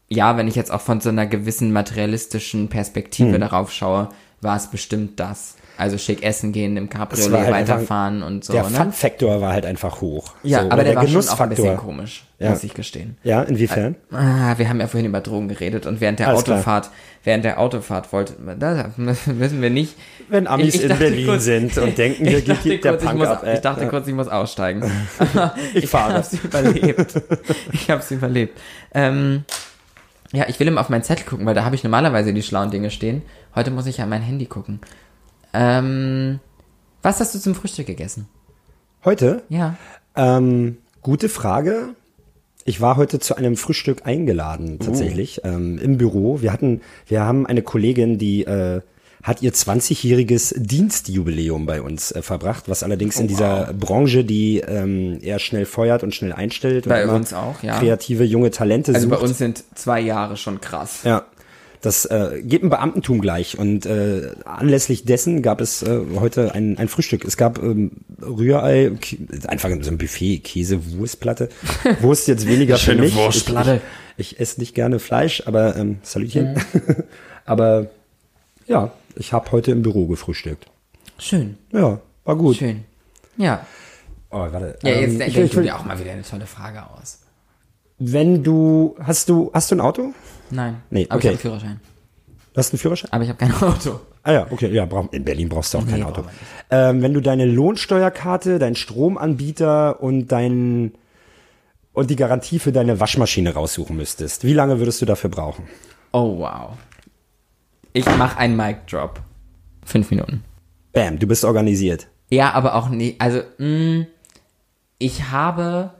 ja, 0.09 0.35
wenn 0.35 0.49
ich 0.49 0.55
jetzt 0.55 0.71
auch 0.71 0.81
von 0.81 0.99
so 0.99 1.07
einer 1.09 1.25
gewissen 1.25 1.71
materialistischen 1.71 2.67
Perspektive 2.67 3.33
Hm. 3.33 3.39
darauf 3.39 3.71
schaue, 3.71 4.09
war 4.41 4.57
es 4.57 4.67
bestimmt 4.67 5.19
das. 5.19 5.55
Also 5.77 5.97
schick 5.97 6.21
essen 6.21 6.51
gehen, 6.51 6.77
im 6.77 6.89
Cabriolet 6.89 7.31
halt 7.39 7.53
einfach- 7.53 7.75
weiterfahren 7.77 8.21
und 8.21 8.43
so. 8.43 8.53
der 8.53 8.63
ne? 8.63 8.69
Fun-Faktor 8.69 9.41
war 9.41 9.51
halt 9.53 9.65
einfach 9.65 9.99
hoch. 10.01 10.33
Ja, 10.43 10.59
So, 10.59 10.65
aber 10.65 10.73
oder 10.75 10.83
der, 10.83 10.95
war 10.95 11.07
schon 11.07 11.27
auch 11.27 11.39
ein 11.39 11.49
bisschen 11.49 11.77
komisch, 11.77 12.23
Ja. 12.37 12.51
muss 12.51 12.63
ich 12.63 12.75
gestehen. 12.75 13.17
Ja, 13.23 13.41
inwiefern? 13.41 13.95
Ah, 14.11 14.53
wir 14.57 14.69
haben 14.69 14.79
ja 14.79 14.85
vorhin 14.87 15.07
über 15.09 15.21
Drogen 15.21 15.47
geredet 15.47 15.87
und 15.87 15.99
während 15.99 16.19
der 16.19 16.27
Alles 16.27 16.43
klar. 16.43 16.57
Autofahrt, 16.57 16.91
während 17.23 17.45
der 17.45 17.59
Autofahrt 17.59 18.13
wollte, 18.13 18.33
da 18.59 18.91
müssen 18.97 19.61
wir 19.61 19.69
nicht. 19.71 19.95
Wenn 20.29 20.45
Amis 20.45 20.75
Ich- 20.75 20.83
ich 20.83 20.89
in 20.91 20.97
Berlin 20.99 21.25
kurz- 21.25 21.45
sind 21.45 21.75
und 21.79 21.97
denken, 21.97 22.27
Ich 22.27 22.45
dachte, 22.45 22.69
gibt 22.69 22.83
der 22.83 22.91
kurz, 22.91 23.01
ich, 23.03 23.07
Punk 23.09 23.19
muss, 23.19 23.27
ab. 23.29 23.43
äh, 23.43 23.53
ich 23.55 23.61
dachte 23.61 23.83
ja. 23.83 23.89
kurz, 23.89 24.07
ich 24.07 24.13
muss 24.13 24.27
aussteigen. 24.27 24.83
Aber 25.17 25.55
ich 25.73 25.87
fahre. 25.87 26.13
hab's 26.17 26.33
überlebt. 26.33 27.21
Ich 27.71 27.89
hab's 27.89 28.11
überlebt. 28.11 28.59
Ähm, 28.93 29.45
ja, 30.31 30.45
ich 30.47 30.59
will 30.59 30.67
immer 30.67 30.81
auf 30.81 30.89
meinen 30.89 31.03
Zettel 31.03 31.25
gucken, 31.25 31.45
weil 31.47 31.55
da 31.55 31.65
habe 31.65 31.73
ich 31.75 31.83
normalerweise 31.83 32.33
die 32.33 32.43
schlauen 32.43 32.69
Dinge 32.69 32.91
stehen. 32.91 33.23
Heute 33.55 33.71
muss 33.71 33.87
ich 33.87 33.99
an 33.99 34.09
mein 34.09 34.21
Handy 34.21 34.45
gucken. 34.45 34.79
Ähm, 35.53 36.39
was 37.01 37.19
hast 37.19 37.33
du 37.35 37.39
zum 37.39 37.55
Frühstück 37.55 37.87
gegessen? 37.87 38.27
Heute? 39.03 39.43
Ja. 39.49 39.75
Ähm, 40.15 40.77
gute 41.01 41.29
Frage. 41.29 41.89
Ich 42.63 42.79
war 42.79 42.95
heute 42.95 43.19
zu 43.19 43.35
einem 43.35 43.57
Frühstück 43.57 44.05
eingeladen, 44.05 44.77
tatsächlich, 44.77 45.41
ähm, 45.43 45.79
im 45.79 45.97
Büro. 45.97 46.41
Wir 46.41 46.53
hatten, 46.53 46.81
wir 47.07 47.21
haben 47.21 47.47
eine 47.47 47.63
Kollegin, 47.63 48.19
die 48.19 48.43
äh, 48.43 48.81
hat 49.23 49.41
ihr 49.41 49.51
20-jähriges 49.51 50.53
Dienstjubiläum 50.57 51.65
bei 51.65 51.81
uns 51.81 52.11
äh, 52.11 52.21
verbracht, 52.21 52.69
was 52.69 52.83
allerdings 52.83 53.19
in 53.19 53.27
dieser 53.27 53.73
Branche, 53.73 54.23
die 54.23 54.59
ähm, 54.59 55.17
eher 55.21 55.39
schnell 55.39 55.65
feuert 55.65 56.03
und 56.03 56.13
schnell 56.13 56.33
einstellt 56.33 56.87
Bei 56.87 57.03
und 57.03 57.09
uns 57.15 57.33
auch, 57.33 57.61
ja. 57.63 57.79
kreative 57.79 58.23
junge 58.23 58.51
Talente 58.51 58.93
Also 58.93 59.07
sucht. 59.09 59.19
bei 59.19 59.25
uns 59.25 59.37
sind 59.39 59.63
zwei 59.75 59.99
Jahre 59.99 60.37
schon 60.37 60.61
krass. 60.61 60.99
Ja, 61.03 61.25
das 61.81 62.05
äh, 62.05 62.41
geht 62.43 62.61
im 62.61 62.69
Beamtentum 62.69 63.21
gleich. 63.21 63.57
Und 63.57 63.85
äh, 63.85 64.31
anlässlich 64.45 65.03
dessen 65.05 65.41
gab 65.41 65.61
es 65.61 65.81
äh, 65.81 65.99
heute 66.15 66.53
ein, 66.53 66.77
ein 66.77 66.87
Frühstück. 66.87 67.25
Es 67.25 67.37
gab 67.37 67.61
ähm, 67.61 67.91
Rührei, 68.21 68.91
einfach 69.47 69.69
so 69.81 69.89
ein 69.91 69.97
Buffet, 69.97 70.39
Käse, 70.39 70.79
Wurstplatte. 70.97 71.49
Wurst 72.01 72.27
jetzt 72.27 72.47
weniger 72.47 72.77
für 72.77 72.91
Schöne 72.91 73.01
mich. 73.01 73.15
Wurstplatte. 73.15 73.81
Ich, 74.17 74.31
ich, 74.31 74.33
ich 74.33 74.39
esse 74.39 74.59
nicht 74.59 74.75
gerne 74.75 74.99
Fleisch, 74.99 75.43
aber 75.47 75.75
ähm, 75.75 75.97
Salutchen. 76.03 76.55
aber 77.45 77.87
ja, 78.67 78.91
ich 79.15 79.33
habe 79.33 79.51
heute 79.51 79.71
im 79.71 79.81
Büro 79.81 80.05
gefrühstückt. 80.07 80.65
Schön, 81.17 81.57
Ja, 81.71 81.99
war 82.23 82.35
gut. 82.35 82.57
schön. 82.57 82.83
Ja. 83.37 83.65
Oh, 84.29 84.37
warte. 84.39 84.77
Ja, 84.83 84.91
jetzt 84.91 85.13
ähm, 85.13 85.19
denk 85.19 85.31
ich, 85.31 85.37
ich 85.37 85.55
will, 85.55 85.63
dir 85.63 85.75
auch 85.77 85.85
mal 85.85 85.99
wieder 85.99 86.11
eine 86.11 86.21
tolle 86.23 86.45
Frage 86.45 86.83
aus. 86.83 87.19
wenn 87.99 88.43
du 88.43 88.95
hast 88.99 89.29
du 89.29 89.49
hast 89.53 89.71
du 89.71 89.75
ein 89.75 89.81
Auto? 89.81 90.13
Nein. 90.51 90.81
Nee, 90.89 91.05
aber 91.09 91.17
okay. 91.17 91.27
ich 91.27 91.33
habe 91.33 91.41
Führerschein. 91.41 91.79
Du 92.53 92.57
hast 92.57 92.73
einen 92.73 92.79
Führerschein? 92.79 93.11
Aber 93.13 93.23
ich 93.23 93.29
habe 93.29 93.37
kein 93.39 93.53
Auto. 93.61 93.99
Ah 94.23 94.33
ja, 94.33 94.47
okay, 94.49 94.71
ja, 94.71 94.85
brauch, 94.85 95.11
in 95.13 95.23
Berlin 95.23 95.49
brauchst 95.49 95.73
du 95.73 95.79
auch 95.79 95.85
kein 95.87 95.99
Nee, 95.99 96.03
Auto. 96.05 96.21
man 96.21 96.31
nicht. 96.31 96.43
Ähm, 96.69 97.01
wenn 97.01 97.13
du 97.13 97.21
deine 97.21 97.45
Lohnsteuerkarte, 97.45 98.59
deinen 98.59 98.75
Stromanbieter 98.75 100.01
und 100.01 100.27
dein 100.27 100.93
und 101.93 102.09
die 102.09 102.15
Garantie 102.15 102.59
für 102.59 102.71
deine 102.71 102.99
Waschmaschine 102.99 103.53
raussuchen 103.53 103.95
müsstest, 103.97 104.43
wie 104.43 104.53
lange 104.53 104.79
würdest 104.79 105.01
du 105.01 105.05
dafür 105.05 105.29
brauchen? 105.29 105.67
Oh, 106.13 106.37
wow. 106.39 106.77
Ich 107.93 108.05
mache 108.17 108.37
einen 108.37 108.55
Mic-Drop. 108.55 109.19
Fünf 109.85 110.11
Minuten. 110.11 110.43
Bam, 110.93 111.19
du 111.19 111.27
bist 111.27 111.43
organisiert. 111.43 112.07
Ja, 112.29 112.51
aber 112.53 112.75
auch 112.75 112.87
nicht. 112.89 113.19
Also, 113.19 113.41
mh, 113.57 114.05
ich 114.99 115.31
habe 115.31 115.91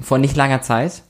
vor 0.00 0.18
nicht 0.18 0.36
langer 0.36 0.60
Zeit 0.62 1.02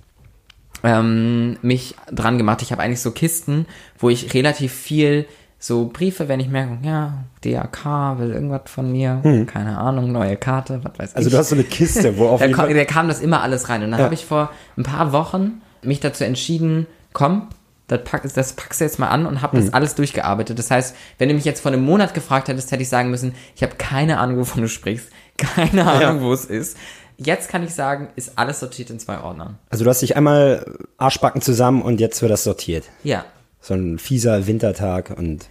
ähm, 0.85 1.57
mich 1.63 1.95
dran 2.13 2.39
gemacht. 2.39 2.63
Ich 2.63 2.71
habe 2.73 2.83
eigentlich 2.83 3.01
so 3.01 3.11
Kisten, 3.11 3.67
wo 3.99 4.11
ich 4.11 4.33
relativ 4.35 4.73
viel 4.73 5.27
so 5.59 5.87
Briefe, 5.91 6.29
wenn 6.29 6.41
ich 6.41 6.49
merke, 6.49 6.77
ja, 6.83 7.25
DAK 7.43 8.19
will 8.19 8.33
irgendwas 8.33 8.63
von 8.67 8.93
mir, 8.93 9.23
keine 9.51 9.79
Ahnung, 9.79 10.13
neue 10.13 10.37
Karte, 10.37 10.81
was 10.85 10.99
weiß 10.99 11.11
Hm. 11.13 11.17
Also 11.17 11.29
ich. 11.29 11.33
du 11.33 11.39
hast 11.39 11.49
so 11.49 11.55
eine 11.55 11.65
Kiste, 11.65 12.19
wo 12.19 12.29
auf 12.29 12.39
da, 12.41 12.45
jeden 12.47 12.55
kam, 12.57 12.67
Fall, 12.67 12.75
da 12.75 12.85
kam 12.85 13.09
das 13.09 13.21
immer 13.21 13.41
alles 13.41 13.71
rein. 13.71 13.83
Und 13.83 13.91
dann 13.91 14.01
Ja. 14.01 14.05
habe 14.05 14.15
ich 14.15 14.27
vor 14.27 14.51
ein 14.77 14.83
paar 14.83 15.13
Wochen 15.13 15.63
mich 15.83 16.01
dazu 16.01 16.23
entschieden, 16.25 16.87
komm, 17.15 17.49
das, 17.87 18.01
pack, 18.05 18.23
das 18.35 18.53
packst 18.55 18.81
du 18.81 18.85
jetzt 18.85 18.99
mal 18.99 19.09
an 19.09 19.25
und 19.25 19.41
habe 19.41 19.57
Hm. 19.57 19.65
das 19.65 19.73
alles 19.75 19.95
durchgearbeitet. 19.95 20.59
Das 20.59 20.71
heißt, 20.71 20.95
wenn 21.19 21.31
du 21.31 21.35
mich 21.35 21.47
jetzt 21.47 21.61
vor 21.61 21.73
einem 21.73 21.85
Monat 21.85 22.13
gefragt 22.13 22.49
hättest, 22.49 22.71
hätte 22.71 22.83
ich 22.83 22.89
sagen 22.91 23.11
müssen, 23.11 23.35
ich 23.57 23.63
habe 23.63 23.77
keine 23.77 24.19
Ahnung, 24.19 24.37
wovon 24.39 24.61
du 24.61 24.69
sprichst, 24.69 25.09
keine 25.39 25.87
Ahnung, 25.91 26.21
wo 26.23 26.33
es 26.35 26.45
ist. 26.45 26.77
Jetzt 27.17 27.49
kann 27.49 27.63
ich 27.63 27.75
sagen, 27.75 28.09
ist 28.17 28.39
alles 28.39 28.61
sortiert 28.61 28.91
in 28.91 28.99
zwei 28.99 29.21
Ordnern. 29.21 29.59
also 29.71 29.85
du 29.85 29.91
hast 29.91 30.03
dich 30.03 30.17
einmal 30.17 30.65
Arschbacken 30.99 31.41
zusammen 31.41 31.83
und 31.83 32.01
jetzt 32.01 32.21
wird 32.23 32.33
das 32.33 32.45
sortiert. 32.45 32.85
Ja, 33.03 33.25
So 33.61 33.75
ein 33.75 33.99
fieser 33.99 34.47
Wintertag 34.47 35.15
und 35.17 35.47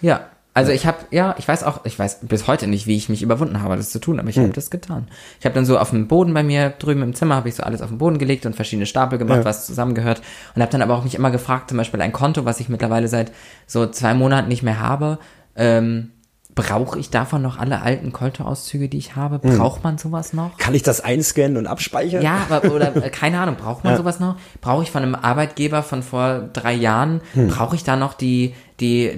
ja. 0.00 0.26
Also 0.54 0.70
ich 0.70 0.84
habe, 0.84 0.98
ja, 1.10 1.34
ich 1.38 1.48
weiß 1.48 1.64
auch, 1.64 1.86
ich 1.86 1.98
weiß 1.98 2.18
bis 2.22 2.46
heute 2.46 2.66
nicht, 2.66 2.86
wie 2.86 2.94
ich 2.94 3.08
mich 3.08 3.22
überwunden 3.22 3.62
habe, 3.62 3.74
das 3.76 3.88
zu 3.88 3.98
tun, 3.98 4.20
aber 4.20 4.28
ich 4.28 4.36
habe 4.38 4.50
das 4.50 4.70
getan. 4.70 5.08
Ich 5.40 5.46
habe 5.46 5.54
dann 5.54 5.64
so 5.64 5.78
auf 5.78 5.88
dem 5.90 6.08
Boden 6.08 6.34
bei 6.34 6.42
mir 6.42 6.68
drüben 6.78 7.00
im 7.02 7.14
Zimmer, 7.14 7.36
habe 7.36 7.48
ich 7.48 7.54
so 7.54 7.62
alles 7.62 7.80
auf 7.80 7.88
den 7.88 7.96
Boden 7.96 8.18
gelegt 8.18 8.44
und 8.44 8.54
verschiedene 8.54 8.84
Stapel 8.84 9.16
gemacht, 9.18 9.38
Ja. 9.38 9.44
was 9.46 9.64
zusammengehört. 9.64 10.20
Und 10.54 10.60
habe 10.60 10.70
dann 10.70 10.82
aber 10.82 10.94
auch 10.94 11.04
mich 11.04 11.14
immer 11.14 11.30
gefragt, 11.30 11.70
zum 11.70 11.78
Beispiel 11.78 12.02
ein 12.02 12.12
Konto, 12.12 12.44
was 12.44 12.60
ich 12.60 12.68
mittlerweile 12.68 13.08
seit 13.08 13.32
so 13.66 13.86
zwei 13.86 14.12
Monaten 14.12 14.48
nicht 14.48 14.62
mehr 14.62 14.78
habe, 14.78 15.18
ähm, 15.56 16.10
brauche 16.54 16.98
ich 16.98 17.08
davon 17.10 17.40
noch 17.42 17.58
alle 17.58 17.80
alten 17.82 18.12
Kontoauszüge, 18.12 18.88
die 18.88 18.98
ich 18.98 19.16
habe? 19.16 19.38
Braucht 19.38 19.82
man 19.84 19.96
sowas 19.98 20.32
noch? 20.32 20.58
kann 20.58 20.74
ich 20.74 20.82
das 20.82 21.00
einscannen 21.00 21.56
und 21.56 21.66
abspeichern? 21.66 22.22
Ja, 22.22 22.46
aber, 22.50 22.72
oder 22.74 22.94
äh, 22.96 23.08
keine 23.10 23.38
Ahnung, 23.40 23.56
braucht 23.56 23.84
man 23.84 23.96
sowas 23.96 24.20
noch? 24.20 24.36
Brauche 24.60 24.82
ich 24.82 24.90
von 24.90 25.02
einem 25.02 25.14
Arbeitgeber 25.14 25.82
von 25.82 26.02
vor 26.02 26.48
drei 26.52 26.74
Jahren, 26.74 27.20
Hm. 27.32 27.48
brauche 27.48 27.74
ich 27.76 27.84
da 27.84 27.96
noch 27.96 28.12
die, 28.14 28.54
die 28.80 29.08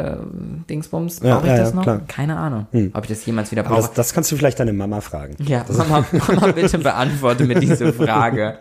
Lohnsteuer-Dingsbums? 0.00 1.20
Ja, 1.22 1.36
Brauche 1.36 1.46
ich 1.46 1.52
ja, 1.52 1.58
das 1.58 1.70
ja, 1.70 1.74
noch? 1.76 1.82
klar. 1.84 1.98
Hm. 1.98 2.06
Keine 2.06 2.36
Ahnung, 2.36 2.66
ob 2.92 3.04
ich 3.04 3.08
das 3.10 3.24
jemals 3.26 3.50
wieder 3.50 3.62
brauche. 3.62 3.76
das, 3.82 3.92
das 3.92 4.12
kannst 4.14 4.30
du 4.32 4.36
vielleicht 4.36 4.60
deine 4.60 4.72
Mama 4.72 5.00
fragen. 5.00 5.36
ja, 5.44 5.64
Mama, 5.68 6.04
Mama, 6.12 6.52
bitte 6.52 6.78
beantworte 6.78 7.44
mir 7.44 7.58
diese 7.58 7.92
Frage. 8.00 8.58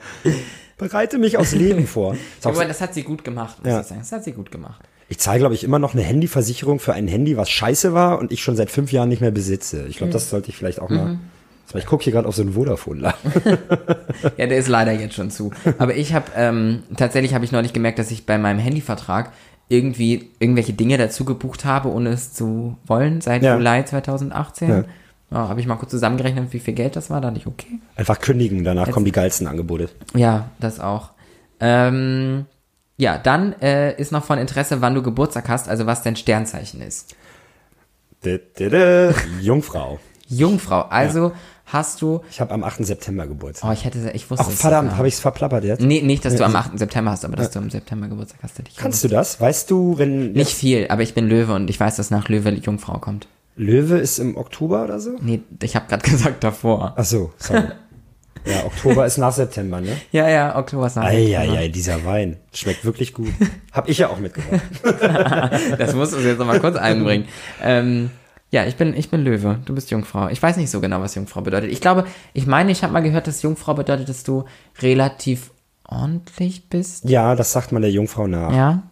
Bereite 0.77 1.17
mich 1.17 1.37
aufs 1.37 1.53
Leben 1.53 1.85
vor. 1.87 2.15
Aber 2.43 2.65
das 2.65 2.79
hat 2.81 2.93
sie 2.93 3.03
gut 3.03 3.23
gemacht, 3.25 3.57
muss 3.63 3.71
Ja. 3.71 3.81
ich 3.81 3.87
sagen. 3.87 3.99
Das 4.01 4.11
hat 4.13 4.23
sie 4.23 4.31
gut 4.31 4.51
gemacht. 4.51 4.81
Ich 5.09 5.17
zahle, 5.17 5.39
glaube 5.39 5.55
ich, 5.55 5.63
immer 5.63 5.79
noch 5.79 5.93
eine 5.93 6.03
Handyversicherung 6.03 6.79
für 6.79 6.93
ein 6.93 7.07
Handy, 7.07 7.35
was 7.35 7.49
scheiße 7.49 7.93
war 7.93 8.19
und 8.19 8.31
ich 8.31 8.41
schon 8.43 8.55
seit 8.55 8.69
fünf 8.69 8.91
Jahren 8.91 9.09
nicht 9.09 9.21
mehr 9.21 9.31
besitze. 9.31 9.85
Ich 9.87 9.97
glaube, 9.97 10.13
das 10.13 10.29
sollte 10.29 10.49
ich 10.49 10.55
vielleicht 10.55 10.79
auch 10.79 10.89
mal. 10.89 11.17
Ich 11.75 11.85
gucke 11.85 12.03
hier 12.03 12.13
gerade 12.13 12.27
auf 12.27 12.35
so 12.35 12.41
einen 12.41 12.53
Vodafone-Laden. 12.53 13.31
Ja, 14.37 14.47
der 14.47 14.57
ist 14.57 14.67
leider 14.67 14.91
jetzt 14.91 15.15
schon 15.15 15.29
zu. 15.31 15.51
Aber 15.77 15.95
ich 15.95 16.13
habe, 16.13 16.25
ähm, 16.35 16.83
tatsächlich 16.97 17.33
habe 17.33 17.45
ich 17.45 17.51
neulich 17.51 17.73
gemerkt, 17.73 17.99
dass 17.99 18.11
ich 18.11 18.25
bei 18.25 18.37
meinem 18.37 18.59
Handyvertrag 18.59 19.31
irgendwie 19.67 20.29
irgendwelche 20.39 20.73
Dinge 20.73 20.97
dazu 20.97 21.25
gebucht 21.25 21.63
habe, 21.65 21.89
ohne 21.89 22.09
es 22.09 22.33
zu 22.33 22.75
wollen, 22.85 23.21
seit 23.21 23.43
Ja. 23.43 23.55
Juli 23.55 23.85
2018. 23.85 24.69
Ja. 24.69 24.83
Ja. 25.31 25.47
habe 25.47 25.59
ich 25.61 25.67
mal 25.67 25.75
kurz 25.75 25.91
zusammengerechnet, 25.91 26.51
wie 26.53 26.59
viel 26.59 26.73
Geld 26.73 26.95
das 26.95 27.09
war. 27.11 27.21
Da 27.21 27.27
dachte 27.27 27.39
ich, 27.41 27.47
okay. 27.47 27.79
Einfach 27.95 28.19
kündigen, 28.19 28.63
danach 28.63 28.89
kommen 28.91 29.05
die 29.05 29.11
geilsten 29.11 29.45
Angebote. 29.47 29.89
Ja, 30.15 30.49
das 30.59 30.79
auch. 30.79 31.11
Ähm, 31.59 32.45
ja, 32.99 33.17
dann 33.17 33.53
äh, 33.61 33.95
ist 33.99 34.11
noch 34.11 34.25
von 34.25 34.37
Interesse, 34.37 34.81
wann 34.81 34.93
du 34.93 35.01
Geburtstag 35.01 35.47
hast, 35.47 35.69
also 35.69 35.85
was 35.85 36.03
dein 36.03 36.17
Sternzeichen 36.17 36.81
ist. 36.81 37.15
Dä, 38.25 38.37
dä, 38.59 38.69
dä. 38.69 39.13
Jungfrau. 39.39 39.99
Jungfrau, 40.27 40.81
also 40.81 41.31
hast 41.65 42.01
du. 42.01 42.21
Ich 42.29 42.41
habe 42.41 42.53
am 42.53 42.63
8. 42.63 42.85
September 42.85 43.25
Geburtstag. 43.25 43.69
Oh, 43.69 43.73
ich 43.73 43.85
hätte, 43.85 44.11
ich 44.13 44.29
wusste 44.29 44.45
Ach, 44.45 44.51
es 44.51 44.59
verdammt, 44.59 44.89
sogar. 44.89 44.97
habe 44.97 45.07
ich 45.07 45.13
es 45.13 45.21
verplappert 45.21 45.63
jetzt? 45.63 45.81
Nee, 45.81 46.01
nicht, 46.01 46.25
dass 46.25 46.35
du 46.35 46.43
am 46.43 46.53
8. 46.53 46.77
September 46.77 47.11
hast, 47.11 47.23
aber 47.23 47.37
dass 47.37 47.51
du 47.51 47.59
im 47.59 47.69
September 47.69 48.09
Geburtstag 48.09 48.41
hast, 48.43 48.59
hätte 48.59 48.69
ich 48.69 48.75
Kannst 48.75 49.01
du 49.05 49.07
das? 49.07 49.39
Weißt 49.39 49.71
du, 49.71 49.97
wenn 49.97 50.33
Nicht 50.33 50.51
viel, 50.51 50.87
aber 50.89 51.01
ich 51.01 51.13
bin 51.13 51.27
Löwe 51.29 51.53
und 51.53 51.69
ich 51.69 51.79
weiß, 51.79 51.95
dass 51.95 52.11
nach 52.11 52.27
Löwe 52.27 52.49
Jungfrau 52.51 52.97
kommt. 52.97 53.27
Löwe 53.55 53.97
ist 53.97 54.19
im 54.19 54.35
Oktober 54.35 54.83
oder 54.83 54.99
so? 54.99 55.11
Nee, 55.21 55.41
ich 55.63 55.77
habe 55.77 55.87
gerade 55.87 56.03
gesagt 56.09 56.43
davor. 56.43 56.95
Ach 56.97 57.05
so, 57.05 57.31
sorry. 57.37 57.63
ja, 58.45 58.65
Oktober 58.65 59.05
ist 59.05 59.17
nach 59.17 59.31
September, 59.33 59.81
ne? 59.81 59.95
Ja, 60.11 60.29
ja, 60.29 60.57
Oktober 60.57 60.87
ist 60.87 60.95
nach 60.95 61.09
September. 61.09 61.39
Eieiei, 61.39 61.67
dieser 61.69 62.03
Wein. 62.05 62.37
Schmeckt 62.53 62.83
wirklich 62.85 63.13
gut. 63.13 63.31
Hab 63.71 63.87
ich 63.89 63.97
ja 63.99 64.09
auch 64.09 64.19
mitgebracht. 64.19 64.61
Das 65.77 65.93
musst 65.93 66.13
du 66.13 66.17
jetzt 66.19 66.39
noch 66.39 66.45
mal 66.47 66.59
kurz 66.59 66.75
einbringen. 66.75 67.25
Ähm, 67.61 68.09
ja, 68.51 68.65
ich 68.65 68.75
bin, 68.75 68.95
ich 68.95 69.09
bin 69.09 69.23
Löwe, 69.23 69.59
du 69.65 69.75
bist 69.75 69.91
Jungfrau. 69.91 70.29
Ich 70.29 70.41
weiß 70.41 70.57
nicht 70.57 70.71
so 70.71 70.81
genau, 70.81 71.01
was 71.01 71.13
Jungfrau 71.15 71.41
bedeutet. 71.41 71.71
Ich 71.71 71.81
glaube, 71.81 72.05
ich 72.33 72.47
meine, 72.47 72.71
ich 72.71 72.81
habe 72.83 72.93
mal 72.93 73.01
gehört, 73.01 73.27
dass 73.27 73.41
Jungfrau 73.43 73.75
bedeutet, 73.75 74.09
dass 74.09 74.23
du 74.23 74.45
relativ 74.81 75.51
ordentlich 75.87 76.69
bist. 76.69 77.05
Ja, 77.07 77.35
das 77.35 77.51
sagt 77.51 77.71
man 77.71 77.81
der 77.81 77.91
Jungfrau 77.91 78.27
nach. 78.27 78.51
Ja, 78.53 78.83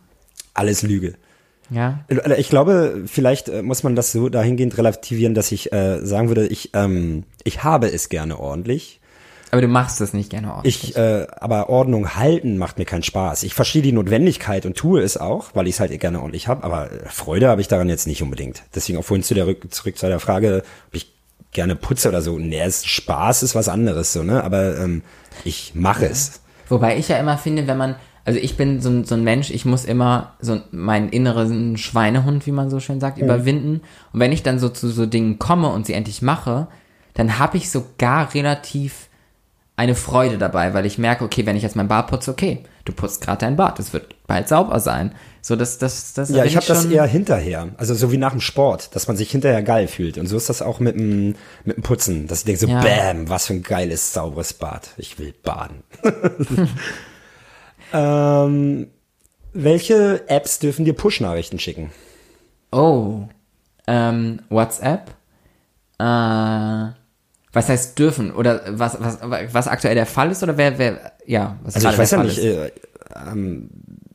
Alles 0.54 0.82
Lüge. 0.84 1.16
ja. 1.70 2.00
Ich 2.38 2.50
glaube, 2.50 3.04
vielleicht 3.08 3.50
äh, 3.50 3.62
muss 3.64 3.84
man 3.84 3.96
das 3.96 4.12
so 4.12 4.30
dahingehend 4.30 4.78
relativieren, 4.78 5.34
dass 5.34 5.52
ich 5.52 5.72
äh, 5.74 6.06
sagen 6.06 6.28
würde, 6.28 6.48
ich, 6.48 6.72
ähm, 6.74 7.24
ich 7.44 7.64
habe 7.64 7.88
es 7.92 8.10
gerne 8.10 8.40
ordentlich. 8.40 9.00
Aber 9.52 9.62
du 9.62 9.68
machst 9.68 10.02
es 10.02 10.14
nicht 10.14 10.30
gerne 10.30 10.52
ordentlich. 10.52 10.90
Ich, 10.90 10.98
äh, 10.98 11.26
aber 11.40 11.70
Ordnung 11.70 12.16
halten 12.16 12.58
macht 12.58 12.78
mir 12.78 12.86
keinen 12.86 13.04
Spaß. 13.04 13.44
Ich 13.44 13.54
verstehe 13.54 13.82
die 13.82 13.94
Notwendigkeit 13.94 14.66
und 14.66 14.76
tue 14.76 15.02
es 15.02 15.18
auch, 15.18 15.52
weil 15.54 15.68
ich 15.68 15.76
es 15.76 15.80
halt 15.80 15.98
gerne 16.00 16.20
ordentlich 16.20 16.48
habe, 16.48 16.64
aber 16.64 16.92
äh, 16.92 17.10
Freude 17.10 17.48
habe 17.48 17.62
ich 17.62 17.68
daran 17.68 17.88
jetzt 17.88 18.08
nicht 18.08 18.22
unbedingt. 18.22 18.64
Deswegen 18.76 18.98
auch 18.98 19.06
vorhin 19.06 19.24
zu 19.24 19.34
der 19.34 19.48
Rück 19.48 19.74
zurück 19.74 19.98
zu 19.98 20.08
der 20.08 20.20
Frage, 20.20 20.64
ob 20.88 20.96
ich 20.96 21.14
gerne 21.52 21.76
putze 21.76 22.10
oder 22.10 22.22
so. 22.22 22.38
Nee, 22.38 22.60
es, 22.60 22.86
Spaß 22.86 23.44
ist 23.44 23.56
was 23.56 23.70
anderes 23.70 24.12
so, 24.12 24.24
ne? 24.24 24.44
Aber 24.44 24.78
ähm, 24.78 25.02
ich 25.46 25.74
mache 25.76 26.08
es. 26.08 26.42
Wobei 26.68 26.98
ich 26.98 27.08
ja 27.08 27.18
immer 27.18 27.38
finde, 27.38 27.68
wenn 27.68 27.78
man, 27.78 27.96
also 28.26 28.40
ich 28.40 28.58
bin 28.58 28.82
so 28.82 28.90
ein, 28.90 29.06
so 29.06 29.16
ein 29.16 29.24
Mensch, 29.24 29.50
ich 29.50 29.64
muss 29.64 29.86
immer 29.86 30.34
so 30.42 30.60
meinen 30.72 31.10
inneren 31.10 31.78
Schweinehund, 31.78 32.46
wie 32.46 32.52
man 32.52 32.70
so 32.70 32.82
schön 32.82 33.00
sagt, 33.00 33.18
überwinden. 33.18 33.82
Und 34.12 34.20
wenn 34.20 34.34
ich 34.34 34.44
dann 34.44 34.60
so 34.60 34.68
zu 34.68 34.90
so 34.90 35.06
Dingen 35.06 35.40
komme 35.40 35.70
und 35.70 35.86
sie 35.86 35.94
endlich 35.94 36.22
mache, 36.22 36.68
dann 37.14 37.40
habe 37.40 37.56
ich 37.58 37.72
sogar 37.72 38.34
relativ 38.34 39.07
eine 39.78 39.94
Freude 39.94 40.40
dabei, 40.40 40.74
weil 40.74 40.88
ich 40.88 40.98
merke, 40.98 41.24
okay, 41.24 41.46
wenn 41.46 41.56
ich 41.56 41.62
jetzt 41.62 41.76
mein 41.76 41.88
Bad 41.88 42.08
putze, 42.08 42.32
okay, 42.32 42.64
du 42.84 42.94
putzt 42.94 43.22
gerade 43.22 43.42
dein 43.42 43.56
Bad, 43.56 43.80
es 43.80 43.94
wird 43.94 44.16
bald 44.26 44.48
sauber 44.50 44.80
sein. 44.80 45.14
So, 45.42 45.56
das, 45.56 45.78
das, 45.78 46.14
das. 46.14 46.30
Ja, 46.30 46.44
ich 46.46 46.56
habe 46.58 46.66
das 46.66 46.86
eher 46.86 47.06
hinterher. 47.06 47.70
Also 47.78 47.94
so 47.94 48.12
wie 48.12 48.18
nach 48.18 48.32
dem 48.32 48.42
Sport, 48.42 48.96
dass 48.96 49.08
man 49.08 49.16
sich 49.16 49.30
hinterher 49.30 49.62
geil 49.62 49.88
fühlt. 49.88 50.18
Und 50.18 50.26
so 50.26 50.36
ist 50.36 50.50
das 50.50 50.64
auch 50.64 50.80
mit 50.80 50.96
dem, 50.96 51.36
mit 51.64 51.78
dem 51.78 51.84
Putzen, 51.84 52.28
dass 52.28 52.40
ich 52.40 52.46
denke 52.46 52.60
so, 52.60 52.68
Ja. 52.68 52.82
bam, 52.82 53.30
was 53.30 53.46
für 53.46 53.54
ein 53.54 53.62
geiles, 53.62 54.14
sauberes 54.14 54.54
Bad. 54.54 54.90
Ich 54.98 55.20
will 55.20 55.34
baden. 55.44 55.84
ähm, 57.94 58.88
welche 59.54 60.28
Apps 60.28 60.58
dürfen 60.58 60.86
dir 60.86 60.94
Push-Nachrichten 60.94 61.60
schicken? 61.60 61.92
Oh, 62.72 63.28
ähm, 63.86 64.42
WhatsApp. 64.50 65.12
Äh, 66.00 66.88
was 67.58 67.70
heißt 67.70 67.98
dürfen? 68.00 68.32
Oder 68.32 68.62
was, 68.70 68.98
was, 69.00 69.20
was 69.54 69.68
aktuell 69.68 69.96
der 69.96 70.06
Fall 70.06 70.32
ist? 70.32 70.44
Oder 70.44 70.58
wer, 70.58 70.78
wer, 70.78 71.12
ja, 71.26 71.58
was 71.64 71.76
Also 71.76 71.90
ich 71.90 71.98
weiß 71.98 72.12
ja 72.12 72.24
nicht, 72.24 72.38
äh, 72.40 72.72
ähm, 73.32 73.70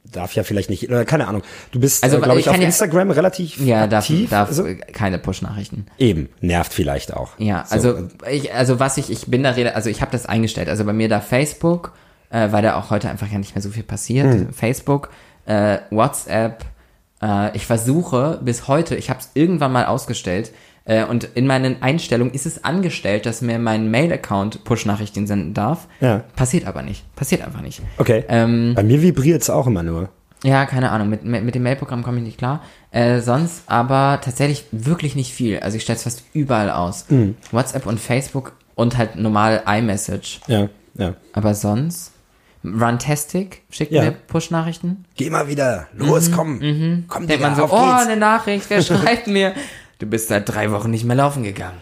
darf 0.05 0.35
ja 0.35 0.42
vielleicht 0.42 0.68
nicht, 0.70 0.88
oder 0.88 1.05
keine 1.05 1.26
Ahnung. 1.26 1.42
Du 1.70 1.81
bist, 1.81 2.05
Also, 2.05 2.16
also, 2.16 2.24
glaube 2.24 2.40
ich 2.40 2.48
auf 2.48 2.57
ja- 2.57 2.62
Instagram 2.62 3.11
relativ 3.11 3.59
Ja, 3.61 3.87
darf, 3.87 4.05
aktiv. 4.05 4.31
darf 4.31 4.48
also, 4.48 4.66
keine 4.92 5.18
Push-Nachrichten. 5.18 5.87
eben, 5.98 6.28
nervt 6.40 6.72
vielleicht 6.72 7.14
auch. 7.14 7.31
Ja, 7.38 7.64
So, 7.66 7.74
also 7.74 8.09
ich, 8.31 8.52
also 8.55 8.78
was 8.78 8.96
ich, 8.98 9.11
ich 9.11 9.26
bin 9.26 9.42
da 9.42 9.50
rede, 9.50 9.74
also 9.74 9.88
ich 9.90 10.00
habe 10.02 10.12
das 10.12 10.26
eingestellt. 10.26 10.68
Also 10.68 10.85
bei 10.85 10.92
mir 10.92 11.09
da 11.09 11.20
Facebook, 11.20 11.92
äh, 12.31 12.52
weil 12.52 12.62
da 12.62 12.76
auch 12.76 12.90
heute 12.90 13.09
einfach 13.09 13.31
ja 13.31 13.38
nicht 13.38 13.55
mehr 13.55 13.62
so 13.62 13.70
viel 13.70 13.83
passiert. 13.85 14.26
Hm. 14.33 14.52
Facebook, 14.52 15.09
äh, 15.46 15.78
WhatsApp. 15.90 16.64
Äh, 17.22 17.57
ich 17.57 17.66
versuche 17.66 18.38
bis 18.42 18.68
heute, 18.68 18.97
ich 18.97 19.09
habe 19.09 19.20
es 19.20 19.30
irgendwann 19.34 19.72
mal 19.72 19.86
ausgestellt. 19.86 20.53
Äh, 20.85 21.05
und 21.05 21.24
in 21.35 21.47
meinen 21.47 21.80
Einstellungen 21.83 22.35
ist 22.35 22.45
es 22.47 22.64
angestellt, 22.64 23.24
dass 23.26 23.41
mir 23.41 23.59
mein 23.59 23.91
Mail-Account 23.91 24.64
Push-Nachrichten 24.64 25.26
senden 25.26 25.55
darf. 25.55 25.87
Ja. 26.01 26.24
Passiert 26.37 26.66
aber 26.66 26.83
nicht. 26.83 27.05
Passiert 27.14 27.43
einfach 27.43 27.61
nicht. 27.61 27.80
Okay. 27.99 28.24
Ähm, 28.28 28.72
Bei 28.74 28.83
mir 28.83 29.01
vibriert 29.01 29.43
es 29.43 29.51
auch 29.51 29.66
immer 29.66 29.83
nur. 29.83 30.09
Ja, 30.45 30.66
keine 30.66 30.91
Ahnung. 30.91 31.09
Mit, 31.09 31.24
mit, 31.24 31.45
mit 31.45 31.55
dem 31.55 31.62
Mail-Programm 31.62 32.03
komme 32.03 32.18
ich 32.18 32.24
nicht 32.24 32.39
klar. 32.39 32.62
Äh, 32.91 33.20
sonst 33.20 33.62
aber 33.68 34.20
tatsächlich 34.24 34.64
wirklich 34.72 35.14
nicht 35.14 35.33
viel. 35.33 35.61
Also 35.61 35.76
ich 35.76 35.85
stelle 35.85 35.97
es 35.99 36.03
fast 36.03 36.24
überall 36.33 36.70
aus. 36.70 37.07
WhatsApp 37.53 37.87
und 37.87 38.01
Facebook 38.01 38.53
und 38.74 38.99
halt 38.99 39.14
normal 39.14 39.62
iMessage. 39.66 40.41
Ja, 40.49 40.68
ja. 40.95 41.14
Aber 41.33 41.55
sonst. 41.55 42.11
Runtastic 42.64 43.62
schickt 43.70 43.93
Ja. 43.93 44.03
mir 44.03 44.12
Push-Nachrichten. 44.12 45.05
Geh 45.16 45.30
mal 45.30 45.49
wieder, 45.49 45.89
los, 45.97 46.30
komm, 46.30 46.61
komm, 46.61 46.68
Mhm, 46.68 47.05
Denkt 47.09 47.30
Digga, 47.30 47.47
man 47.49 47.57
so, 47.57 47.64
auf 47.64 47.72
oh, 47.72 47.76
geht's. 47.97 48.07
eine 48.07 48.16
Nachricht, 48.16 48.66
wer 48.68 48.83
schreibt 48.83 49.26
mir? 49.26 49.53
Du 50.03 50.09
bist 50.09 50.26
seit 50.26 50.48
drei 50.48 50.72
Wochen 50.72 50.90
nicht 50.90 51.05
mehr 51.05 51.14
laufen 51.14 51.44
gegangen. 51.44 51.78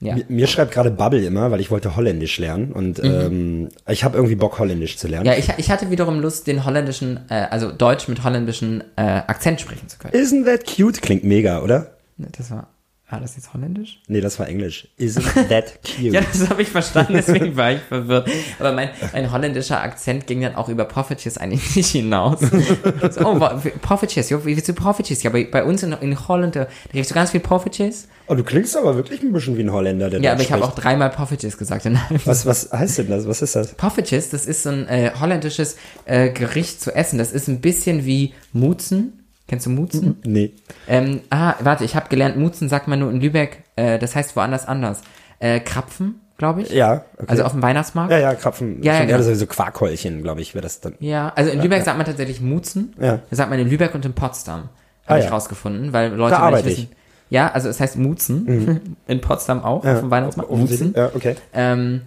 Ja. 0.00 0.16
Mir, 0.16 0.24
mir 0.28 0.46
schreibt 0.48 0.72
gerade 0.72 0.90
Bubble 0.90 1.24
immer, 1.24 1.52
weil 1.52 1.60
ich 1.60 1.70
wollte 1.70 1.94
Holländisch 1.94 2.38
lernen 2.38 2.72
und 2.72 2.98
ähm, 3.04 3.68
ich 3.88 4.02
habe 4.02 4.16
irgendwie 4.16 4.34
Bock, 4.34 4.58
Holländisch 4.58 4.96
zu 4.96 5.06
lernen. 5.06 5.28
Mhm. 5.28 5.32
Ja, 5.32 5.38
ich, 5.38 5.48
ich 5.58 5.70
hatte 5.70 5.92
wiederum 5.92 6.18
Lust, 6.18 6.48
den 6.48 6.64
holländischen, 6.64 7.20
äh, 7.28 7.46
also 7.50 7.70
Deutsch 7.70 8.08
mit 8.08 8.24
holländischem 8.24 8.82
äh, 8.96 9.02
Akzent 9.02 9.60
sprechen 9.60 9.88
zu 9.88 9.96
können. 9.98 10.12
Isn't 10.12 10.44
that 10.44 10.66
cute? 10.66 11.00
Klingt 11.02 11.22
mega, 11.22 11.60
oder? 11.60 11.92
Das 12.18 12.50
war, 12.50 12.66
war 13.12 13.20
das 13.20 13.36
jetzt 13.36 13.52
holländisch? 13.52 14.00
Nee, 14.08 14.22
das 14.22 14.38
war 14.38 14.48
Englisch. 14.48 14.88
Isn't 14.98 15.48
that 15.48 15.80
cute? 15.84 16.14
Ja, 16.14 16.22
das 16.22 16.48
habe 16.48 16.62
ich 16.62 16.68
verstanden, 16.68 17.12
deswegen 17.14 17.54
war 17.56 17.72
ich 17.72 17.80
verwirrt. 17.80 18.28
Aber 18.58 18.72
mein, 18.72 18.88
mein 19.12 19.30
holländischer 19.30 19.82
Akzent 19.82 20.26
ging 20.26 20.40
dann 20.40 20.54
auch 20.54 20.70
über 20.70 20.86
Profiteers 20.86 21.36
eigentlich 21.36 21.76
nicht 21.76 21.90
hinaus. 21.90 22.40
so, 22.40 23.26
oh, 23.26 23.38
Profiteers, 23.82 24.30
ja, 24.30 24.42
wie 24.44 24.56
willst 24.56 24.68
du 24.68 24.72
Profiteers? 24.72 25.22
Ja, 25.22 25.30
bei, 25.30 25.44
bei 25.44 25.62
uns 25.62 25.82
in, 25.82 25.92
in 25.92 26.26
Holland, 26.26 26.56
da 26.56 26.66
kriegst 26.90 27.10
du 27.10 27.14
ganz 27.14 27.32
viel 27.32 27.40
Profiteers. 27.40 28.08
Oh, 28.28 28.34
du 28.34 28.44
klingst 28.44 28.76
aber 28.76 28.96
wirklich 28.96 29.22
ein 29.22 29.32
bisschen 29.32 29.58
wie 29.58 29.62
ein 29.62 29.72
Holländer, 29.72 30.08
der 30.08 30.20
Ja, 30.20 30.32
aber 30.32 30.40
ich 30.40 30.50
habe 30.50 30.64
auch 30.64 30.74
dreimal 30.74 31.10
Profiteers 31.10 31.58
gesagt. 31.58 31.86
Was, 32.24 32.46
was 32.46 32.72
heißt 32.72 32.98
denn 32.98 33.10
das? 33.10 33.26
Was 33.26 33.42
ist 33.42 33.54
das? 33.54 33.74
Poffertjes, 33.74 34.30
das 34.30 34.46
ist 34.46 34.62
so 34.62 34.70
ein 34.70 34.88
äh, 34.88 35.10
holländisches 35.20 35.76
äh, 36.06 36.30
Gericht 36.30 36.80
zu 36.80 36.94
essen. 36.94 37.18
Das 37.18 37.32
ist 37.32 37.48
ein 37.48 37.60
bisschen 37.60 38.06
wie 38.06 38.32
Mutzen. 38.52 39.21
Kennst 39.52 39.66
du 39.66 39.70
Mutzen? 39.70 40.16
Nee. 40.24 40.54
Ähm, 40.88 41.20
ah, 41.28 41.56
warte, 41.60 41.84
ich 41.84 41.94
habe 41.94 42.08
gelernt, 42.08 42.38
Mutzen 42.38 42.70
sagt 42.70 42.88
man 42.88 43.00
nur 43.00 43.10
in 43.10 43.20
Lübeck. 43.20 43.64
Äh, 43.76 43.98
das 43.98 44.16
heißt 44.16 44.34
woanders 44.34 44.66
anders. 44.66 45.02
Äh, 45.40 45.60
Krapfen, 45.60 46.22
glaube 46.38 46.62
ich. 46.62 46.70
Ja, 46.70 47.04
okay. 47.18 47.26
Also 47.26 47.44
auf 47.44 47.52
dem 47.52 47.60
Weihnachtsmarkt. 47.60 48.12
Ja, 48.12 48.18
ja, 48.18 48.34
Krapfen. 48.34 48.82
Ja, 48.82 48.94
ja, 48.94 49.04
genau. 49.04 49.20
so, 49.20 49.34
so 49.34 49.44
Quarkhäulchen, 49.44 50.22
glaube 50.22 50.40
ich, 50.40 50.54
wäre 50.54 50.62
das 50.62 50.80
dann. 50.80 50.94
Ja, 51.00 51.34
also 51.36 51.50
in 51.50 51.60
Lübeck 51.60 51.82
sagt 51.84 51.98
man 51.98 52.06
tatsächlich 52.06 52.40
Mutzen. 52.40 52.94
Ja. 52.98 53.18
Das 53.28 53.36
sagt 53.36 53.50
man 53.50 53.58
in 53.58 53.68
Lübeck 53.68 53.94
und 53.94 54.06
in 54.06 54.14
Potsdam. 54.14 54.70
Ah, 55.04 55.10
Habe 55.10 55.18
ich 55.18 55.26
ja. 55.26 55.32
rausgefunden, 55.32 55.92
weil 55.92 56.14
Leute 56.14 56.30
Da 56.36 56.38
arbeite 56.38 56.70
wissen. 56.70 56.88
Ja, 57.28 57.50
also 57.52 57.68
es 57.68 57.78
heißt 57.78 57.98
Mutzen. 57.98 58.80
In 59.06 59.20
Potsdam 59.20 59.62
auch, 59.62 59.84
auf 59.84 60.00
dem 60.00 60.10
Weihnachtsmarkt. 60.10 60.50
Mutzen. 60.50 60.94
Ja, 60.96 61.10
okay. 61.14 61.36
Ähm, 61.52 62.00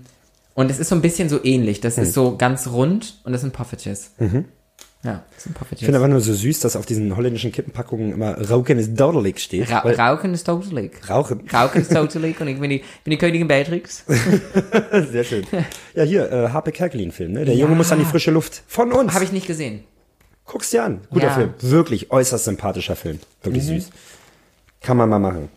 und 0.55 0.71
es 0.71 0.79
ist 0.79 0.89
so 0.89 0.95
ein 0.95 1.01
bisschen 1.03 1.29
so 1.29 1.43
ähnlich. 1.43 1.79
Das 1.79 1.97
Hm. 1.97 2.03
ist 2.05 2.13
so 2.13 2.37
ganz 2.37 2.69
rund 2.69 3.19
und 3.23 3.33
das 3.33 3.41
sind 3.41 3.53
Poffertjes. 3.53 4.13
Mhm. 4.17 4.45
Ja, 5.05 5.23
das 5.35 5.43
sind 5.43 5.55
Ich 5.71 5.79
finde 5.85 5.95
einfach 5.99 6.09
nur 6.09 6.19
so 6.19 6.33
süß, 6.33 6.61
dass 6.61 6.75
auf 6.75 6.85
diesen 6.87 7.15
holländischen 7.15 7.51
Kippenpackungen 7.51 8.11
immer 8.13 8.37
Rauken 8.49 8.79
ist 8.79 8.99
dodelig 8.99 9.39
steht. 9.39 9.69
Ra 9.69 9.79
Rauchen 9.81 10.33
ist 10.33 10.45
totally. 10.45 10.89
Rauchen. 11.07 11.47
Rauchen 11.53 11.81
ist 11.81 11.91
totally 11.93 12.35
und 12.39 12.47
ich 12.47 12.59
bin 12.59 12.69
die, 12.71 12.79
bin 13.03 13.11
die 13.11 13.17
Königin 13.17 13.47
Beatrix. 13.47 14.03
Sehr 15.11 15.23
schön. 15.23 15.45
Ja, 15.93 16.03
hier, 16.03 16.31
äh, 16.31 16.49
Harpe 16.49 16.71
Kerkelin-Film, 16.71 17.33
ne? 17.33 17.45
Der 17.45 17.55
Junge 17.55 17.75
muss 17.75 17.91
an 17.91 17.99
die 17.99 18.05
frische 18.05 18.31
Luft. 18.31 18.63
Von 18.67 18.91
uns. 18.91 19.13
Habe 19.13 19.23
ich 19.25 19.31
nicht 19.31 19.45
gesehen. 19.47 19.83
Guck's 20.45 20.71
dir 20.71 20.83
an. 20.83 21.01
Guter 21.11 21.27
Ja. 21.27 21.33
Film. 21.33 21.53
Wirklich 21.61 22.11
äußerst 22.11 22.45
sympathischer 22.45 22.95
Film. 22.95 23.19
Wirklich 23.43 23.63
Mhm. 23.65 23.67
süß. 23.79 23.89
Kann 24.81 24.97
man 24.97 25.09
mal 25.09 25.19
machen. 25.19 25.49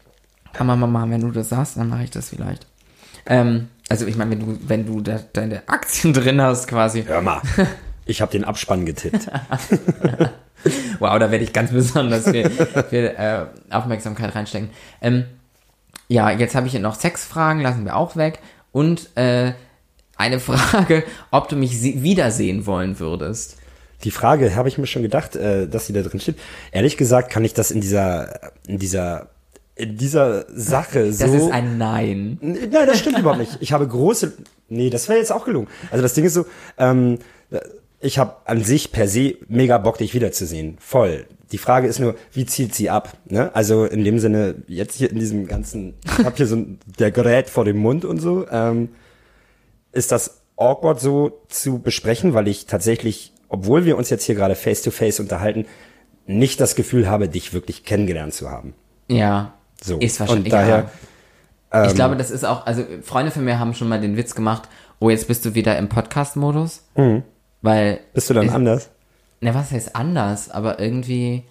Kann 0.52 0.66
man 0.66 0.78
mal 0.80 0.86
machen, 0.86 1.10
wenn 1.10 1.20
du 1.20 1.30
das 1.30 1.48
sagst, 1.50 1.76
dann 1.76 1.88
mache 1.88 2.04
ich 2.04 2.10
das 2.10 2.30
vielleicht. 2.30 2.66
Ähm, 3.26 3.68
also 3.88 4.06
ich 4.06 4.16
meine, 4.16 4.30
wenn 4.32 4.40
du, 4.40 4.58
wenn 4.66 4.86
du 4.86 5.00
da 5.00 5.20
deine 5.32 5.68
Aktien 5.68 6.12
drin 6.14 6.40
hast 6.40 6.66
quasi. 6.68 7.04
Hör 7.04 7.20
mal. 7.22 7.40
Ich 8.08 8.22
habe 8.22 8.32
den 8.32 8.44
Abspann 8.44 8.84
getippt. 8.86 9.28
Wow, 10.98 11.16
da 11.20 11.30
werde 11.30 11.44
ich 11.44 11.52
ganz 11.52 11.70
besonders 11.70 12.28
viel, 12.28 12.50
viel 12.90 13.14
äh, 13.16 13.44
Aufmerksamkeit 13.70 14.34
reinstecken. 14.34 14.70
Ähm, 15.00 15.24
ja, 16.08 16.32
jetzt 16.32 16.56
habe 16.56 16.66
ich 16.66 16.72
hier 16.72 16.80
noch 16.80 16.96
Sexfragen, 16.96 17.62
lassen 17.62 17.84
wir 17.84 17.94
auch 17.94 18.16
weg. 18.16 18.40
Und 18.72 19.16
äh, 19.16 19.52
eine 20.16 20.40
Frage, 20.40 21.04
ob 21.30 21.48
du 21.48 21.54
mich 21.54 21.80
wiedersehen 21.80 22.66
wollen 22.66 22.98
würdest. 22.98 23.56
Die 24.02 24.10
Frage 24.10 24.56
habe 24.56 24.68
ich 24.68 24.78
mir 24.78 24.88
schon 24.88 25.02
gedacht, 25.02 25.36
äh, 25.36 25.68
dass 25.68 25.86
sie 25.86 25.92
da 25.92 26.02
drin 26.02 26.18
steht. 26.18 26.40
Ehrlich 26.72 26.96
gesagt 26.96 27.30
kann 27.30 27.44
ich 27.44 27.54
das 27.54 27.70
in 27.70 27.80
dieser, 27.80 28.52
in 28.66 28.80
dieser, 28.80 29.28
in 29.76 29.96
dieser 29.96 30.44
Sache 30.52 31.12
so. 31.12 31.24
Das 31.24 31.34
ist 31.34 31.52
ein 31.52 31.78
Nein. 31.78 32.38
Nein, 32.40 32.86
das 32.86 32.98
stimmt 32.98 33.20
überhaupt 33.20 33.38
nicht. 33.38 33.58
Ich 33.60 33.72
habe 33.72 33.86
große. 33.86 34.32
Nee, 34.68 34.90
das 34.90 35.08
wäre 35.08 35.20
jetzt 35.20 35.30
auch 35.30 35.44
gelungen. 35.44 35.68
Also 35.92 36.02
das 36.02 36.14
Ding 36.14 36.24
ist 36.24 36.34
so, 36.34 36.46
ähm, 36.78 37.20
ich 38.00 38.18
habe 38.18 38.36
an 38.44 38.62
sich 38.62 38.92
per 38.92 39.08
se 39.08 39.36
mega 39.48 39.78
Bock, 39.78 39.98
dich 39.98 40.14
wiederzusehen. 40.14 40.76
Voll. 40.78 41.26
Die 41.50 41.58
Frage 41.58 41.88
ist 41.88 41.98
nur, 41.98 42.14
wie 42.32 42.46
zielt 42.46 42.74
sie 42.74 42.90
ab? 42.90 43.14
Ne? 43.28 43.54
Also 43.54 43.84
in 43.84 44.04
dem 44.04 44.18
Sinne, 44.18 44.56
jetzt 44.66 44.96
hier 44.96 45.10
in 45.10 45.18
diesem 45.18 45.46
ganzen, 45.46 45.94
ich 46.04 46.24
habe 46.24 46.36
hier 46.36 46.46
so 46.46 46.56
ein, 46.56 46.78
der 46.98 47.10
Gerät 47.10 47.48
vor 47.48 47.64
dem 47.64 47.78
Mund 47.78 48.04
und 48.04 48.20
so, 48.20 48.46
ähm, 48.50 48.90
ist 49.92 50.12
das 50.12 50.42
awkward 50.56 51.00
so 51.00 51.40
zu 51.48 51.78
besprechen, 51.78 52.34
weil 52.34 52.48
ich 52.48 52.66
tatsächlich, 52.66 53.32
obwohl 53.48 53.84
wir 53.84 53.96
uns 53.96 54.10
jetzt 54.10 54.24
hier 54.24 54.34
gerade 54.34 54.54
face 54.54 54.82
to 54.82 54.90
face 54.90 55.18
unterhalten, 55.20 55.66
nicht 56.26 56.60
das 56.60 56.76
Gefühl 56.76 57.08
habe, 57.08 57.28
dich 57.28 57.54
wirklich 57.54 57.84
kennengelernt 57.84 58.34
zu 58.34 58.50
haben. 58.50 58.74
Ja. 59.08 59.54
So. 59.82 59.98
Ist 59.98 60.20
wahrscheinlich. 60.20 60.52
Und 60.52 60.52
daher, 60.52 60.90
ja. 61.72 61.86
ich 61.86 61.94
glaube, 61.94 62.16
das 62.16 62.30
ist 62.30 62.44
auch, 62.44 62.66
also 62.66 62.84
Freunde 63.02 63.32
von 63.32 63.44
mir 63.44 63.58
haben 63.58 63.74
schon 63.74 63.88
mal 63.88 64.00
den 64.00 64.16
Witz 64.16 64.34
gemacht, 64.34 64.68
oh, 65.00 65.10
jetzt 65.10 65.26
bist 65.26 65.44
du 65.44 65.54
wieder 65.54 65.78
im 65.78 65.88
Podcast-Modus. 65.88 66.84
Weil. 67.62 67.94
Mhm. 67.94 67.98
bist 68.14 68.30
du 68.30 68.34
dann 68.34 68.46
ich, 68.46 68.52
anders? 68.52 68.90
Ne, 69.40 69.54
was 69.54 69.70
heißt 69.70 69.94
anders? 69.96 70.50
Aber 70.50 70.78
irgendwie. 70.80 71.44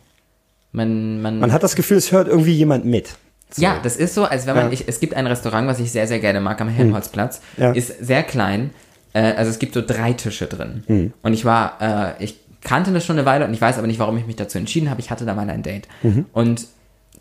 Man, 0.72 1.22
man, 1.22 1.40
Man 1.40 1.54
hat 1.54 1.64
das 1.64 1.76
Gefühl, 1.76 1.98
es 1.98 2.12
hört 2.12 2.28
irgendwie 2.28 2.52
jemand 2.54 2.86
mit. 2.86 3.16
So. 3.52 3.62
Ja, 3.62 3.80
das 3.82 3.96
ist 3.96 4.14
so, 4.14 4.26
als 4.26 4.46
wenn 4.46 4.56
man, 4.56 4.66
Ja. 4.68 4.72
ich, 4.74 4.88
es 4.88 5.00
gibt 5.00 5.14
ein 5.14 5.26
Restaurant, 5.26 5.68
was 5.68 5.80
ich 5.80 5.92
sehr, 5.92 6.06
sehr 6.08 6.20
gerne 6.20 6.42
mag 6.42 6.60
am 6.60 6.68
Helmholtzplatz, 6.68 7.42
Ja. 7.56 7.72
ist 7.72 8.06
sehr 8.06 8.24
klein, 8.24 8.72
äh, 9.14 9.22
also 9.22 9.50
es 9.50 9.58
gibt 9.60 9.74
so 9.74 9.82
drei 9.82 10.12
Tische 10.14 10.48
drin. 10.48 11.14
Und 11.24 11.34
ich 11.34 11.46
war, 11.46 11.78
äh, 12.20 12.24
ich 12.24 12.38
kannte 12.62 12.92
das 12.92 13.06
schon 13.06 13.18
eine 13.18 13.26
Weile 13.26 13.46
und 13.46 13.54
ich 13.54 13.62
weiß 13.62 13.78
aber 13.78 13.88
nicht, 13.88 14.00
warum 14.00 14.18
ich 14.18 14.28
mich 14.28 14.36
dazu 14.36 14.58
entschieden 14.58 14.90
habe, 14.90 15.00
ich 15.00 15.10
hatte 15.10 15.26
da 15.26 15.34
mal 15.34 15.50
ein 15.50 15.64
Date. 15.64 15.88
Und 16.34 16.68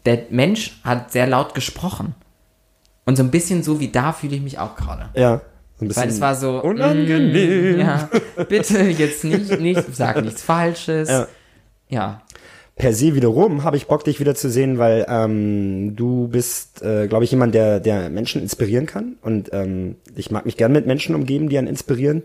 der 0.05 0.23
Mensch 0.31 0.81
hat 0.83 1.13
sehr 1.13 1.29
laut 1.29 1.55
gesprochen. 1.55 2.15
Und 3.05 3.17
so 3.17 3.23
ein 3.23 3.31
bisschen 3.31 3.63
so 3.63 3.79
wie 3.79 3.89
da 3.89 4.13
fühle 4.13 4.35
ich 4.35 4.43
mich 4.43 4.59
auch 4.59 4.75
gerade. 4.75 5.09
Ja. 5.15 5.41
Weil 5.79 6.09
es 6.09 6.21
war 6.21 6.35
so, 6.35 6.63
unangenehm. 6.63 7.77
mm, 7.77 7.81
ja, 7.81 8.09
bitte 8.49 8.81
jetzt 8.83 9.25
nicht, 9.25 9.61
nicht, 9.61 9.85
sag 9.95 10.23
nichts 10.25 10.43
Falsches. 10.43 11.09
Ja. 11.09 11.29
ja. 11.89 12.23
Per 12.77 12.93
se 12.93 13.15
wiederum 13.15 13.65
habe 13.65 13.77
ich 13.77 13.87
Bock, 13.87 14.05
dich 14.05 14.21
wieder 14.21 14.35
zu 14.35 14.51
sehen, 14.51 14.79
weil 14.79 15.07
ähm, 15.09 15.97
du 15.97 16.29
bist, 16.29 16.83
äh, 16.83 17.07
glaube 17.09 17.25
ich, 17.25 17.31
jemand, 17.31 17.55
der, 17.55 17.81
der 17.81 18.11
Menschen 18.11 18.43
inspirieren 18.43 18.87
kann. 18.87 19.17
Und 19.23 19.51
ähm, 19.53 19.97
ich 20.15 20.31
mag 20.31 20.45
mich 20.45 20.59
gern 20.59 20.73
mit 20.73 20.87
Menschen 20.87 21.15
umgeben, 21.15 21.49
die 21.49 21.57
einen 21.57 21.69
inspirieren, 21.69 22.23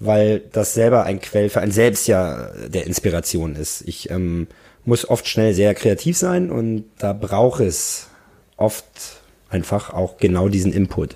weil 0.00 0.42
das 0.52 0.74
selber 0.74 1.04
ein 1.04 1.20
Quell 1.20 1.48
für 1.48 1.60
ein 1.60 1.70
Selbst 1.70 2.08
ja 2.08 2.50
der 2.68 2.86
Inspiration 2.86 3.54
ist. 3.54 3.82
Ich 3.86 4.10
ähm, 4.10 4.48
muss 4.84 5.08
oft 5.08 5.28
schnell 5.28 5.54
sehr 5.54 5.74
kreativ 5.74 6.16
sein 6.16 6.50
und 6.50 6.84
da 6.98 7.12
braucht 7.12 7.60
es 7.60 8.08
oft 8.56 8.84
einfach 9.48 9.92
auch 9.94 10.16
genau 10.16 10.48
diesen 10.48 10.72
Input. 10.72 11.14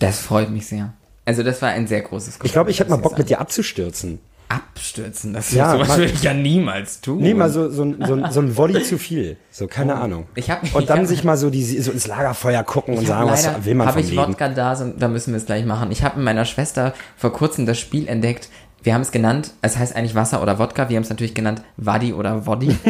Das 0.00 0.18
freut 0.20 0.50
mich 0.50 0.66
sehr. 0.66 0.92
Also 1.24 1.42
das 1.44 1.62
war 1.62 1.68
ein 1.70 1.86
sehr 1.86 2.00
großes 2.00 2.38
Ich 2.42 2.50
glaube, 2.52 2.70
ich 2.72 2.80
hätte 2.80 2.90
mal 2.90 2.96
Bock, 2.96 3.16
mit 3.16 3.28
dir 3.30 3.40
abzustürzen. 3.40 4.18
abstürzen. 4.48 5.32
Das 5.32 5.52
Ja, 5.52 5.70
sowas 5.72 5.96
würde 5.96 6.10
ich 6.12 6.22
ja 6.24 6.34
niemals 6.34 7.00
tun. 7.00 7.18
Nee, 7.18 7.34
mal 7.34 7.48
so, 7.50 7.70
so, 7.70 7.84
ein- 7.84 8.02
so, 8.04 8.14
ein- 8.14 8.32
so 8.32 8.40
ein 8.40 8.56
Volley 8.56 8.82
zu 8.82 8.98
viel. 8.98 9.36
So, 9.52 9.68
keine 9.68 9.94
Ahnung. 9.94 10.24
Oh. 10.26 10.32
Ich 10.34 10.50
hab- 10.50 10.74
und 10.74 10.90
dann 10.90 11.00
hab- 11.00 11.06
sich 11.06 11.22
mal 11.22 11.36
so, 11.36 11.50
die, 11.50 11.62
so 11.62 11.92
ins 11.92 12.08
Lagerfeuer 12.08 12.64
gucken 12.64 12.98
und 12.98 13.06
sagen, 13.06 13.30
was 13.30 13.44
leider- 13.46 13.64
will 13.64 13.74
man 13.76 13.86
hab 13.86 13.94
vom 13.94 14.02
ich 14.02 14.10
Leben. 14.10 14.26
Wodka 14.26 14.48
da, 14.48 14.74
so, 14.74 14.92
da 14.98 15.06
müssen 15.06 15.32
wir 15.32 15.38
es 15.38 15.46
gleich 15.46 15.64
machen. 15.64 15.92
Ich 15.92 16.02
habe 16.02 16.16
mit 16.16 16.24
meiner 16.24 16.44
Schwester 16.46 16.94
vor 17.16 17.32
kurzem 17.32 17.64
das 17.64 17.78
Spiel 17.78 18.08
entdeckt. 18.08 18.48
Wir 18.82 18.94
haben 18.94 19.02
es 19.02 19.10
genannt, 19.12 19.52
es 19.60 19.76
heißt 19.76 19.94
eigentlich 19.94 20.14
Wasser 20.14 20.42
oder 20.42 20.58
Wodka. 20.58 20.88
Wir 20.88 20.96
haben 20.96 21.02
es 21.02 21.10
natürlich 21.10 21.34
genannt 21.34 21.60
Wadi 21.76 22.14
oder 22.14 22.46
Woddy. 22.46 22.68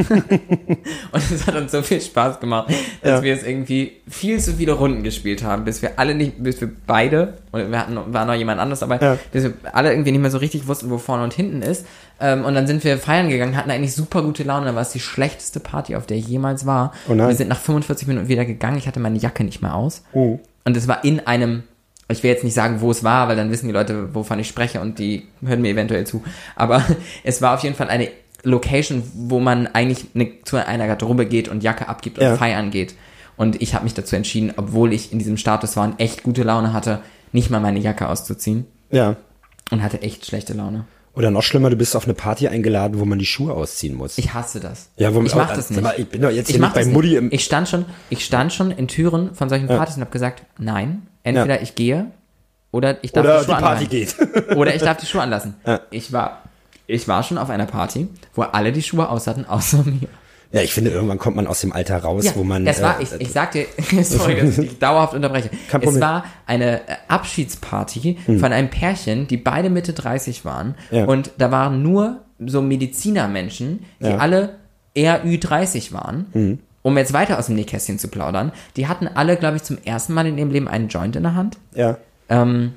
und 1.13 1.31
es 1.33 1.47
hat 1.47 1.55
uns 1.57 1.73
so 1.73 1.83
viel 1.83 2.01
Spaß 2.01 2.41
gemacht, 2.41 2.69
dass 3.03 3.19
Ja. 3.19 3.23
wir 3.23 3.35
es 3.35 3.43
irgendwie 3.43 3.93
viel 4.09 4.39
zu 4.41 4.53
viele 4.55 4.73
Runden 4.73 5.03
gespielt 5.03 5.43
haben, 5.43 5.65
bis 5.65 5.83
wir 5.83 5.99
alle 5.99 6.15
nicht, 6.15 6.43
bis 6.43 6.61
wir 6.61 6.71
beide, 6.87 7.35
und 7.53 7.71
wir 7.71 7.79
hatten, 7.79 7.99
war 8.13 8.25
noch 8.25 8.35
jemand 8.35 8.61
anderes 8.61 8.81
dabei, 8.81 8.99
Ja. 9.01 9.19
bis 9.33 9.45
wir 9.45 9.55
alle 9.73 9.91
irgendwie 9.93 10.13
nicht 10.13 10.21
mehr 10.21 10.31
so 10.31 10.39
richtig 10.39 10.67
wussten, 10.69 10.91
wo 10.91 10.99
vorne 10.99 11.25
und 11.25 11.33
hinten 11.35 11.63
ist. 11.63 11.85
Ähm, 12.21 12.45
und 12.45 12.55
dann 12.55 12.67
sind 12.67 12.85
wir 12.85 12.99
feiern 12.99 13.29
gegangen, 13.29 13.57
hatten 13.57 13.71
eigentlich 13.71 13.95
super 13.95 14.23
gute 14.23 14.43
Laune. 14.45 14.67
Dann 14.67 14.75
war 14.75 14.83
es 14.83 14.91
die 14.93 15.01
schlechteste 15.01 15.59
Party, 15.61 15.97
auf 15.97 16.07
der 16.07 16.19
ich 16.19 16.29
jemals 16.29 16.67
war. 16.67 16.93
Oh. 17.09 17.15
Wir 17.15 17.35
sind 17.35 17.49
nach 17.49 17.59
45 17.61 18.07
Minuten 18.07 18.29
wieder 18.29 18.45
gegangen. 18.45 18.77
Ich 18.79 18.87
hatte 18.87 19.01
meine 19.01 19.19
Jacke 19.19 19.43
nicht 19.43 19.63
mehr 19.63 19.75
aus. 19.75 20.03
Oh. 20.13 20.39
Und 20.65 20.77
es 20.77 20.87
war 20.87 21.03
in 21.05 21.21
einem, 21.27 21.63
ich 22.13 22.23
will 22.23 22.31
jetzt 22.31 22.45
nicht 22.45 22.55
sagen, 22.55 22.81
wo 22.81 22.91
es 22.91 23.05
war, 23.05 23.29
weil 23.29 23.37
dann 23.37 23.51
wissen 23.51 23.67
die 23.67 23.73
Leute, 23.73 24.15
wovon 24.15 24.39
ich 24.39 24.49
spreche 24.49 24.81
und 24.81 24.99
die 24.99 25.27
hören 25.45 25.61
mir 25.63 25.71
eventuell 25.71 26.07
zu. 26.07 26.23
Aber 26.57 26.83
es 27.25 27.41
war 27.43 27.55
auf 27.55 27.63
jeden 27.63 27.75
Fall 27.77 27.89
eine 27.89 28.09
Location, 28.43 29.03
wo 29.15 29.39
man 29.41 29.67
eigentlich 29.69 30.07
eine, 30.15 30.31
zu 30.45 30.57
einer 30.57 30.87
Garderobe 30.87 31.27
geht 31.27 31.49
und 31.49 31.63
Jacke 31.63 31.89
abgibt 31.89 32.19
und 32.19 32.25
Ja. 32.25 32.37
feiern 32.37 32.71
geht. 32.71 32.95
Und 33.37 33.61
ich 33.63 33.75
habe 33.75 33.85
mich 33.85 33.95
dazu 33.95 34.17
entschieden, 34.17 34.53
obwohl 34.57 34.93
ich 34.93 35.13
in 35.13 35.19
diesem 35.19 35.37
Status 35.37 35.77
war 35.77 35.85
und 35.85 35.99
echt 36.01 36.23
gute 36.23 36.43
Laune 36.43 36.73
hatte, 36.73 37.01
nicht 37.33 37.51
mal 37.51 37.61
meine 37.61 37.79
Jacke 37.79 38.09
auszuziehen 38.09 38.67
Ja. 38.91 39.17
und 39.71 39.83
hatte 39.83 40.03
echt 40.03 40.27
schlechte 40.27 40.53
Laune. 40.55 40.85
Oder 41.15 41.31
noch 41.31 41.43
schlimmer, 41.43 41.71
du 41.71 41.77
bist 41.77 41.97
auf 41.97 42.05
eine 42.05 42.15
Party 42.15 42.47
eingeladen, 42.49 43.01
wo 43.01 43.05
man 43.05 43.19
die 43.19 43.27
Schuhe 43.27 43.53
ausziehen 43.53 43.95
muss. 43.97 44.17
Ich 44.19 44.33
hasse 44.33 44.61
das. 44.61 44.91
Ja, 44.97 45.13
wo- 45.15 45.23
ich 45.23 45.35
mach 45.35 45.55
das 45.55 45.71
nicht. 45.71 45.83
mal, 45.83 45.95
ich 45.97 46.09
bin 46.09 46.23
doch 46.23 46.31
jetzt 46.31 46.49
ich 46.51 46.57
hier 46.57 46.65
nicht 46.65 46.75
bei 46.75 46.85
Mutti 46.85 47.17
im- 47.17 47.33
Ich 47.33 47.45
stand 47.45 47.69
schon, 47.69 47.85
ich 48.11 48.25
stand 48.25 48.53
schon 48.53 48.71
in 48.71 48.87
Türen 48.89 49.35
von 49.35 49.49
solchen 49.49 49.67
Partys 49.67 49.97
und 49.97 50.03
habe 50.03 50.13
gesagt, 50.13 50.45
nein, 50.59 51.03
entweder 51.25 51.61
ich 51.63 51.75
gehe 51.75 52.07
Oder 52.73 53.03
ich 53.03 53.11
darf 53.11 53.25
Oder 53.25 53.41
die 53.41 53.47
die 53.47 53.51
Schuhe 53.53 53.61
Party 53.61 53.85
anhalten. 53.85 53.91
geht. 54.47 54.57
Oder 54.57 54.75
ich 54.77 54.83
darf 54.83 54.97
die 54.99 55.07
Schuhe 55.07 55.23
anlassen. 55.23 55.55
Ja. 55.67 55.81
Ich 55.91 56.13
war, 56.13 56.43
ich 56.87 57.09
war 57.09 57.25
schon 57.25 57.37
auf 57.39 57.51
einer 57.51 57.67
Party, 57.67 58.07
wo 58.35 58.43
alle 58.43 58.71
die 58.71 58.83
Schuhe 58.83 59.09
aus 59.09 59.27
hatten, 59.27 59.45
außer 59.45 59.83
mir. 59.83 60.09
Ja, 60.53 60.63
ich 60.63 60.73
finde, 60.75 60.91
irgendwann 60.91 61.19
kommt 61.19 61.37
man 61.37 61.47
aus 61.47 61.61
dem 61.61 61.73
Alter 61.73 61.99
raus, 61.99 62.25
Ja, 62.25 62.33
wo 62.35 62.43
man. 62.43 62.65
das 62.65 62.83
war, 62.83 62.99
äh, 62.99 63.05
ich, 63.05 63.13
ich 63.21 63.31
sag 63.33 63.53
dir, 63.53 63.67
sorry, 64.03 64.37
dass 64.41 64.59
ich 64.59 64.79
dauerhaft 64.81 65.15
unterbreche. 65.15 65.49
Kein 65.69 65.81
Es 65.81 65.85
Problem. 65.87 66.03
war 66.03 66.25
eine 66.47 66.81
äh, 66.89 66.93
Abschiedsparty 67.09 68.19
von 68.27 68.53
einem 68.53 68.69
Pärchen, 68.69 69.27
die 69.29 69.37
beide 69.37 69.71
Mitte 69.71 69.93
30 69.93 70.45
waren. 70.45 70.75
Ja. 70.91 71.05
Und 71.05 71.31
da 71.39 71.51
waren 71.51 71.83
nur 71.83 72.21
so 72.45 72.63
Medizinermenschen, 72.63 73.85
die 74.01 74.07
Ja. 74.07 74.17
alle 74.19 74.57
eher 74.95 75.25
Ü30 75.25 75.93
waren. 75.93 76.59
Um 76.83 76.97
jetzt 76.99 77.13
weiter 77.13 77.39
aus 77.39 77.47
dem 77.47 77.55
Nähkästchen 77.57 77.99
zu 77.99 78.09
plaudern. 78.09 78.53
Die 78.77 78.89
hatten 78.89 79.07
alle, 79.07 79.37
glaube 79.37 79.57
ich, 79.57 79.63
zum 79.63 79.79
ersten 79.85 80.15
Mal 80.15 80.27
in 80.27 80.39
ihrem 80.39 80.51
Leben 80.51 80.67
einen 80.69 80.89
Joint 80.89 81.15
in 81.17 81.23
der 81.23 81.35
Hand. 81.35 81.59
ja. 81.75 81.97
Ähm, 82.29 82.73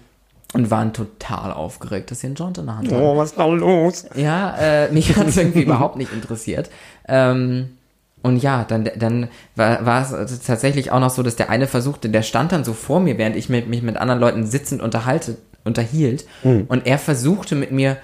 und 0.54 0.70
waren 0.72 0.94
total 0.94 1.52
aufgeregt, 1.52 2.12
dass 2.12 2.20
sie 2.22 2.28
einen 2.28 2.36
Joint 2.36 2.58
in 2.60 2.66
der 2.68 2.78
Hand 2.78 2.92
hatten. 2.92 3.02
Oh, 3.02 3.18
was 3.18 3.32
ist 3.32 3.40
da 3.40 3.46
los? 3.46 4.06
Ja, 4.16 4.56
äh, 4.58 4.92
mich 4.92 5.16
hat 5.16 5.28
es 5.28 5.38
irgendwie 5.38 5.64
überhaupt 5.64 5.98
nicht 5.98 6.14
interessiert. 6.14 6.70
Ähm, 7.08 7.78
und 8.22 8.38
ja, 8.38 8.64
dann, 8.64 8.90
dann 8.96 9.28
war, 9.56 9.86
war 9.86 10.02
es 10.02 10.40
tatsächlich 10.42 10.92
auch 10.92 11.00
noch 11.02 11.10
so, 11.10 11.24
dass 11.24 11.36
der 11.36 11.50
eine 11.50 11.68
versuchte, 11.68 12.08
der 12.10 12.22
stand 12.22 12.52
dann 12.54 12.64
so 12.64 12.74
vor 12.74 13.00
mir, 13.02 13.18
während 13.18 13.36
ich 13.36 13.50
mit, 13.50 13.68
mich 13.68 13.82
mit 13.82 13.98
anderen 13.98 14.22
Leuten 14.22 14.46
sitzend 14.46 14.82
unterhalte, 14.82 15.38
unterhielt. 15.66 16.26
Und 16.44 16.86
er 16.88 16.98
versuchte 17.00 17.56
mit 17.56 17.72
mir, 17.72 17.98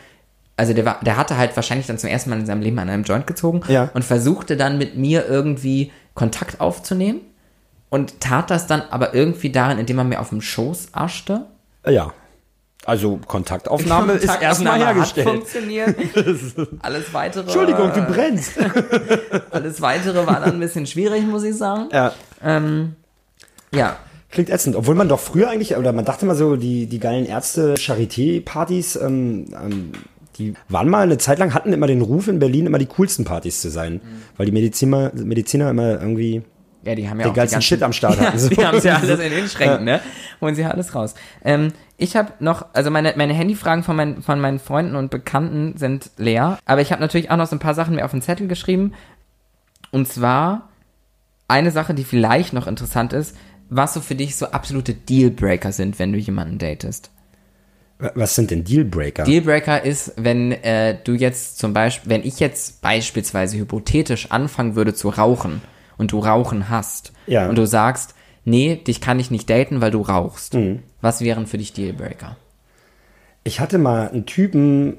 also 0.58 0.74
der, 0.74 0.84
war, 0.86 1.00
der 1.06 1.16
hatte 1.16 1.38
halt 1.38 1.56
wahrscheinlich 1.56 1.88
dann 1.88 1.98
zum 1.98 2.10
ersten 2.10 2.30
Mal 2.32 2.40
in 2.40 2.46
seinem 2.46 2.62
Leben 2.62 2.80
an 2.80 2.90
einem 2.90 3.04
Joint 3.04 3.28
gezogen 3.28 3.62
Ja. 3.70 3.90
und 3.94 4.04
versuchte 4.04 4.58
dann 4.58 4.78
mit 4.78 4.98
mir 4.98 5.26
irgendwie 5.28 5.92
Kontakt 6.16 6.60
aufzunehmen. 6.60 7.22
Und 7.90 8.20
tat 8.20 8.52
das 8.52 8.68
dann 8.68 8.82
aber 8.92 9.16
irgendwie 9.16 9.52
darin, 9.52 9.80
indem 9.80 9.98
er 10.00 10.04
mir 10.04 10.20
auf 10.20 10.30
dem 10.30 10.42
Schoß 10.42 10.90
aschte. 10.92 11.46
Ja. 11.88 12.12
Also 12.86 13.20
Kontaktaufnahme 13.28 14.14
ist 14.14 14.24
erstmal 14.24 14.80
Kontaktaufnahme 14.80 14.86
Hat 14.86 14.96
hergestellt. 14.96 15.28
funktioniert. 15.28 15.96
Alles 16.82 17.14
weitere. 17.14 17.44
Entschuldigung, 17.44 17.92
du 17.94 18.02
brennst. 18.04 18.54
Alles 19.52 19.82
weitere 19.82 20.26
war 20.26 20.40
dann 20.40 20.54
ein 20.54 20.60
bisschen 20.60 20.86
schwierig, 20.86 21.26
muss 21.28 21.44
ich 21.44 21.56
sagen. 21.56 21.90
ja. 21.92 22.14
Ähm, 22.44 22.96
ja. 23.74 23.98
Klingt 24.32 24.50
ätzend, 24.52 24.76
obwohl 24.76 24.94
man 24.94 25.10
doch 25.10 25.20
früher 25.20 25.50
eigentlich, 25.50 25.76
oder 25.76 25.92
man 25.92 26.06
dachte 26.06 26.26
mal 26.26 26.36
so, 26.36 26.56
die, 26.56 26.86
die 26.86 27.00
geilen 27.00 27.26
Ärzte, 27.26 27.74
Charité-Partys, 27.76 28.96
ähm, 28.98 29.46
ähm, 29.54 29.92
die 30.38 30.54
waren 30.70 30.88
mal 30.88 31.02
eine 31.02 31.18
Zeit 31.18 31.40
lang, 31.40 31.54
hatten 31.56 31.74
immer 31.74 31.88
den 31.88 32.02
Ruf 32.02 32.28
in 32.28 32.40
Berlin, 32.40 32.68
immer 32.68 32.78
die 32.78 32.86
coolsten 32.86 33.26
Partys 33.26 33.60
zu 33.60 33.70
sein. 33.70 34.02
Weil 34.38 34.46
die 34.46 34.52
Mediziner, 34.52 35.12
Mediziner 35.16 35.70
immer 35.70 36.00
irgendwie 36.00 36.44
Ja, 36.84 36.96
die 36.96 37.10
haben 37.10 37.20
ja 37.20 37.26
den 37.26 37.30
auch 37.32 37.34
die 37.34 37.40
ganzen, 37.40 37.62
Shit 37.62 37.84
am 37.84 37.94
Start 37.94 38.16
ja, 38.20 38.28
hatten. 38.28 38.40
So. 38.40 38.50
Die 38.50 38.66
haben 38.66 38.80
ja 38.82 38.96
alles 38.96 39.20
in 39.20 39.32
den 39.32 39.48
Schränken, 39.48 39.84
ne? 39.84 40.02
Holen 40.40 40.56
sie 40.56 40.62
ja 40.62 40.72
alles 40.72 40.96
raus. 40.96 41.14
Ähm, 41.44 41.74
ich 41.98 42.16
habe 42.16 42.34
noch, 42.40 42.66
also 42.74 42.90
meine, 42.90 43.14
meine 43.18 43.34
Handyfragen 43.34 43.84
von, 43.84 43.96
meinen 43.96 44.22
von 44.22 44.40
meinen 44.40 44.60
Freunden 44.60 44.96
und 44.96 45.12
Bekannten 45.12 45.78
sind 45.78 46.12
leer. 46.18 46.58
Aber 46.66 46.82
ich 46.82 46.92
habe 46.92 47.02
natürlich 47.02 47.32
auch 47.32 47.38
noch 47.38 47.48
so 47.48 47.56
ein 47.56 47.60
paar 47.60 47.74
Sachen 47.74 47.96
mir 47.96 48.06
auf 48.06 48.12
den 48.12 48.22
Zettel 48.22 48.48
geschrieben. 48.48 48.94
Und 49.92 50.08
zwar 50.08 50.70
eine 51.48 51.72
Sache, 51.72 51.94
die 51.94 52.04
vielleicht 52.04 52.54
noch 52.54 52.68
interessant 52.68 53.12
ist, 53.12 53.36
was 53.70 53.94
so 53.94 54.00
für 54.00 54.16
dich 54.16 54.36
so 54.36 54.48
absolute 54.48 54.94
Dealbreaker 54.94 55.72
sind, 55.72 56.00
wenn 56.00 56.14
du 56.14 56.20
jemanden 56.20 56.58
datest. 56.58 57.12
Was 57.98 58.36
sind 58.36 58.50
denn 58.52 58.64
Dealbreaker? 58.64 59.26
Dealbreaker 59.26 59.84
ist, 59.84 60.14
wenn 60.16 60.54
äh, 60.54 60.98
du 61.04 61.14
jetzt 61.14 61.58
zum 61.58 61.74
Beispiel, 61.74 62.10
wenn 62.10 62.24
ich 62.24 62.40
jetzt 62.40 62.82
beispielsweise 62.82 63.58
hypothetisch 63.58 64.32
anfangen 64.32 64.76
würde 64.76 64.94
zu 64.94 65.10
rauchen 65.10 65.62
und 66.00 66.12
du 66.12 66.18
Rauchen 66.20 66.70
hast 66.70 67.14
Ja. 67.28 67.48
und 67.48 67.56
du 67.58 67.68
sagst, 67.68 68.16
nee, 68.46 68.76
dich 68.78 69.00
kann 69.02 69.20
ich 69.20 69.30
nicht 69.30 69.48
daten, 69.50 69.80
weil 69.82 69.92
du 69.92 70.02
rauchst. 70.02 70.56
Mhm. 70.56 70.80
Was 71.02 71.22
wären 71.22 71.46
für 71.46 71.60
dich 71.60 71.74
Dealbreaker? 71.74 72.36
Ich 73.44 73.60
hatte 73.60 73.78
mal 73.78 74.10
einen 74.10 74.26
Typen, 74.26 74.98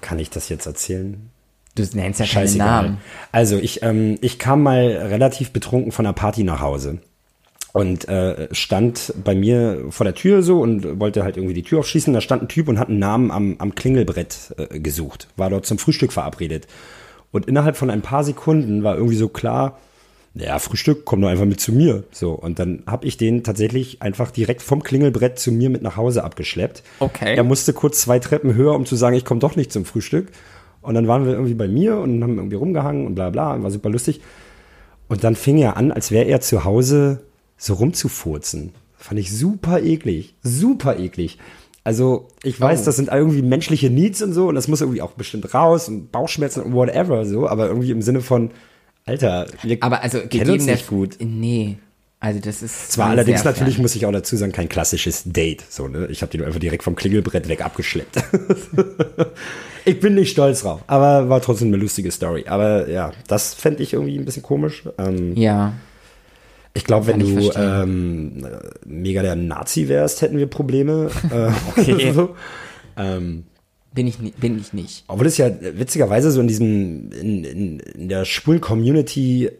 kann 0.00 0.18
ich 0.18 0.30
das 0.30 0.48
jetzt 0.48 0.66
erzählen? 0.66 1.30
Du 1.76 1.82
nennst 1.94 2.18
ja 2.20 2.26
keine 2.26 2.46
Scheißegal. 2.48 2.82
Namen. 2.82 2.98
Also 3.32 3.56
ich, 3.56 3.82
ähm, 3.82 4.18
ich 4.20 4.38
kam 4.40 4.62
mal 4.62 4.80
relativ 4.88 5.52
betrunken 5.52 5.92
von 5.92 6.04
einer 6.04 6.12
Party 6.12 6.42
nach 6.42 6.60
Hause 6.60 6.98
und 7.72 8.08
äh, 8.08 8.48
stand 8.52 9.14
bei 9.22 9.34
mir 9.34 9.84
vor 9.90 10.04
der 10.04 10.14
Tür 10.16 10.42
so 10.42 10.60
und 10.60 10.98
wollte 10.98 11.22
halt 11.22 11.36
irgendwie 11.36 11.54
die 11.54 11.62
Tür 11.62 11.78
aufschließen. 11.80 12.12
Da 12.12 12.20
stand 12.20 12.42
ein 12.42 12.48
Typ 12.48 12.66
und 12.68 12.78
hat 12.78 12.88
einen 12.88 12.98
Namen 12.98 13.30
am, 13.30 13.56
am 13.58 13.74
Klingelbrett 13.76 14.54
äh, 14.58 14.80
gesucht, 14.80 15.28
war 15.36 15.48
dort 15.50 15.66
zum 15.66 15.78
Frühstück 15.78 16.12
verabredet. 16.12 16.66
Und 17.32 17.46
innerhalb 17.46 17.76
von 17.76 17.90
ein 17.90 18.02
paar 18.02 18.24
Sekunden 18.24 18.82
war 18.82 18.96
irgendwie 18.96 19.16
so 19.16 19.28
klar, 19.28 19.78
ja, 20.34 20.58
Frühstück, 20.58 21.04
komm 21.04 21.20
doch 21.20 21.28
einfach 21.28 21.44
mit 21.44 21.60
zu 21.60 21.72
mir. 21.72 22.04
So, 22.12 22.32
und 22.32 22.58
dann 22.58 22.84
habe 22.86 23.06
ich 23.06 23.16
den 23.16 23.42
tatsächlich 23.42 24.00
einfach 24.00 24.30
direkt 24.30 24.62
vom 24.62 24.82
Klingelbrett 24.82 25.38
zu 25.38 25.50
mir 25.50 25.70
mit 25.70 25.82
nach 25.82 25.96
Hause 25.96 26.22
abgeschleppt. 26.22 26.82
Okay. 27.00 27.34
Er 27.34 27.44
musste 27.44 27.72
kurz 27.72 28.00
zwei 28.00 28.20
Treppen 28.20 28.54
höher, 28.54 28.74
um 28.74 28.86
zu 28.86 28.96
sagen, 28.96 29.16
ich 29.16 29.24
komme 29.24 29.40
doch 29.40 29.56
nicht 29.56 29.72
zum 29.72 29.84
Frühstück. 29.84 30.28
Und 30.82 30.94
dann 30.94 31.08
waren 31.08 31.26
wir 31.26 31.32
irgendwie 31.32 31.54
bei 31.54 31.68
mir 31.68 31.98
und 31.98 32.22
haben 32.22 32.36
irgendwie 32.36 32.56
rumgehangen 32.56 33.06
und 33.06 33.14
bla 33.14 33.30
bla, 33.30 33.62
war 33.62 33.70
super 33.70 33.90
lustig. 33.90 34.20
Und 35.08 35.24
dann 35.24 35.34
fing 35.34 35.58
er 35.58 35.76
an, 35.76 35.90
als 35.90 36.10
wäre 36.10 36.26
er 36.26 36.40
zu 36.40 36.64
Hause 36.64 37.24
so 37.56 37.74
rumzufurzen. 37.74 38.72
Fand 38.96 39.18
ich 39.18 39.36
super 39.36 39.80
eklig, 39.82 40.34
super 40.42 40.98
eklig. 40.98 41.38
Also 41.90 42.28
ich 42.44 42.60
weiß, 42.60 42.82
Oh. 42.82 42.84
das 42.84 42.96
sind 42.96 43.08
irgendwie 43.08 43.42
menschliche 43.42 43.90
Needs 43.90 44.22
und 44.22 44.32
so 44.32 44.46
und 44.48 44.54
das 44.54 44.68
muss 44.68 44.80
irgendwie 44.80 45.02
auch 45.02 45.10
bestimmt 45.12 45.52
raus 45.52 45.88
und 45.88 46.12
Bauchschmerzen 46.12 46.62
und 46.62 46.72
whatever 46.72 47.24
so, 47.24 47.48
aber 47.48 47.66
irgendwie 47.66 47.90
im 47.90 48.00
Sinne 48.00 48.20
von, 48.20 48.52
Alter, 49.06 49.46
wir 49.62 49.78
Aber 49.80 50.02
also 50.04 50.20
kennen 50.20 50.50
uns 50.52 50.66
nicht 50.66 50.86
gut. 50.86 51.16
Nee. 51.18 51.78
Also 52.20 52.38
das 52.38 52.62
ist. 52.62 52.92
Zwar 52.92 53.08
allerdings 53.08 53.42
natürlich, 53.42 53.74
fern. 53.74 53.82
muss 53.82 53.96
ich 53.96 54.06
auch 54.06 54.12
dazu 54.12 54.36
sagen, 54.36 54.52
kein 54.52 54.68
klassisches 54.68 55.22
Date. 55.24 55.64
So, 55.68 55.88
ne? 55.88 56.06
Ich 56.10 56.22
habe 56.22 56.30
den 56.30 56.44
einfach 56.44 56.60
direkt 56.60 56.84
vom 56.84 56.94
Klingelbrett 56.94 57.48
weg 57.48 57.64
abgeschleppt. 57.64 58.22
ich 59.84 59.98
bin 60.00 60.14
nicht 60.14 60.30
stolz 60.30 60.60
drauf, 60.62 60.82
aber 60.86 61.28
war 61.28 61.40
trotzdem 61.40 61.68
eine 61.68 61.78
lustige 61.78 62.10
Story. 62.10 62.44
Aber 62.46 62.88
ja, 62.88 63.12
das 63.26 63.54
fände 63.54 63.82
ich 63.82 63.94
irgendwie 63.94 64.18
ein 64.18 64.24
bisschen 64.24 64.42
komisch. 64.42 64.84
Ähm, 64.98 65.34
Ja. 65.36 65.72
Ich 66.74 66.84
glaube, 66.84 67.06
wenn 67.08 67.20
ich 67.20 67.50
du 67.50 67.58
ähm, 67.60 68.46
mega 68.86 69.22
der 69.22 69.36
Nazi 69.36 69.88
wärst, 69.88 70.22
hätten 70.22 70.38
wir 70.38 70.46
Probleme. 70.46 71.10
Äh, 71.32 71.50
Okay. 71.76 72.12
so. 72.14 72.36
ähm, 72.96 73.44
Bin 73.94 74.06
ich, 74.06 74.18
bin 74.18 74.58
ich 74.58 74.72
nicht. 74.72 75.04
obwohl 75.08 75.26
es 75.26 75.36
ja 75.36 75.50
witzigerweise 75.60 76.30
so 76.30 76.40
in 76.40 76.48
diesem, 76.48 77.10
in, 77.12 77.44
in, 77.44 77.80
in 77.80 78.08
der 78.08 78.24
schwulen 78.24 78.60
Community 78.60 79.50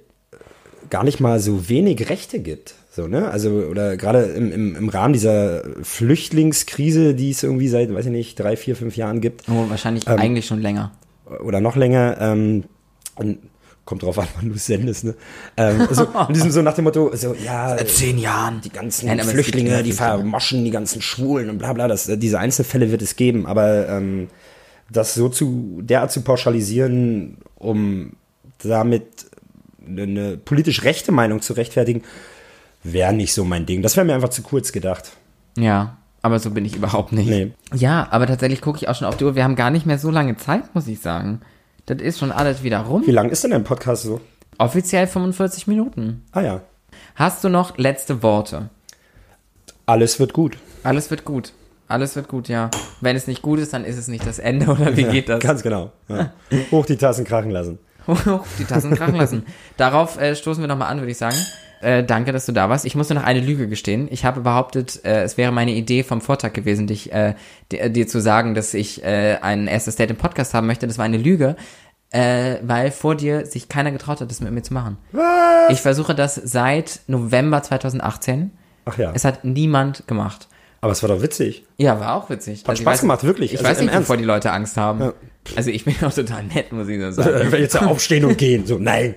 gar 0.89 1.05
nicht 1.05 1.21
mal 1.21 1.41
so 1.41 1.69
wenig 1.69 2.09
Rechte 2.11 2.41
gibt. 2.41 2.75
So, 2.93 3.07
ne? 3.07 3.31
Also, 3.31 3.51
oder 3.51 3.97
gerade 3.97 4.23
im, 4.25 4.51
im, 4.53 4.75
im 4.77 4.89
Rahmen 4.89 5.13
dieser 5.13 5.63
Flüchtlingskrise, 5.83 7.15
die 7.15 7.31
es 7.31 7.43
irgendwie 7.45 7.69
seit, 7.69 7.93
weiß 7.95 8.07
ich 8.07 8.13
nicht, 8.13 8.39
drei, 8.39 8.57
vier, 8.57 8.75
fünf 8.77 8.97
Jahren 8.97 9.21
gibt, 9.21 9.49
Oh, 9.49 9.67
wahrscheinlich 9.69 10.07
Ähm, 10.09 10.19
eigentlich 10.19 10.47
schon 10.47 10.61
länger. 10.61 10.91
oder 11.45 11.61
noch 11.61 11.77
länger, 11.77 12.17
ähm, 12.21 12.65
kommt 13.91 14.05
drauf 14.05 14.21
an, 14.21 14.29
wann 14.37 14.49
du 14.49 14.55
es 14.55 14.67
sendest, 14.67 15.03
ne? 15.03 15.17
Ähm, 15.57 15.81
also, 15.81 16.07
in 16.29 16.35
diesem 16.35 16.53
so 16.53 16.63
nach 16.63 16.75
dem 16.75 16.85
Motto, 16.85 17.11
so, 17.17 17.35
ja, 17.35 17.77
zehn 17.85 18.19
Jahren. 18.19 18.61
die 18.61 18.71
ganzen 18.71 19.09
Nein, 19.09 19.19
Flüchtlinge, 19.19 19.83
die 19.83 19.91
vermoschen 19.91 20.65
die 20.65 20.71
ganzen 20.71 21.03
Schwulen 21.03 21.51
und 21.51 21.59
bla 21.59 21.73
bla, 21.73 21.89
das, 21.89 22.09
äh, 22.09 22.17
diese 22.17 22.39
Einzelfälle 22.39 22.93
wird 22.93 23.03
es 23.03 23.17
geben, 23.17 23.47
aber 23.47 23.89
ähm, 23.89 24.29
das 24.89 25.15
so 25.15 25.29
zu 25.29 25.81
derart 25.83 26.13
zu 26.13 26.23
pauschalisieren, 26.23 27.39
um 27.57 28.13
damit 28.63 29.27
eine, 29.85 30.03
eine 30.03 30.37
politisch 30.37 30.85
rechte 30.85 31.11
Meinung 31.11 31.43
zu 31.43 31.55
rechtfertigen, 31.55 32.03
wäre 32.85 33.13
nicht 33.13 33.35
so 33.35 33.45
mein 33.45 33.67
Ding. 33.67 33.83
Das 33.83 33.97
wäre 33.97 34.07
mir 34.07 34.15
einfach 34.15 34.29
zu 34.29 34.43
kurz 34.43 34.71
gedacht. 34.71 35.11
Ja, 35.59 35.97
aber 36.23 36.39
so 36.39 36.53
bin 36.53 36.65
ich 36.65 36.77
überhaupt 36.77 37.13
nicht. 37.13 37.29
Nee. 37.29 37.51
Ja, 37.75 38.07
aber 38.13 38.29
tatsächlich 38.29 38.61
gucke 38.61 38.79
ich 38.79 38.89
auch 38.89 38.95
schon 38.95 39.09
auf 39.09 39.17
die 39.17 39.25
Uhr. 39.25 39.35
Wir 39.35 39.43
haben 39.43 39.57
gar 39.57 39.71
nicht 39.71 39.85
mehr 39.85 39.99
so 39.99 40.13
lange 40.13 40.37
Zeit, 40.37 40.73
muss 40.77 40.87
ich 40.87 41.01
sagen. 41.01 41.41
Das 41.91 42.01
ist 42.01 42.21
schon 42.21 42.31
alles 42.31 42.63
wieder 42.63 42.79
rum. 42.83 43.05
Wie 43.05 43.11
lang 43.11 43.31
ist 43.31 43.43
denn 43.43 43.51
dein 43.51 43.65
Podcast 43.65 44.05
so? 44.05 44.21
Offiziell 44.59 45.09
45 45.09 45.67
Minuten. 45.67 46.25
Ah 46.31 46.41
ja, 46.41 46.61
Hast 47.17 47.43
du 47.43 47.49
noch 47.49 47.79
letzte 47.79 48.23
Worte? 48.23 48.71
alles 49.87 50.21
wird 50.21 50.33
gut. 50.33 50.57
Alles 50.85 51.11
wird 51.11 51.25
gut. 51.25 51.53
Alles 51.89 52.15
wird 52.15 52.29
gut, 52.29 52.49
ja. 52.49 52.71
Wenn 53.01 53.17
es 53.17 53.27
nicht 53.27 53.43
gut 53.43 53.59
ist, 53.59 53.73
dann 53.73 53.85
ist 53.85 53.99
es 53.99 54.07
nicht 54.07 54.25
das 54.25 54.39
Ende, 54.39 54.67
oder 54.67 54.97
wie 54.97 55.03
geht 55.03 55.29
das? 55.29 55.41
Ganz 55.41 55.65
genau. 55.65 55.91
Ja. 56.07 56.33
Hoch 56.71 56.87
die 56.87 56.97
Tassen 56.97 57.25
krachen 57.25 57.51
lassen. 57.51 57.81
Hoch, 58.07 58.45
die 58.61 58.65
Tassen 58.65 58.95
krachen 58.95 59.17
lassen. 59.17 59.45
Darauf 59.77 60.17
äh, 60.21 60.37
stoßen 60.37 60.63
wir 60.63 60.69
nochmal 60.69 60.93
an, 60.93 61.01
würde 61.01 61.11
ich 61.11 61.19
sagen. 61.19 61.37
Äh, 61.81 62.05
danke, 62.05 62.33
dass 62.33 62.47
du 62.47 62.53
da 62.53 62.69
warst. 62.69 62.85
Ich 62.85 62.95
musste 62.95 63.15
noch 63.15 63.25
eine 63.25 63.41
Lüge 63.41 63.67
gestehen. 63.69 64.09
Ich 64.11 64.25
habe 64.25 64.41
behauptet, 64.43 65.01
äh, 65.05 65.23
es 65.23 65.37
wäre 65.39 65.51
meine 65.53 65.73
Idee 65.73 66.03
vom 66.03 66.21
Vortag 66.21 66.53
gewesen, 66.53 66.87
dich, 66.87 67.13
äh, 67.13 67.35
dir, 67.73 67.89
dir 67.89 68.07
zu 68.07 68.21
sagen, 68.21 68.55
dass 68.55 68.75
ich 68.75 69.03
äh, 69.03 69.39
ein 69.41 69.67
erstes 69.67 69.97
Date 69.97 70.11
im 70.11 70.17
Podcast 70.17 70.53
haben 70.53 70.67
möchte. 70.67 70.87
Das 70.87 70.99
war 70.99 71.07
eine 71.07 71.17
Lüge, 71.17 71.57
äh, 72.11 72.57
weil 72.63 72.91
vor 72.91 73.15
dir 73.15 73.47
sich 73.47 73.69
keiner 73.69 73.93
getraut 73.93 74.21
hat, 74.21 74.31
das 74.31 74.41
mit 74.41 74.53
mir 74.53 74.63
zu 74.63 74.75
machen. 74.75 74.99
Was? 75.13 75.71
Ich 75.71 75.81
versuche 75.81 76.15
das 76.15 76.35
seit 76.35 77.01
November 77.07 77.63
2018. 77.63 78.51
Ach 78.85 78.99
ja, 78.99 79.13
Es 79.15 79.25
hat 79.25 79.45
niemand 79.45 80.07
gemacht. 80.07 80.49
aber 80.83 80.93
es 80.93 81.03
war 81.03 81.09
doch 81.09 81.23
witzig. 81.23 81.65
Ja, 81.79 81.99
war 82.01 82.15
auch 82.15 82.29
witzig. 82.31 82.65
Hat 82.67 82.77
Spaß 82.79 83.03
gemacht, 83.03 83.25
wirklich. 83.25 83.53
Ich 83.55 83.61
Also 83.61 83.71
weiß 83.71 83.79
im 83.79 83.85
nicht, 83.87 83.95
Ernst. 83.95 84.09
wovor 84.09 84.17
die 84.19 84.25
Leute 84.25 84.53
Angst 84.53 84.77
haben. 84.77 85.01
Ja. 85.01 85.13
Also 85.57 85.71
ich 85.71 85.85
bin 85.87 85.95
auch 86.05 86.13
total 86.13 86.43
nett, 86.45 86.73
muss 86.73 86.89
ich 86.89 86.99
nur 86.99 87.13
sagen. 87.15 87.51
Jetzt 87.57 87.81
aufstehen 87.81 88.25
und 88.27 88.37
gehen, 88.37 88.67
so, 88.67 88.79
nein. 88.79 89.15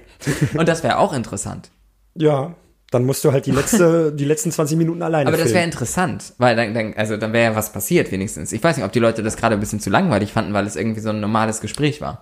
Und 0.54 0.68
das 0.70 0.84
wäre 0.84 0.98
auch 1.00 1.12
interessant. 1.14 1.72
Ja, 2.16 2.56
Dann 2.92 3.06
musst 3.06 3.24
du 3.26 3.32
halt 3.32 3.46
die 3.46 3.52
letzte, 3.52 4.12
die 4.16 4.26
letzten 4.26 4.52
20 4.52 4.78
Minuten 4.78 5.02
alleine 5.02 5.28
Aber 5.28 5.38
das 5.38 5.54
wäre 5.54 5.64
interessant, 5.64 6.34
weil 6.38 6.56
dann, 6.56 6.74
dann 6.74 6.94
also 6.96 7.18
dann 7.18 7.34
wäre 7.34 7.52
ja 7.52 7.56
was 7.56 7.72
passiert 7.72 8.12
wenigstens. 8.12 8.52
Ich 8.52 8.64
weiß 8.64 8.78
nicht, 8.78 8.86
ob 8.86 8.92
die 8.92 9.00
Leute 9.00 9.24
das 9.24 9.36
gerade 9.36 9.56
ein 9.56 9.60
bisschen 9.60 9.80
zu 9.80 9.90
langweilig 9.90 10.32
fanden, 10.34 10.54
weil 10.54 10.68
es 10.68 10.76
irgendwie 10.76 11.02
so 11.02 11.10
ein 11.10 11.20
normales 11.20 11.60
Gespräch 11.62 12.02
war. 12.02 12.22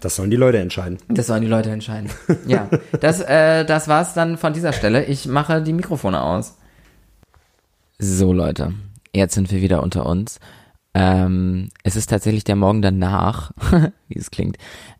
Das 0.00 0.14
sollen 0.14 0.30
die 0.30 0.36
Leute 0.36 0.58
entscheiden. 0.58 0.98
Das 1.08 1.26
sollen 1.26 1.42
die 1.42 1.48
Leute 1.48 1.70
entscheiden. 1.70 2.10
Ja, 2.46 2.68
das, 3.00 3.20
äh, 3.20 3.64
das 3.64 3.88
war's 3.88 4.14
dann 4.14 4.38
von 4.38 4.52
dieser 4.52 4.72
Stelle. 4.72 5.04
Ich 5.06 5.26
mache 5.26 5.62
die 5.62 5.72
Mikrofone 5.72 6.22
aus. 6.22 6.56
So, 7.98 8.32
Leute, 8.32 8.72
jetzt 9.12 9.34
sind 9.34 9.50
wir 9.50 9.60
wieder 9.60 9.82
unter 9.82 10.06
uns. 10.06 10.38
Ähm, 10.94 11.68
es 11.82 11.96
ist 11.96 12.08
tatsächlich 12.10 12.44
der 12.44 12.56
Morgen 12.56 12.82
danach, 12.82 13.50
wie 14.08 14.18
es 14.18 14.30
klingt. 14.30 14.56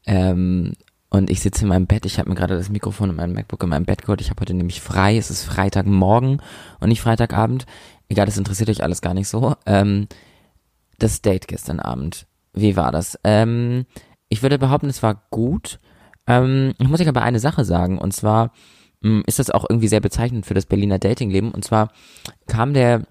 Ähm, 0.06 0.72
und 1.10 1.28
ich 1.28 1.40
sitze 1.40 1.62
in 1.62 1.68
meinem 1.68 1.86
Bett. 1.86 2.06
Ich 2.06 2.18
habe 2.18 2.28
mir 2.28 2.36
gerade 2.36 2.56
das 2.56 2.70
Mikrofon 2.70 3.10
und 3.10 3.16
mein 3.16 3.32
MacBook 3.32 3.62
in 3.64 3.68
meinem 3.68 3.84
Bett 3.84 4.02
geholt. 4.02 4.20
Ich 4.20 4.30
habe 4.30 4.40
heute 4.40 4.54
nämlich 4.54 4.80
frei. 4.80 5.16
Es 5.16 5.28
ist 5.28 5.42
Freitagmorgen 5.42 6.40
und 6.78 6.88
nicht 6.88 7.02
Freitagabend. 7.02 7.66
Egal, 8.08 8.26
das 8.26 8.38
interessiert 8.38 8.70
euch 8.70 8.82
alles 8.82 9.02
gar 9.02 9.12
nicht 9.12 9.28
so. 9.28 9.56
Ähm, 9.66 10.06
das 10.98 11.20
Date 11.20 11.48
gestern 11.48 11.80
Abend. 11.80 12.26
Wie 12.52 12.76
war 12.76 12.92
das? 12.92 13.18
Ähm, 13.24 13.86
ich 14.28 14.42
würde 14.42 14.58
behaupten, 14.58 14.88
es 14.88 15.02
war 15.02 15.22
gut. 15.30 15.80
Ähm, 16.28 16.74
ich 16.78 16.88
muss 16.88 17.00
euch 17.00 17.08
aber 17.08 17.22
eine 17.22 17.40
Sache 17.40 17.64
sagen. 17.64 17.98
Und 17.98 18.12
zwar 18.12 18.52
mh, 19.00 19.24
ist 19.26 19.40
das 19.40 19.50
auch 19.50 19.66
irgendwie 19.68 19.88
sehr 19.88 20.00
bezeichnend 20.00 20.46
für 20.46 20.54
das 20.54 20.66
Berliner 20.66 21.00
Datingleben. 21.00 21.50
Und 21.50 21.64
zwar 21.64 21.90
kam 22.46 22.72
der 22.72 23.02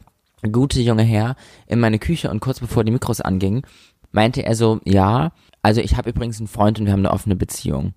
gute 0.53 0.79
junge 0.79 1.03
Herr 1.03 1.35
in 1.67 1.81
meine 1.81 1.99
Küche 1.99 2.29
und 2.29 2.39
kurz 2.39 2.61
bevor 2.61 2.85
die 2.85 2.91
Mikros 2.91 3.19
angingen, 3.19 3.63
meinte 4.11 4.45
er 4.45 4.55
so, 4.55 4.79
ja, 4.85 5.31
also 5.61 5.81
ich 5.81 5.97
habe 5.97 6.09
übrigens 6.09 6.39
einen 6.39 6.47
Freund 6.47 6.79
und 6.79 6.85
wir 6.85 6.93
haben 6.93 7.05
eine 7.05 7.11
offene 7.11 7.35
Beziehung. 7.35 7.93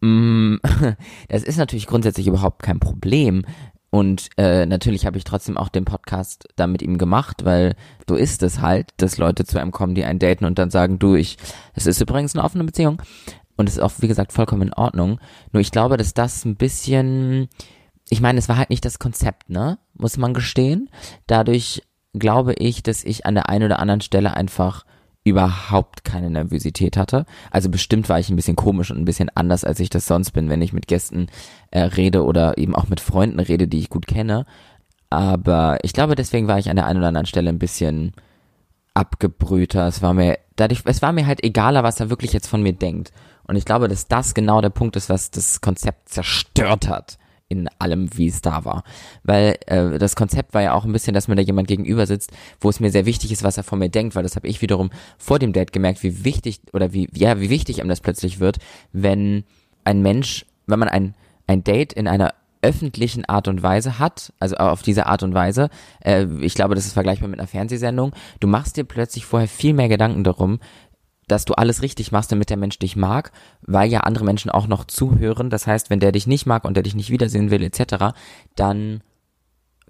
Mm, 0.00 0.56
Das 1.28 1.42
ist 1.42 1.56
natürlich 1.56 1.86
grundsätzlich 1.86 2.26
überhaupt 2.26 2.62
kein 2.62 2.80
Problem. 2.80 3.44
Und 3.90 4.28
äh, 4.36 4.66
natürlich 4.66 5.06
habe 5.06 5.16
ich 5.16 5.24
trotzdem 5.24 5.56
auch 5.56 5.68
den 5.68 5.84
Podcast 5.84 6.48
da 6.56 6.66
mit 6.66 6.82
ihm 6.82 6.98
gemacht, 6.98 7.44
weil 7.44 7.74
so 8.06 8.14
ist 8.14 8.42
es 8.42 8.60
halt, 8.60 8.90
dass 8.98 9.16
Leute 9.16 9.44
zu 9.44 9.58
einem 9.58 9.70
kommen, 9.70 9.94
die 9.94 10.04
einen 10.04 10.18
daten 10.18 10.44
und 10.44 10.58
dann 10.58 10.70
sagen, 10.70 10.98
du, 10.98 11.14
ich, 11.14 11.38
es 11.72 11.86
ist 11.86 12.00
übrigens 12.00 12.34
eine 12.34 12.44
offene 12.44 12.64
Beziehung. 12.64 13.00
Und 13.56 13.68
es 13.68 13.76
ist 13.76 13.82
auch, 13.82 13.92
wie 14.00 14.08
gesagt, 14.08 14.32
vollkommen 14.32 14.68
in 14.68 14.74
Ordnung. 14.74 15.18
Nur 15.52 15.62
ich 15.62 15.70
glaube, 15.70 15.96
dass 15.96 16.12
das 16.12 16.44
ein 16.44 16.56
bisschen, 16.56 17.48
ich 18.10 18.20
meine, 18.20 18.38
es 18.38 18.50
war 18.50 18.58
halt 18.58 18.68
nicht 18.68 18.84
das 18.84 18.98
Konzept, 18.98 19.48
ne? 19.48 19.78
Muss 19.94 20.18
man 20.18 20.34
gestehen. 20.34 20.90
Dadurch 21.26 21.82
glaube 22.12 22.52
ich, 22.52 22.82
dass 22.82 23.02
ich 23.02 23.24
an 23.24 23.34
der 23.34 23.48
einen 23.48 23.64
oder 23.64 23.78
anderen 23.78 24.02
Stelle 24.02 24.34
einfach 24.34 24.84
überhaupt 25.26 26.04
keine 26.04 26.30
Nervosität 26.30 26.96
hatte. 26.96 27.26
Also 27.50 27.68
bestimmt 27.68 28.08
war 28.08 28.20
ich 28.20 28.30
ein 28.30 28.36
bisschen 28.36 28.54
komisch 28.54 28.92
und 28.92 28.98
ein 28.98 29.04
bisschen 29.04 29.28
anders, 29.34 29.64
als 29.64 29.80
ich 29.80 29.90
das 29.90 30.06
sonst 30.06 30.30
bin, 30.30 30.48
wenn 30.48 30.62
ich 30.62 30.72
mit 30.72 30.86
Gästen 30.86 31.26
äh, 31.72 31.80
rede 31.80 32.24
oder 32.24 32.56
eben 32.58 32.76
auch 32.76 32.86
mit 32.88 33.00
Freunden 33.00 33.40
rede, 33.40 33.66
die 33.66 33.80
ich 33.80 33.90
gut 33.90 34.06
kenne. 34.06 34.46
Aber 35.10 35.78
ich 35.82 35.92
glaube, 35.92 36.14
deswegen 36.14 36.46
war 36.46 36.60
ich 36.60 36.70
an 36.70 36.76
der 36.76 36.86
einen 36.86 37.00
oder 37.00 37.08
anderen 37.08 37.26
Stelle 37.26 37.50
ein 37.50 37.58
bisschen 37.58 38.12
abgebrühter. 38.94 39.88
Es 39.88 40.00
war 40.00 40.14
mir 40.14 40.38
dadurch, 40.54 40.82
es 40.84 41.02
war 41.02 41.12
mir 41.12 41.26
halt 41.26 41.42
egaler, 41.42 41.82
was 41.82 41.98
er 41.98 42.08
wirklich 42.08 42.32
jetzt 42.32 42.46
von 42.46 42.62
mir 42.62 42.72
denkt. 42.72 43.12
Und 43.48 43.56
ich 43.56 43.64
glaube, 43.64 43.88
dass 43.88 44.06
das 44.06 44.32
genau 44.32 44.60
der 44.60 44.70
Punkt 44.70 44.94
ist, 44.94 45.08
was 45.08 45.32
das 45.32 45.60
Konzept 45.60 46.08
zerstört 46.08 46.86
hat 46.86 47.18
in 47.48 47.68
allem, 47.78 48.08
wie 48.16 48.26
es 48.28 48.40
da 48.40 48.64
war. 48.64 48.82
Weil 49.22 49.56
äh, 49.66 49.98
das 49.98 50.16
Konzept 50.16 50.54
war 50.54 50.62
ja 50.62 50.74
auch 50.74 50.84
ein 50.84 50.92
bisschen, 50.92 51.14
dass 51.14 51.28
mir 51.28 51.36
da 51.36 51.42
jemand 51.42 51.68
gegenüber 51.68 52.06
sitzt, 52.06 52.32
wo 52.60 52.68
es 52.68 52.80
mir 52.80 52.90
sehr 52.90 53.06
wichtig 53.06 53.30
ist, 53.32 53.44
was 53.44 53.56
er 53.56 53.62
von 53.62 53.78
mir 53.78 53.88
denkt, 53.88 54.14
weil 54.14 54.22
das 54.22 54.36
habe 54.36 54.48
ich 54.48 54.62
wiederum 54.62 54.90
vor 55.18 55.38
dem 55.38 55.52
Date 55.52 55.72
gemerkt, 55.72 56.02
wie 56.02 56.24
wichtig 56.24 56.60
oder 56.72 56.92
wie 56.92 57.08
ja 57.14 57.40
wie 57.40 57.50
wichtig 57.50 57.80
einem 57.80 57.88
das 57.88 58.00
plötzlich 58.00 58.40
wird, 58.40 58.58
wenn 58.92 59.44
ein 59.84 60.02
Mensch, 60.02 60.44
wenn 60.66 60.78
man 60.78 60.88
ein 60.88 61.14
ein 61.46 61.62
Date 61.62 61.92
in 61.92 62.08
einer 62.08 62.34
öffentlichen 62.62 63.24
Art 63.26 63.46
und 63.46 63.62
Weise 63.62 64.00
hat, 64.00 64.32
also 64.40 64.56
auf 64.56 64.82
diese 64.82 65.06
Art 65.06 65.22
und 65.22 65.34
Weise, 65.34 65.70
äh, 66.00 66.26
ich 66.40 66.54
glaube, 66.54 66.74
das 66.74 66.86
ist 66.86 66.94
vergleichbar 66.94 67.28
mit 67.28 67.38
einer 67.38 67.46
Fernsehsendung, 67.46 68.12
du 68.40 68.48
machst 68.48 68.76
dir 68.76 68.84
plötzlich 68.84 69.24
vorher 69.24 69.48
viel 69.48 69.72
mehr 69.72 69.88
Gedanken 69.88 70.24
darum, 70.24 70.58
dass 71.28 71.44
du 71.44 71.54
alles 71.54 71.82
richtig 71.82 72.12
machst, 72.12 72.30
damit 72.30 72.50
der 72.50 72.56
Mensch 72.56 72.78
dich 72.78 72.96
mag, 72.96 73.32
weil 73.62 73.90
ja 73.90 74.00
andere 74.00 74.24
Menschen 74.24 74.50
auch 74.50 74.66
noch 74.66 74.84
zuhören. 74.84 75.50
Das 75.50 75.66
heißt, 75.66 75.90
wenn 75.90 76.00
der 76.00 76.12
dich 76.12 76.26
nicht 76.26 76.46
mag 76.46 76.64
und 76.64 76.74
der 76.74 76.82
dich 76.82 76.94
nicht 76.94 77.10
wiedersehen 77.10 77.50
will, 77.50 77.62
etc., 77.62 78.14
dann 78.54 79.02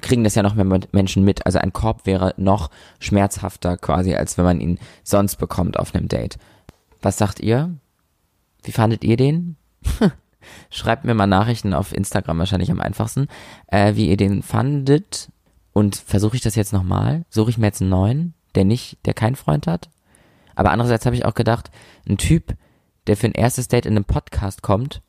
kriegen 0.00 0.24
das 0.24 0.34
ja 0.34 0.42
noch 0.42 0.54
mehr 0.54 0.80
Menschen 0.92 1.24
mit. 1.24 1.46
Also 1.46 1.58
ein 1.58 1.72
Korb 1.72 2.06
wäre 2.06 2.34
noch 2.36 2.70
schmerzhafter 3.00 3.76
quasi, 3.76 4.14
als 4.14 4.38
wenn 4.38 4.44
man 4.44 4.60
ihn 4.60 4.78
sonst 5.02 5.36
bekommt 5.36 5.78
auf 5.78 5.94
einem 5.94 6.08
Date. 6.08 6.38
Was 7.02 7.18
sagt 7.18 7.40
ihr? 7.40 7.74
Wie 8.62 8.72
fandet 8.72 9.04
ihr 9.04 9.16
den? 9.16 9.56
Schreibt 10.70 11.04
mir 11.04 11.14
mal 11.14 11.26
Nachrichten 11.26 11.74
auf 11.74 11.94
Instagram 11.94 12.38
wahrscheinlich 12.38 12.70
am 12.70 12.80
einfachsten, 12.80 13.28
äh, 13.68 13.94
wie 13.94 14.08
ihr 14.08 14.16
den 14.16 14.42
fandet. 14.42 15.30
Und 15.72 15.96
versuche 15.96 16.36
ich 16.36 16.42
das 16.42 16.54
jetzt 16.54 16.72
nochmal? 16.72 17.24
Suche 17.28 17.50
ich 17.50 17.58
mir 17.58 17.66
jetzt 17.66 17.82
einen 17.82 17.90
neuen, 17.90 18.34
der 18.54 18.64
nicht, 18.64 18.98
der 19.04 19.14
keinen 19.14 19.36
Freund 19.36 19.66
hat? 19.66 19.90
Aber 20.56 20.72
andererseits 20.72 21.06
habe 21.06 21.14
ich 21.14 21.24
auch 21.24 21.34
gedacht, 21.34 21.70
ein 22.08 22.18
Typ, 22.18 22.56
der 23.06 23.16
für 23.16 23.28
ein 23.28 23.32
erstes 23.32 23.68
Date 23.68 23.86
in 23.86 23.92
einem 23.92 24.04
Podcast 24.04 24.62
kommt, 24.62 25.02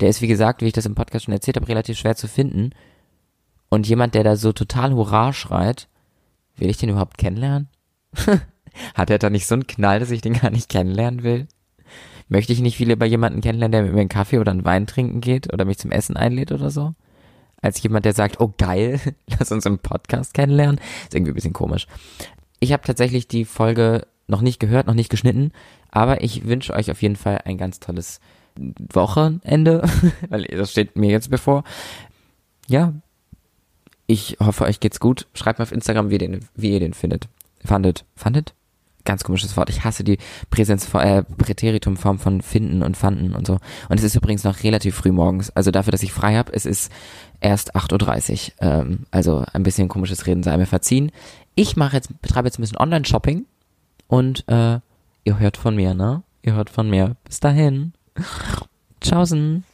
der 0.00 0.08
ist, 0.08 0.22
wie 0.22 0.28
gesagt, 0.28 0.62
wie 0.62 0.66
ich 0.66 0.72
das 0.72 0.86
im 0.86 0.94
Podcast 0.94 1.26
schon 1.26 1.34
erzählt 1.34 1.56
habe, 1.56 1.68
relativ 1.68 1.98
schwer 1.98 2.16
zu 2.16 2.28
finden. 2.28 2.70
Und 3.68 3.86
jemand, 3.88 4.14
der 4.14 4.24
da 4.24 4.36
so 4.36 4.52
total 4.52 4.94
Hurra 4.94 5.32
schreit, 5.32 5.88
will 6.56 6.70
ich 6.70 6.76
den 6.78 6.90
überhaupt 6.90 7.18
kennenlernen? 7.18 7.68
Hat 8.94 9.10
er 9.10 9.18
da 9.18 9.30
nicht 9.30 9.46
so 9.46 9.54
einen 9.54 9.66
Knall, 9.66 10.00
dass 10.00 10.10
ich 10.10 10.20
den 10.20 10.34
gar 10.34 10.50
nicht 10.50 10.68
kennenlernen 10.68 11.22
will? 11.22 11.48
Möchte 12.28 12.52
ich 12.52 12.60
nicht 12.60 12.78
lieber 12.78 13.06
jemanden 13.06 13.40
kennenlernen, 13.40 13.72
der 13.72 13.82
mit 13.82 13.94
mir 13.94 14.00
einen 14.00 14.08
Kaffee 14.08 14.38
oder 14.38 14.52
einen 14.52 14.64
Wein 14.64 14.86
trinken 14.86 15.20
geht 15.20 15.52
oder 15.52 15.64
mich 15.64 15.78
zum 15.78 15.92
Essen 15.92 16.16
einlädt 16.16 16.52
oder 16.52 16.70
so? 16.70 16.94
Als 17.62 17.82
jemand, 17.82 18.04
der 18.04 18.12
sagt, 18.12 18.40
oh 18.40 18.52
geil, 18.58 19.00
lass 19.38 19.50
uns 19.50 19.64
im 19.64 19.78
Podcast 19.78 20.34
kennenlernen. 20.34 20.80
Ist 21.04 21.14
irgendwie 21.14 21.32
ein 21.32 21.36
bisschen 21.36 21.52
komisch. 21.52 21.86
Ich 22.60 22.72
habe 22.72 22.82
tatsächlich 22.82 23.28
die 23.28 23.44
Folge 23.44 24.06
noch 24.26 24.40
nicht 24.40 24.60
gehört, 24.60 24.86
noch 24.86 24.94
nicht 24.94 25.10
geschnitten, 25.10 25.52
aber 25.90 26.22
ich 26.22 26.46
wünsche 26.46 26.74
euch 26.74 26.90
auf 26.90 27.02
jeden 27.02 27.16
Fall 27.16 27.40
ein 27.44 27.58
ganz 27.58 27.80
tolles 27.80 28.20
Wochenende, 28.92 29.88
weil 30.28 30.44
das 30.44 30.72
steht 30.72 30.96
mir 30.96 31.10
jetzt 31.10 31.30
bevor. 31.30 31.64
Ja, 32.68 32.94
ich 34.06 34.36
hoffe, 34.40 34.64
euch 34.64 34.80
geht's 34.80 35.00
gut. 35.00 35.26
Schreibt 35.34 35.58
mir 35.58 35.64
auf 35.64 35.72
Instagram, 35.72 36.10
wie 36.10 36.18
den, 36.18 36.40
wie 36.54 36.72
ihr 36.72 36.80
den 36.80 36.94
findet. 36.94 37.28
Fandet. 37.64 38.04
Fandet? 38.14 38.54
Ganz 39.04 39.22
komisches 39.22 39.56
Wort. 39.56 39.70
Ich 39.70 39.84
hasse 39.84 40.02
die 40.02 40.18
Präsenz, 40.50 40.92
äh, 40.94 41.22
Präteritumform 41.22 42.18
von 42.18 42.42
finden 42.42 42.82
und 42.82 42.96
fanden 42.96 43.34
und 43.34 43.46
so. 43.46 43.58
Und 43.88 43.98
es 43.98 44.02
ist 44.02 44.16
übrigens 44.16 44.42
noch 44.42 44.64
relativ 44.64 44.96
früh 44.96 45.12
morgens. 45.12 45.50
Also 45.50 45.70
dafür, 45.70 45.92
dass 45.92 46.02
ich 46.02 46.12
frei 46.12 46.36
habe, 46.36 46.52
es 46.52 46.66
ist 46.66 46.90
erst 47.40 47.76
8.30 47.76 48.32
Uhr. 48.32 48.62
Ähm, 48.62 49.06
also 49.12 49.44
ein 49.52 49.62
bisschen 49.62 49.88
komisches 49.88 50.26
Reden 50.26 50.42
sei 50.42 50.56
mir 50.56 50.66
verziehen. 50.66 51.12
Ich 51.54 51.76
mache 51.76 51.96
jetzt, 51.96 52.20
betreibe 52.20 52.48
jetzt 52.48 52.58
ein 52.58 52.62
bisschen 52.62 52.78
Online-Shopping 52.78 53.46
und 54.08 54.44
äh, 54.48 54.80
ihr 55.24 55.38
hört 55.38 55.56
von 55.56 55.76
mir, 55.76 55.94
ne? 55.94 56.22
Ihr 56.42 56.54
hört 56.54 56.70
von 56.70 56.88
mir. 56.88 57.16
Bis 57.24 57.40
dahin. 57.40 57.92
Tschaußen. 59.00 59.64